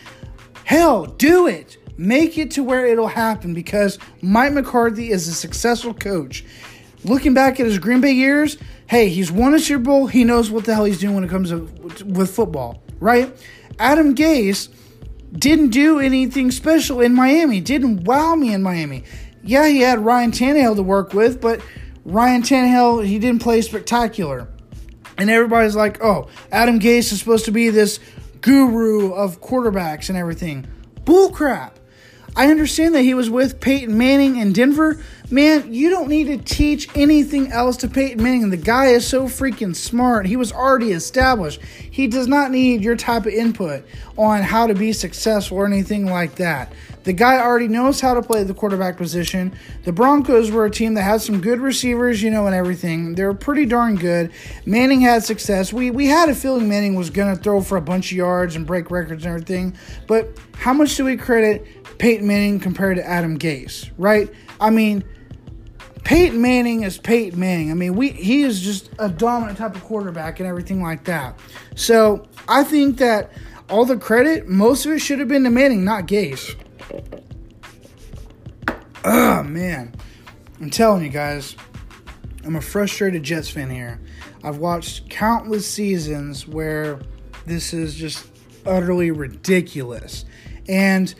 Hell, 0.64 1.06
do 1.06 1.46
it. 1.46 1.78
Make 1.96 2.38
it 2.38 2.52
to 2.52 2.62
where 2.62 2.86
it'll 2.86 3.08
happen 3.08 3.52
because 3.52 3.98
Mike 4.22 4.52
McCarthy 4.52 5.10
is 5.10 5.28
a 5.28 5.32
successful 5.34 5.92
coach. 5.92 6.44
Looking 7.04 7.34
back 7.34 7.60
at 7.60 7.66
his 7.66 7.78
Green 7.78 8.00
Bay 8.00 8.12
years, 8.12 8.58
hey, 8.86 9.08
he's 9.08 9.32
won 9.32 9.54
a 9.54 9.58
Super 9.58 9.84
Bowl. 9.84 10.06
He 10.06 10.24
knows 10.24 10.50
what 10.50 10.64
the 10.64 10.74
hell 10.74 10.84
he's 10.84 11.00
doing 11.00 11.14
when 11.14 11.24
it 11.24 11.30
comes 11.30 11.50
to 11.50 11.60
with 12.04 12.34
football, 12.34 12.82
right? 13.00 13.36
Adam 13.78 14.14
Gase 14.14 14.68
didn't 15.32 15.70
do 15.70 15.98
anything 15.98 16.50
special 16.50 17.00
in 17.00 17.14
Miami. 17.14 17.60
Didn't 17.60 18.04
wow 18.04 18.34
me 18.34 18.52
in 18.52 18.62
Miami. 18.62 19.04
Yeah, 19.42 19.66
he 19.66 19.80
had 19.80 20.04
Ryan 20.04 20.32
Tannehill 20.32 20.76
to 20.76 20.82
work 20.82 21.14
with, 21.14 21.40
but 21.40 21.60
Ryan 22.04 22.42
Tannehill 22.42 23.04
he 23.04 23.18
didn't 23.18 23.42
play 23.42 23.62
spectacular. 23.62 24.48
And 25.16 25.30
everybody's 25.30 25.76
like, 25.76 26.02
"Oh, 26.02 26.28
Adam 26.50 26.80
Gase 26.80 27.12
is 27.12 27.18
supposed 27.18 27.44
to 27.46 27.52
be 27.52 27.70
this 27.70 28.00
guru 28.40 29.12
of 29.12 29.40
quarterbacks 29.40 30.08
and 30.08 30.16
everything." 30.16 30.66
Bullcrap. 31.04 31.72
I 32.36 32.48
understand 32.48 32.94
that 32.94 33.02
he 33.02 33.14
was 33.14 33.28
with 33.28 33.60
Peyton 33.60 33.98
Manning 33.98 34.36
in 34.36 34.52
Denver. 34.52 35.02
Man, 35.32 35.72
you 35.72 35.90
don't 35.90 36.08
need 36.08 36.24
to 36.24 36.38
teach 36.38 36.88
anything 36.96 37.52
else 37.52 37.76
to 37.78 37.88
Peyton 37.88 38.20
Manning. 38.20 38.50
The 38.50 38.56
guy 38.56 38.86
is 38.86 39.06
so 39.06 39.26
freaking 39.26 39.76
smart. 39.76 40.26
He 40.26 40.34
was 40.34 40.50
already 40.50 40.90
established. 40.90 41.62
He 41.62 42.08
does 42.08 42.26
not 42.26 42.50
need 42.50 42.82
your 42.82 42.96
type 42.96 43.26
of 43.26 43.32
input 43.32 43.84
on 44.18 44.42
how 44.42 44.66
to 44.66 44.74
be 44.74 44.92
successful 44.92 45.58
or 45.58 45.66
anything 45.66 46.06
like 46.06 46.34
that. 46.36 46.72
The 47.04 47.12
guy 47.12 47.38
already 47.38 47.68
knows 47.68 48.00
how 48.00 48.14
to 48.14 48.22
play 48.22 48.42
the 48.42 48.54
quarterback 48.54 48.96
position. 48.96 49.54
The 49.84 49.92
Broncos 49.92 50.50
were 50.50 50.66
a 50.66 50.70
team 50.70 50.94
that 50.94 51.02
had 51.02 51.20
some 51.20 51.40
good 51.40 51.60
receivers, 51.60 52.20
you 52.20 52.32
know, 52.32 52.46
and 52.46 52.54
everything. 52.54 53.14
They 53.14 53.22
were 53.22 53.32
pretty 53.32 53.66
darn 53.66 53.94
good. 53.94 54.32
Manning 54.66 55.00
had 55.00 55.22
success. 55.22 55.72
We 55.72 55.92
we 55.92 56.06
had 56.06 56.28
a 56.28 56.34
feeling 56.34 56.68
Manning 56.68 56.96
was 56.96 57.08
going 57.08 57.34
to 57.34 57.40
throw 57.40 57.62
for 57.62 57.78
a 57.78 57.80
bunch 57.80 58.10
of 58.10 58.18
yards 58.18 58.56
and 58.56 58.66
break 58.66 58.90
records 58.90 59.24
and 59.24 59.32
everything. 59.32 59.76
But 60.08 60.36
how 60.56 60.72
much 60.72 60.96
do 60.96 61.04
we 61.04 61.16
credit 61.16 61.64
Peyton 61.98 62.26
Manning 62.26 62.58
compared 62.58 62.96
to 62.96 63.06
Adam 63.06 63.38
Gase, 63.38 63.90
right? 63.96 64.28
I 64.60 64.70
mean, 64.70 65.04
Peyton 66.04 66.40
Manning 66.40 66.82
is 66.82 66.98
Peyton 66.98 67.38
Manning. 67.38 67.70
I 67.70 67.74
mean, 67.74 67.94
we 67.94 68.10
he 68.10 68.42
is 68.42 68.60
just 68.60 68.90
a 68.98 69.08
dominant 69.08 69.58
type 69.58 69.74
of 69.74 69.84
quarterback 69.84 70.40
and 70.40 70.48
everything 70.48 70.82
like 70.82 71.04
that. 71.04 71.38
So 71.76 72.26
I 72.48 72.64
think 72.64 72.98
that 72.98 73.32
all 73.68 73.84
the 73.84 73.96
credit, 73.96 74.48
most 74.48 74.86
of 74.86 74.92
it 74.92 74.98
should 74.98 75.18
have 75.20 75.28
been 75.28 75.44
to 75.44 75.50
Manning, 75.50 75.84
not 75.84 76.06
Gase. 76.06 76.56
Oh 79.04 79.42
man, 79.42 79.94
I'm 80.60 80.70
telling 80.70 81.02
you 81.02 81.08
guys, 81.08 81.56
I'm 82.44 82.56
a 82.56 82.60
frustrated 82.60 83.22
Jets 83.22 83.48
fan 83.48 83.70
here. 83.70 84.00
I've 84.42 84.58
watched 84.58 85.08
countless 85.08 85.66
seasons 85.66 86.46
where 86.46 87.00
this 87.46 87.72
is 87.72 87.94
just 87.94 88.26
utterly 88.66 89.10
ridiculous, 89.10 90.24
and 90.68 91.14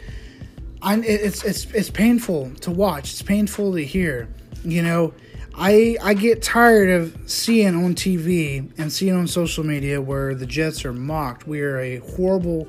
I'm, 0.83 1.05
it's 1.05 1.45
it's 1.45 1.67
it's 1.67 1.91
painful 1.91 2.51
to 2.63 2.71
watch. 2.71 3.13
It's 3.13 3.23
painful 3.23 3.73
to 3.75 3.85
hear. 3.85 4.29
You 4.65 4.83
know, 4.83 5.15
I 5.55 5.97
I 6.03 6.15
get 6.15 6.43
tired 6.43 6.91
of 6.91 7.17
seeing 7.27 7.75
on 7.75 7.95
TV 7.95 8.71
and 8.79 8.93
seeing 8.93 9.15
on 9.15 9.27
social 9.27 9.65
media 9.65 10.01
where 10.01 10.35
the 10.35 10.47
Jets 10.47 10.85
are 10.85 10.93
mocked. 10.93 11.47
We 11.47 11.61
are 11.63 11.79
a 11.79 11.97
horrible 11.99 12.69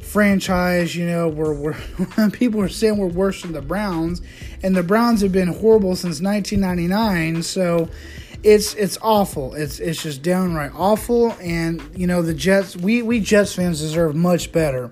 franchise, 0.00 0.94
you 0.94 1.06
know, 1.06 1.28
where 1.28 1.52
we're, 1.52 2.30
people 2.32 2.60
are 2.60 2.68
saying 2.68 2.98
we're 2.98 3.06
worse 3.06 3.42
than 3.42 3.52
the 3.52 3.62
Browns, 3.62 4.22
and 4.62 4.76
the 4.76 4.82
Browns 4.82 5.22
have 5.22 5.32
been 5.32 5.48
horrible 5.48 5.96
since 5.96 6.20
1999. 6.20 7.42
So 7.42 7.88
it's 8.42 8.74
it's 8.74 8.98
awful. 9.02 9.54
It's 9.54 9.80
it's 9.80 10.02
just 10.02 10.22
downright 10.22 10.72
awful. 10.74 11.32
And 11.40 11.82
you 11.96 12.06
know, 12.06 12.22
the 12.22 12.34
Jets, 12.34 12.76
we 12.76 13.02
we 13.02 13.20
Jets 13.20 13.54
fans 13.54 13.80
deserve 13.80 14.14
much 14.14 14.52
better. 14.52 14.90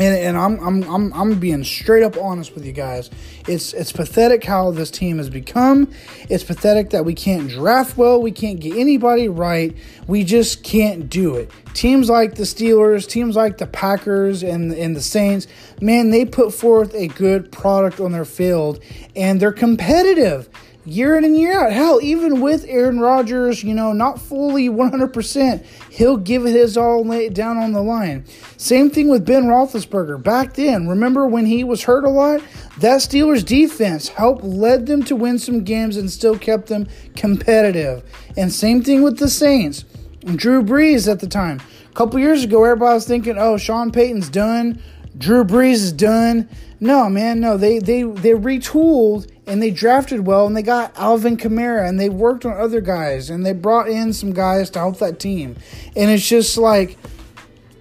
And, 0.00 0.16
and 0.16 0.36
I'm, 0.38 0.58
I'm, 0.60 0.82
I'm, 0.84 1.12
I'm 1.12 1.38
being 1.38 1.62
straight 1.62 2.02
up 2.02 2.16
honest 2.16 2.54
with 2.54 2.64
you 2.64 2.72
guys. 2.72 3.10
It's 3.46 3.74
it's 3.74 3.92
pathetic 3.92 4.44
how 4.44 4.70
this 4.70 4.90
team 4.90 5.18
has 5.18 5.28
become. 5.28 5.92
It's 6.30 6.42
pathetic 6.42 6.90
that 6.90 7.04
we 7.04 7.12
can't 7.14 7.50
draft 7.50 7.98
well. 7.98 8.22
We 8.22 8.32
can't 8.32 8.60
get 8.60 8.76
anybody 8.76 9.28
right. 9.28 9.76
We 10.06 10.24
just 10.24 10.64
can't 10.64 11.10
do 11.10 11.36
it. 11.36 11.50
Teams 11.74 12.08
like 12.08 12.36
the 12.36 12.44
Steelers, 12.44 13.06
teams 13.06 13.36
like 13.36 13.58
the 13.58 13.66
Packers 13.66 14.42
and, 14.42 14.72
and 14.72 14.96
the 14.96 15.02
Saints, 15.02 15.46
man, 15.82 16.10
they 16.10 16.24
put 16.24 16.54
forth 16.54 16.94
a 16.94 17.08
good 17.08 17.52
product 17.52 18.00
on 18.00 18.12
their 18.12 18.24
field 18.24 18.82
and 19.14 19.38
they're 19.38 19.52
competitive 19.52 20.48
year 20.84 21.16
in 21.16 21.24
and 21.24 21.36
year 21.36 21.60
out. 21.60 21.72
Hell, 21.72 22.00
even 22.02 22.40
with 22.40 22.64
Aaron 22.66 23.00
Rodgers, 23.00 23.62
you 23.62 23.74
know, 23.74 23.92
not 23.92 24.20
fully 24.20 24.68
100%, 24.68 25.64
he'll 25.90 26.16
give 26.16 26.46
it 26.46 26.54
his 26.54 26.76
all 26.76 27.04
down 27.30 27.58
on 27.58 27.72
the 27.72 27.82
line. 27.82 28.24
Same 28.56 28.90
thing 28.90 29.08
with 29.08 29.26
Ben 29.26 29.44
Roethlisberger. 29.44 30.22
Back 30.22 30.54
then, 30.54 30.88
remember 30.88 31.26
when 31.26 31.46
he 31.46 31.64
was 31.64 31.84
hurt 31.84 32.04
a 32.04 32.10
lot? 32.10 32.40
That 32.78 33.00
Steelers 33.00 33.44
defense 33.44 34.08
helped 34.08 34.42
led 34.42 34.86
them 34.86 35.02
to 35.04 35.16
win 35.16 35.38
some 35.38 35.64
games 35.64 35.96
and 35.96 36.10
still 36.10 36.38
kept 36.38 36.68
them 36.68 36.88
competitive. 37.16 38.02
And 38.36 38.52
same 38.52 38.82
thing 38.82 39.02
with 39.02 39.18
the 39.18 39.28
Saints. 39.28 39.84
Drew 40.24 40.62
Brees 40.62 41.10
at 41.10 41.20
the 41.20 41.26
time. 41.26 41.60
A 41.90 41.92
couple 41.94 42.18
years 42.20 42.44
ago, 42.44 42.64
everybody 42.64 42.94
was 42.94 43.06
thinking, 43.06 43.36
oh, 43.38 43.56
Sean 43.56 43.90
Payton's 43.90 44.28
done. 44.28 44.82
Drew 45.18 45.44
Brees 45.44 45.74
is 45.74 45.92
done. 45.92 46.48
No, 46.80 47.10
man, 47.10 47.40
no. 47.40 47.58
They 47.58 47.78
they 47.78 48.02
they 48.02 48.30
retooled 48.30 49.30
and 49.46 49.62
they 49.62 49.70
drafted 49.70 50.26
well 50.26 50.46
and 50.46 50.56
they 50.56 50.62
got 50.62 50.96
Alvin 50.96 51.36
Kamara 51.36 51.86
and 51.86 52.00
they 52.00 52.08
worked 52.08 52.46
on 52.46 52.56
other 52.56 52.80
guys 52.80 53.28
and 53.28 53.44
they 53.44 53.52
brought 53.52 53.88
in 53.88 54.14
some 54.14 54.32
guys 54.32 54.70
to 54.70 54.78
help 54.78 54.98
that 54.98 55.20
team. 55.20 55.56
And 55.94 56.10
it's 56.10 56.26
just 56.26 56.56
like 56.56 56.96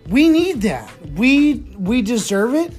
we 0.09 0.27
need 0.27 0.61
that. 0.63 0.91
We 1.15 1.55
we 1.77 2.01
deserve 2.01 2.53
it. 2.53 2.73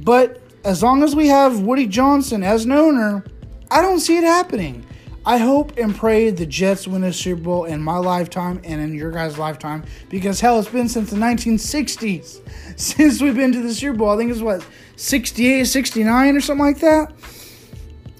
But 0.00 0.42
as 0.64 0.82
long 0.82 1.02
as 1.02 1.16
we 1.16 1.28
have 1.28 1.60
Woody 1.60 1.86
Johnson 1.86 2.42
as 2.42 2.66
an 2.66 2.72
owner, 2.72 3.24
I 3.70 3.80
don't 3.80 4.00
see 4.00 4.18
it 4.18 4.24
happening. 4.24 4.84
I 5.26 5.38
hope 5.38 5.78
and 5.78 5.96
pray 5.96 6.28
the 6.28 6.44
Jets 6.44 6.86
win 6.86 7.02
a 7.04 7.12
Super 7.12 7.40
Bowl 7.40 7.64
in 7.64 7.80
my 7.80 7.96
lifetime 7.96 8.60
and 8.62 8.78
in 8.82 8.92
your 8.92 9.10
guys' 9.10 9.38
lifetime 9.38 9.84
because 10.10 10.40
hell, 10.40 10.58
it's 10.58 10.68
been 10.68 10.88
since 10.88 11.08
the 11.08 11.16
1960s 11.16 12.42
since 12.78 13.22
we've 13.22 13.34
been 13.34 13.52
to 13.52 13.62
the 13.62 13.72
Super 13.72 13.96
Bowl. 13.96 14.10
I 14.10 14.18
think 14.18 14.30
it's 14.30 14.40
what 14.42 14.66
68, 14.96 15.64
69 15.64 16.36
or 16.36 16.40
something 16.40 16.64
like 16.64 16.80
that. 16.80 17.12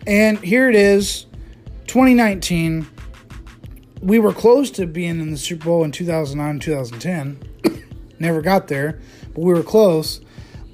And 0.07 0.39
here 0.39 0.69
it 0.69 0.77
is, 0.77 1.27
2019. 1.87 2.87
We 4.03 4.19
were 4.19 4.33
close 4.33 4.71
to 4.73 4.87
being 4.87 5.21
in 5.21 5.31
the 5.31 5.39
Super 5.39 5.65
Bowl 5.65 5.85
in 5.85 5.93
2009, 5.93 6.61
2010. 6.61 7.85
Never 8.19 8.43
got 8.43 8.69
there, 8.69 9.01
but 9.35 9.41
we 9.41 9.53
were 9.53 9.63
close. 9.63 10.21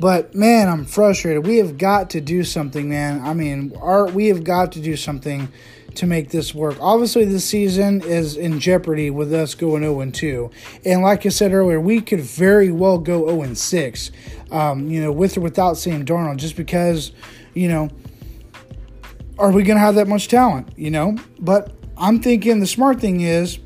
But 0.01 0.35
man, 0.35 0.69
I'm 0.69 0.87
frustrated. 0.87 1.47
We 1.47 1.59
have 1.59 1.77
got 1.77 2.11
to 2.11 2.21
do 2.21 2.43
something, 2.43 2.89
man. 2.89 3.21
I 3.21 3.35
mean, 3.35 3.77
our 3.79 4.07
we 4.07 4.29
have 4.29 4.43
got 4.45 4.73
to 4.73 4.81
do 4.81 4.97
something 4.97 5.49
to 5.95 6.07
make 6.07 6.31
this 6.31 6.55
work. 6.55 6.77
Obviously, 6.81 7.25
this 7.25 7.45
season 7.45 8.03
is 8.03 8.37
in 8.37 8.61
jeopardy 8.61 9.11
with 9.11 9.33
us 9.33 9.55
going 9.55 9.83
0 9.83 10.11
2. 10.11 10.51
And 10.85 11.03
like 11.03 11.27
I 11.27 11.31
said 11.31 11.53
earlier, 11.53 11.81
we 11.81 12.01
could 12.01 12.21
very 12.21 12.71
well 12.71 12.99
go 12.99 13.29
0 13.29 13.55
6, 13.55 14.11
um, 14.51 14.89
you 14.89 15.03
know, 15.03 15.13
with 15.13 15.37
or 15.37 15.41
without 15.41 15.77
Sam 15.77 16.05
Darnold, 16.05 16.37
just 16.37 16.57
because, 16.57 17.13
you 17.55 17.69
know, 17.69 17.91
are 19.39 19.51
we 19.51 19.63
going 19.63 19.77
to 19.77 19.81
have 19.81 19.95
that 19.97 20.09
much 20.09 20.29
talent? 20.29 20.69
You 20.77 20.91
know, 20.91 21.17
but 21.39 21.73
I'm 21.97 22.21
thinking 22.21 22.61
the 22.61 22.67
smart 22.67 23.01
thing 23.01 23.21
is 23.21 23.59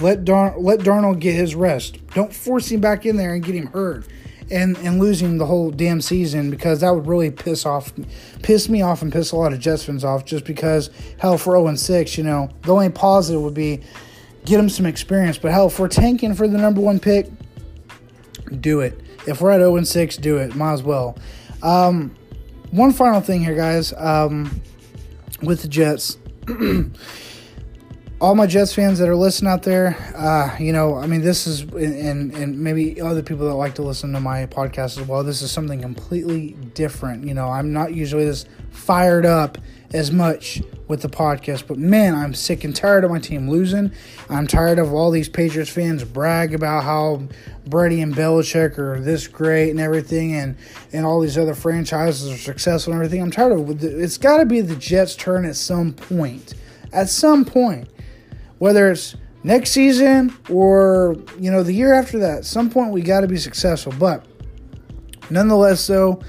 let 0.00 0.24
Dar- 0.24 0.58
let 0.58 0.80
Darnold 0.80 1.18
get 1.20 1.34
his 1.34 1.54
rest. 1.54 1.98
Don't 2.14 2.32
force 2.32 2.70
him 2.70 2.80
back 2.80 3.06
in 3.06 3.16
there 3.16 3.34
and 3.34 3.42
get 3.42 3.54
him 3.54 3.66
hurt. 3.66 4.06
And, 4.50 4.78
and 4.78 4.98
losing 4.98 5.36
the 5.36 5.44
whole 5.44 5.70
damn 5.70 6.00
season 6.00 6.50
because 6.50 6.80
that 6.80 6.94
would 6.94 7.06
really 7.06 7.30
piss 7.30 7.66
off 7.66 7.92
piss 8.42 8.70
me 8.70 8.80
off 8.80 9.02
and 9.02 9.12
piss 9.12 9.32
a 9.32 9.36
lot 9.36 9.52
of 9.52 9.58
Jets 9.58 9.84
fans 9.84 10.04
off 10.04 10.24
just 10.24 10.46
because 10.46 10.88
hell 11.18 11.36
for 11.36 11.52
0 11.52 11.66
and 11.66 11.78
6, 11.78 12.16
you 12.16 12.24
know, 12.24 12.48
the 12.62 12.72
only 12.72 12.88
positive 12.88 13.42
would 13.42 13.52
be 13.52 13.82
get 14.46 14.58
him 14.58 14.68
some 14.70 14.86
experience. 14.86 15.36
But 15.36 15.52
hell, 15.52 15.66
if 15.66 15.78
we're 15.78 15.88
tanking 15.88 16.34
for 16.34 16.48
the 16.48 16.56
number 16.56 16.80
one 16.80 16.98
pick, 16.98 17.28
do 18.60 18.80
it. 18.80 18.98
If 19.26 19.40
we're 19.42 19.50
at 19.50 19.58
0 19.58 19.76
and 19.76 19.86
6, 19.86 20.16
do 20.16 20.38
it. 20.38 20.54
Might 20.54 20.72
as 20.72 20.82
well. 20.82 21.18
Um, 21.62 22.14
one 22.70 22.92
final 22.92 23.20
thing 23.20 23.42
here, 23.42 23.54
guys. 23.54 23.92
Um, 23.92 24.62
with 25.42 25.62
the 25.62 25.68
Jets. 25.68 26.16
all 28.20 28.34
my 28.34 28.46
Jets 28.46 28.74
fans 28.74 28.98
that 28.98 29.08
are 29.08 29.14
listening 29.14 29.50
out 29.50 29.62
there, 29.62 29.96
uh, 30.16 30.56
you 30.58 30.72
know, 30.72 30.96
I 30.96 31.06
mean, 31.06 31.20
this 31.20 31.46
is, 31.46 31.60
and, 31.60 32.34
and 32.34 32.58
maybe 32.58 33.00
other 33.00 33.22
people 33.22 33.46
that 33.46 33.54
like 33.54 33.76
to 33.76 33.82
listen 33.82 34.12
to 34.12 34.20
my 34.20 34.46
podcast 34.46 35.00
as 35.00 35.06
well, 35.06 35.22
this 35.22 35.40
is 35.40 35.52
something 35.52 35.80
completely 35.80 36.56
different. 36.74 37.24
You 37.24 37.34
know, 37.34 37.48
I'm 37.48 37.72
not 37.72 37.94
usually 37.94 38.24
this 38.24 38.44
fired 38.70 39.24
up 39.24 39.58
as 39.92 40.10
much 40.10 40.60
with 40.88 41.02
the 41.02 41.08
podcast, 41.08 41.68
but 41.68 41.78
man, 41.78 42.16
I'm 42.16 42.34
sick 42.34 42.64
and 42.64 42.74
tired 42.74 43.04
of 43.04 43.12
my 43.12 43.20
team 43.20 43.48
losing. 43.48 43.92
I'm 44.28 44.48
tired 44.48 44.80
of 44.80 44.92
all 44.92 45.12
these 45.12 45.28
Patriots 45.28 45.70
fans 45.70 46.02
brag 46.02 46.54
about 46.54 46.82
how 46.82 47.22
Brady 47.66 48.00
and 48.00 48.14
Belichick 48.14 48.78
are 48.78 49.00
this 49.00 49.28
great 49.28 49.70
and 49.70 49.78
everything, 49.78 50.34
and 50.34 50.56
and 50.92 51.06
all 51.06 51.20
these 51.20 51.38
other 51.38 51.54
franchises 51.54 52.30
are 52.32 52.36
successful 52.36 52.92
and 52.92 53.00
everything. 53.00 53.22
I'm 53.22 53.30
tired 53.30 53.52
of 53.52 53.70
it. 53.70 53.84
It's 53.84 54.18
got 54.18 54.38
to 54.38 54.46
be 54.46 54.60
the 54.60 54.76
Jets' 54.76 55.14
turn 55.14 55.44
at 55.44 55.56
some 55.56 55.92
point. 55.92 56.54
At 56.92 57.10
some 57.10 57.44
point, 57.44 57.88
whether 58.58 58.90
it's 58.90 59.16
next 59.42 59.70
season 59.70 60.36
or 60.50 61.16
you 61.38 61.50
know 61.50 61.62
the 61.62 61.72
year 61.72 61.94
after 61.94 62.18
that. 62.18 62.38
At 62.38 62.44
some 62.44 62.70
point 62.70 62.92
we 62.92 63.02
got 63.02 63.20
to 63.20 63.28
be 63.28 63.38
successful, 63.38 63.92
but 63.98 64.26
nonetheless, 65.30 65.86
though, 65.86 66.20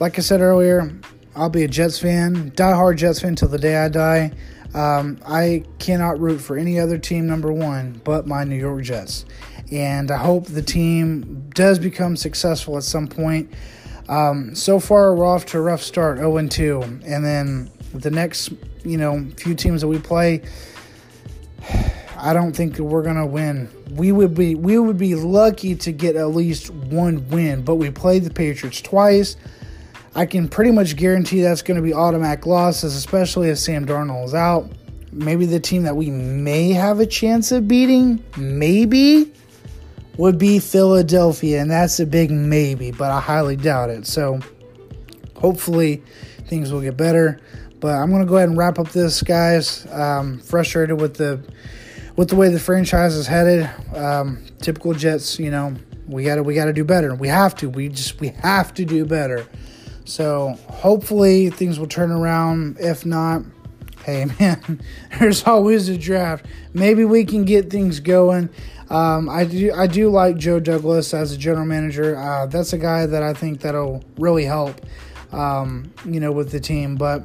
like 0.00 0.18
I 0.18 0.22
said 0.22 0.40
earlier, 0.40 0.92
I'll 1.34 1.50
be 1.50 1.64
a 1.64 1.68
Jets 1.68 1.98
fan, 1.98 2.52
die-hard 2.54 2.98
Jets 2.98 3.20
fan 3.20 3.36
till 3.36 3.48
the 3.48 3.58
day 3.58 3.76
I 3.76 3.88
die. 3.88 4.32
Um, 4.74 5.18
I 5.26 5.64
cannot 5.78 6.20
root 6.20 6.38
for 6.38 6.56
any 6.56 6.78
other 6.78 6.98
team, 6.98 7.26
number 7.26 7.52
one, 7.52 8.00
but 8.04 8.26
my 8.26 8.44
New 8.44 8.56
York 8.56 8.82
Jets. 8.82 9.24
And 9.70 10.10
I 10.10 10.18
hope 10.18 10.46
the 10.46 10.62
team 10.62 11.48
does 11.54 11.78
become 11.78 12.16
successful 12.16 12.76
at 12.76 12.82
some 12.82 13.06
point. 13.06 13.52
Um, 14.08 14.54
so 14.54 14.78
far, 14.78 15.14
we're 15.14 15.26
off 15.26 15.46
to 15.46 15.58
a 15.58 15.60
rough 15.60 15.82
start, 15.82 16.18
0 16.18 16.46
2. 16.46 16.82
And 17.06 17.24
then 17.24 17.70
the 17.92 18.10
next, 18.10 18.52
you 18.84 18.98
know, 18.98 19.26
few 19.36 19.54
teams 19.54 19.80
that 19.80 19.88
we 19.88 19.98
play, 19.98 20.42
I 22.18 22.32
don't 22.32 22.54
think 22.54 22.78
we're 22.78 23.02
gonna 23.02 23.26
win. 23.26 23.68
We 23.90 24.12
would 24.12 24.34
be 24.34 24.54
we 24.54 24.78
would 24.78 24.98
be 24.98 25.14
lucky 25.14 25.74
to 25.76 25.92
get 25.92 26.16
at 26.16 26.28
least 26.28 26.70
one 26.70 27.28
win, 27.28 27.62
but 27.62 27.76
we 27.76 27.90
played 27.90 28.24
the 28.24 28.30
Patriots 28.30 28.80
twice. 28.80 29.36
I 30.16 30.24
can 30.24 30.48
pretty 30.48 30.70
much 30.70 30.96
guarantee 30.96 31.42
that's 31.42 31.60
going 31.60 31.76
to 31.76 31.82
be 31.82 31.92
automatic 31.92 32.46
losses, 32.46 32.96
especially 32.96 33.50
if 33.50 33.58
Sam 33.58 33.84
Darnold 33.84 34.24
is 34.24 34.34
out. 34.34 34.70
Maybe 35.12 35.44
the 35.44 35.60
team 35.60 35.82
that 35.82 35.94
we 35.94 36.10
may 36.10 36.72
have 36.72 37.00
a 37.00 37.06
chance 37.06 37.52
of 37.52 37.68
beating, 37.68 38.24
maybe, 38.34 39.30
would 40.16 40.38
be 40.38 40.58
Philadelphia, 40.58 41.60
and 41.60 41.70
that's 41.70 42.00
a 42.00 42.06
big 42.06 42.30
maybe, 42.30 42.92
but 42.92 43.10
I 43.10 43.20
highly 43.20 43.56
doubt 43.56 43.90
it. 43.90 44.06
So 44.06 44.40
hopefully 45.36 46.02
things 46.46 46.72
will 46.72 46.80
get 46.80 46.96
better. 46.96 47.38
But 47.80 47.94
I'm 47.94 48.10
to 48.10 48.24
go 48.24 48.36
ahead 48.36 48.48
and 48.48 48.58
wrap 48.58 48.78
up 48.78 48.88
this, 48.90 49.22
guys. 49.22 49.86
Um, 49.92 50.38
frustrated 50.38 51.00
with 51.00 51.14
the 51.14 51.40
with 52.16 52.28
the 52.30 52.36
way 52.36 52.48
the 52.48 52.58
franchise 52.58 53.14
is 53.14 53.26
headed. 53.26 53.70
Um, 53.94 54.44
typical 54.60 54.94
Jets, 54.94 55.38
you 55.38 55.50
know, 55.50 55.76
we 56.06 56.24
got 56.24 56.36
to 56.36 56.42
we 56.42 56.54
got 56.54 56.66
to 56.66 56.72
do 56.72 56.84
better. 56.84 57.14
We 57.14 57.28
have 57.28 57.54
to. 57.56 57.68
We 57.68 57.88
just 57.88 58.20
we 58.20 58.28
have 58.42 58.72
to 58.74 58.84
do 58.84 59.04
better. 59.04 59.46
So 60.04 60.58
hopefully 60.68 61.50
things 61.50 61.78
will 61.78 61.88
turn 61.88 62.10
around. 62.10 62.76
If 62.78 63.04
not, 63.04 63.42
hey 64.04 64.24
man, 64.40 64.80
there's 65.18 65.44
always 65.44 65.88
a 65.88 65.98
draft. 65.98 66.46
Maybe 66.72 67.04
we 67.04 67.24
can 67.24 67.44
get 67.44 67.70
things 67.70 68.00
going. 68.00 68.48
Um, 68.88 69.28
I 69.28 69.44
do 69.44 69.72
I 69.74 69.88
do 69.88 70.08
like 70.08 70.36
Joe 70.36 70.60
Douglas 70.60 71.12
as 71.12 71.32
a 71.32 71.36
general 71.36 71.66
manager. 71.66 72.16
Uh, 72.16 72.46
that's 72.46 72.72
a 72.72 72.78
guy 72.78 73.06
that 73.06 73.22
I 73.22 73.34
think 73.34 73.60
that'll 73.60 74.04
really 74.16 74.44
help, 74.44 74.80
um, 75.32 75.92
you 76.04 76.20
know, 76.20 76.30
with 76.30 76.52
the 76.52 76.60
team. 76.60 76.94
But 76.94 77.24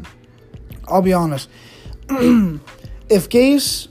I'll 0.88 1.02
be 1.02 1.14
honest, 1.14 1.50
if 2.10 3.30
Gase 3.30 3.88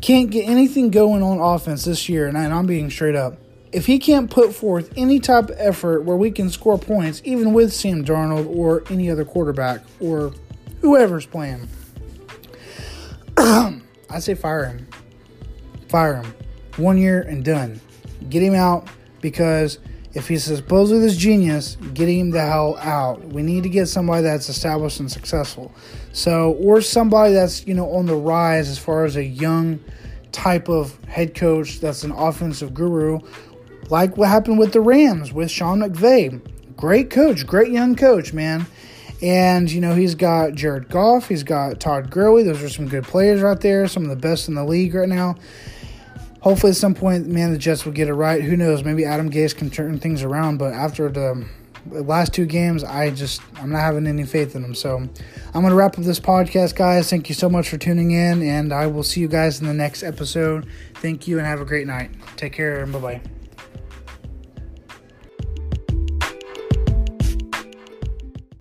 can't 0.00 0.30
get 0.30 0.48
anything 0.48 0.90
going 0.90 1.22
on 1.22 1.38
offense 1.38 1.84
this 1.84 2.08
year, 2.08 2.26
and 2.26 2.36
I'm 2.36 2.66
being 2.66 2.90
straight 2.90 3.16
up, 3.16 3.38
if 3.72 3.86
he 3.86 3.98
can't 3.98 4.30
put 4.30 4.54
forth 4.54 4.92
any 4.96 5.20
type 5.20 5.50
of 5.50 5.56
effort 5.58 6.04
where 6.04 6.16
we 6.16 6.30
can 6.30 6.50
score 6.50 6.78
points, 6.78 7.20
even 7.24 7.52
with 7.52 7.72
Sam 7.72 8.04
Darnold 8.04 8.46
or 8.54 8.82
any 8.90 9.10
other 9.10 9.24
quarterback 9.24 9.82
or 10.00 10.32
whoever's 10.80 11.26
playing, 11.26 11.68
I 13.36 13.80
say 14.20 14.34
fire 14.34 14.66
him. 14.66 14.86
Fire 15.88 16.22
him. 16.22 16.34
One 16.76 16.98
year 16.98 17.22
and 17.22 17.44
done. 17.44 17.80
Get 18.28 18.42
him 18.42 18.54
out 18.54 18.88
because 19.20 19.78
if 20.14 20.28
he's 20.28 20.44
supposed 20.44 20.64
supposedly 20.64 21.00
this 21.00 21.16
genius, 21.16 21.76
get 21.94 22.08
him 22.08 22.30
the 22.30 22.40
hell 22.40 22.76
out. 22.78 23.24
We 23.24 23.42
need 23.42 23.62
to 23.64 23.68
get 23.68 23.86
somebody 23.86 24.22
that's 24.22 24.48
established 24.48 25.00
and 25.00 25.10
successful. 25.10 25.72
So, 26.12 26.52
or 26.52 26.80
somebody 26.80 27.34
that's, 27.34 27.66
you 27.66 27.74
know, 27.74 27.92
on 27.92 28.06
the 28.06 28.16
rise 28.16 28.68
as 28.68 28.78
far 28.78 29.04
as 29.04 29.16
a 29.16 29.24
young 29.24 29.80
type 30.32 30.68
of 30.68 31.02
head 31.04 31.34
coach 31.34 31.80
that's 31.80 32.04
an 32.04 32.12
offensive 32.12 32.74
guru 32.74 33.18
like 33.90 34.16
what 34.16 34.28
happened 34.28 34.58
with 34.58 34.72
the 34.72 34.80
Rams 34.80 35.32
with 35.32 35.50
Sean 35.50 35.80
McVay. 35.80 36.40
Great 36.76 37.10
coach, 37.10 37.46
great 37.46 37.72
young 37.72 37.96
coach, 37.96 38.32
man. 38.32 38.66
And, 39.20 39.70
you 39.70 39.80
know, 39.80 39.94
he's 39.94 40.14
got 40.14 40.54
Jared 40.54 40.88
Goff, 40.88 41.28
he's 41.28 41.42
got 41.42 41.80
Todd 41.80 42.10
Gurley. 42.10 42.44
Those 42.44 42.62
are 42.62 42.68
some 42.68 42.86
good 42.86 43.04
players 43.04 43.40
right 43.40 43.60
there, 43.60 43.88
some 43.88 44.04
of 44.04 44.10
the 44.10 44.16
best 44.16 44.48
in 44.48 44.54
the 44.54 44.64
league 44.64 44.94
right 44.94 45.08
now. 45.08 45.36
Hopefully, 46.40 46.70
at 46.70 46.76
some 46.76 46.94
point, 46.94 47.26
man, 47.26 47.52
the 47.52 47.58
Jets 47.58 47.84
will 47.84 47.92
get 47.92 48.08
it 48.08 48.14
right. 48.14 48.42
Who 48.42 48.56
knows? 48.56 48.84
Maybe 48.84 49.04
Adam 49.04 49.30
Gase 49.30 49.56
can 49.56 49.70
turn 49.70 49.98
things 49.98 50.22
around. 50.22 50.58
But 50.58 50.72
after 50.72 51.08
the 51.08 51.46
last 51.90 52.32
two 52.32 52.46
games, 52.46 52.84
I 52.84 53.10
just, 53.10 53.40
I'm 53.56 53.70
not 53.70 53.80
having 53.80 54.06
any 54.06 54.24
faith 54.24 54.54
in 54.54 54.62
them. 54.62 54.74
So 54.74 54.96
I'm 54.98 55.62
going 55.62 55.70
to 55.70 55.74
wrap 55.74 55.98
up 55.98 56.04
this 56.04 56.20
podcast, 56.20 56.76
guys. 56.76 57.10
Thank 57.10 57.28
you 57.28 57.34
so 57.34 57.48
much 57.48 57.68
for 57.68 57.78
tuning 57.78 58.12
in. 58.12 58.42
And 58.42 58.72
I 58.72 58.86
will 58.86 59.02
see 59.02 59.20
you 59.20 59.28
guys 59.28 59.60
in 59.60 59.66
the 59.66 59.74
next 59.74 60.02
episode. 60.02 60.66
Thank 60.96 61.26
you 61.26 61.38
and 61.38 61.46
have 61.46 61.60
a 61.60 61.64
great 61.64 61.86
night. 61.86 62.10
Take 62.36 62.52
care 62.52 62.82
and 62.82 62.92
bye 62.92 63.00
bye. 63.00 63.37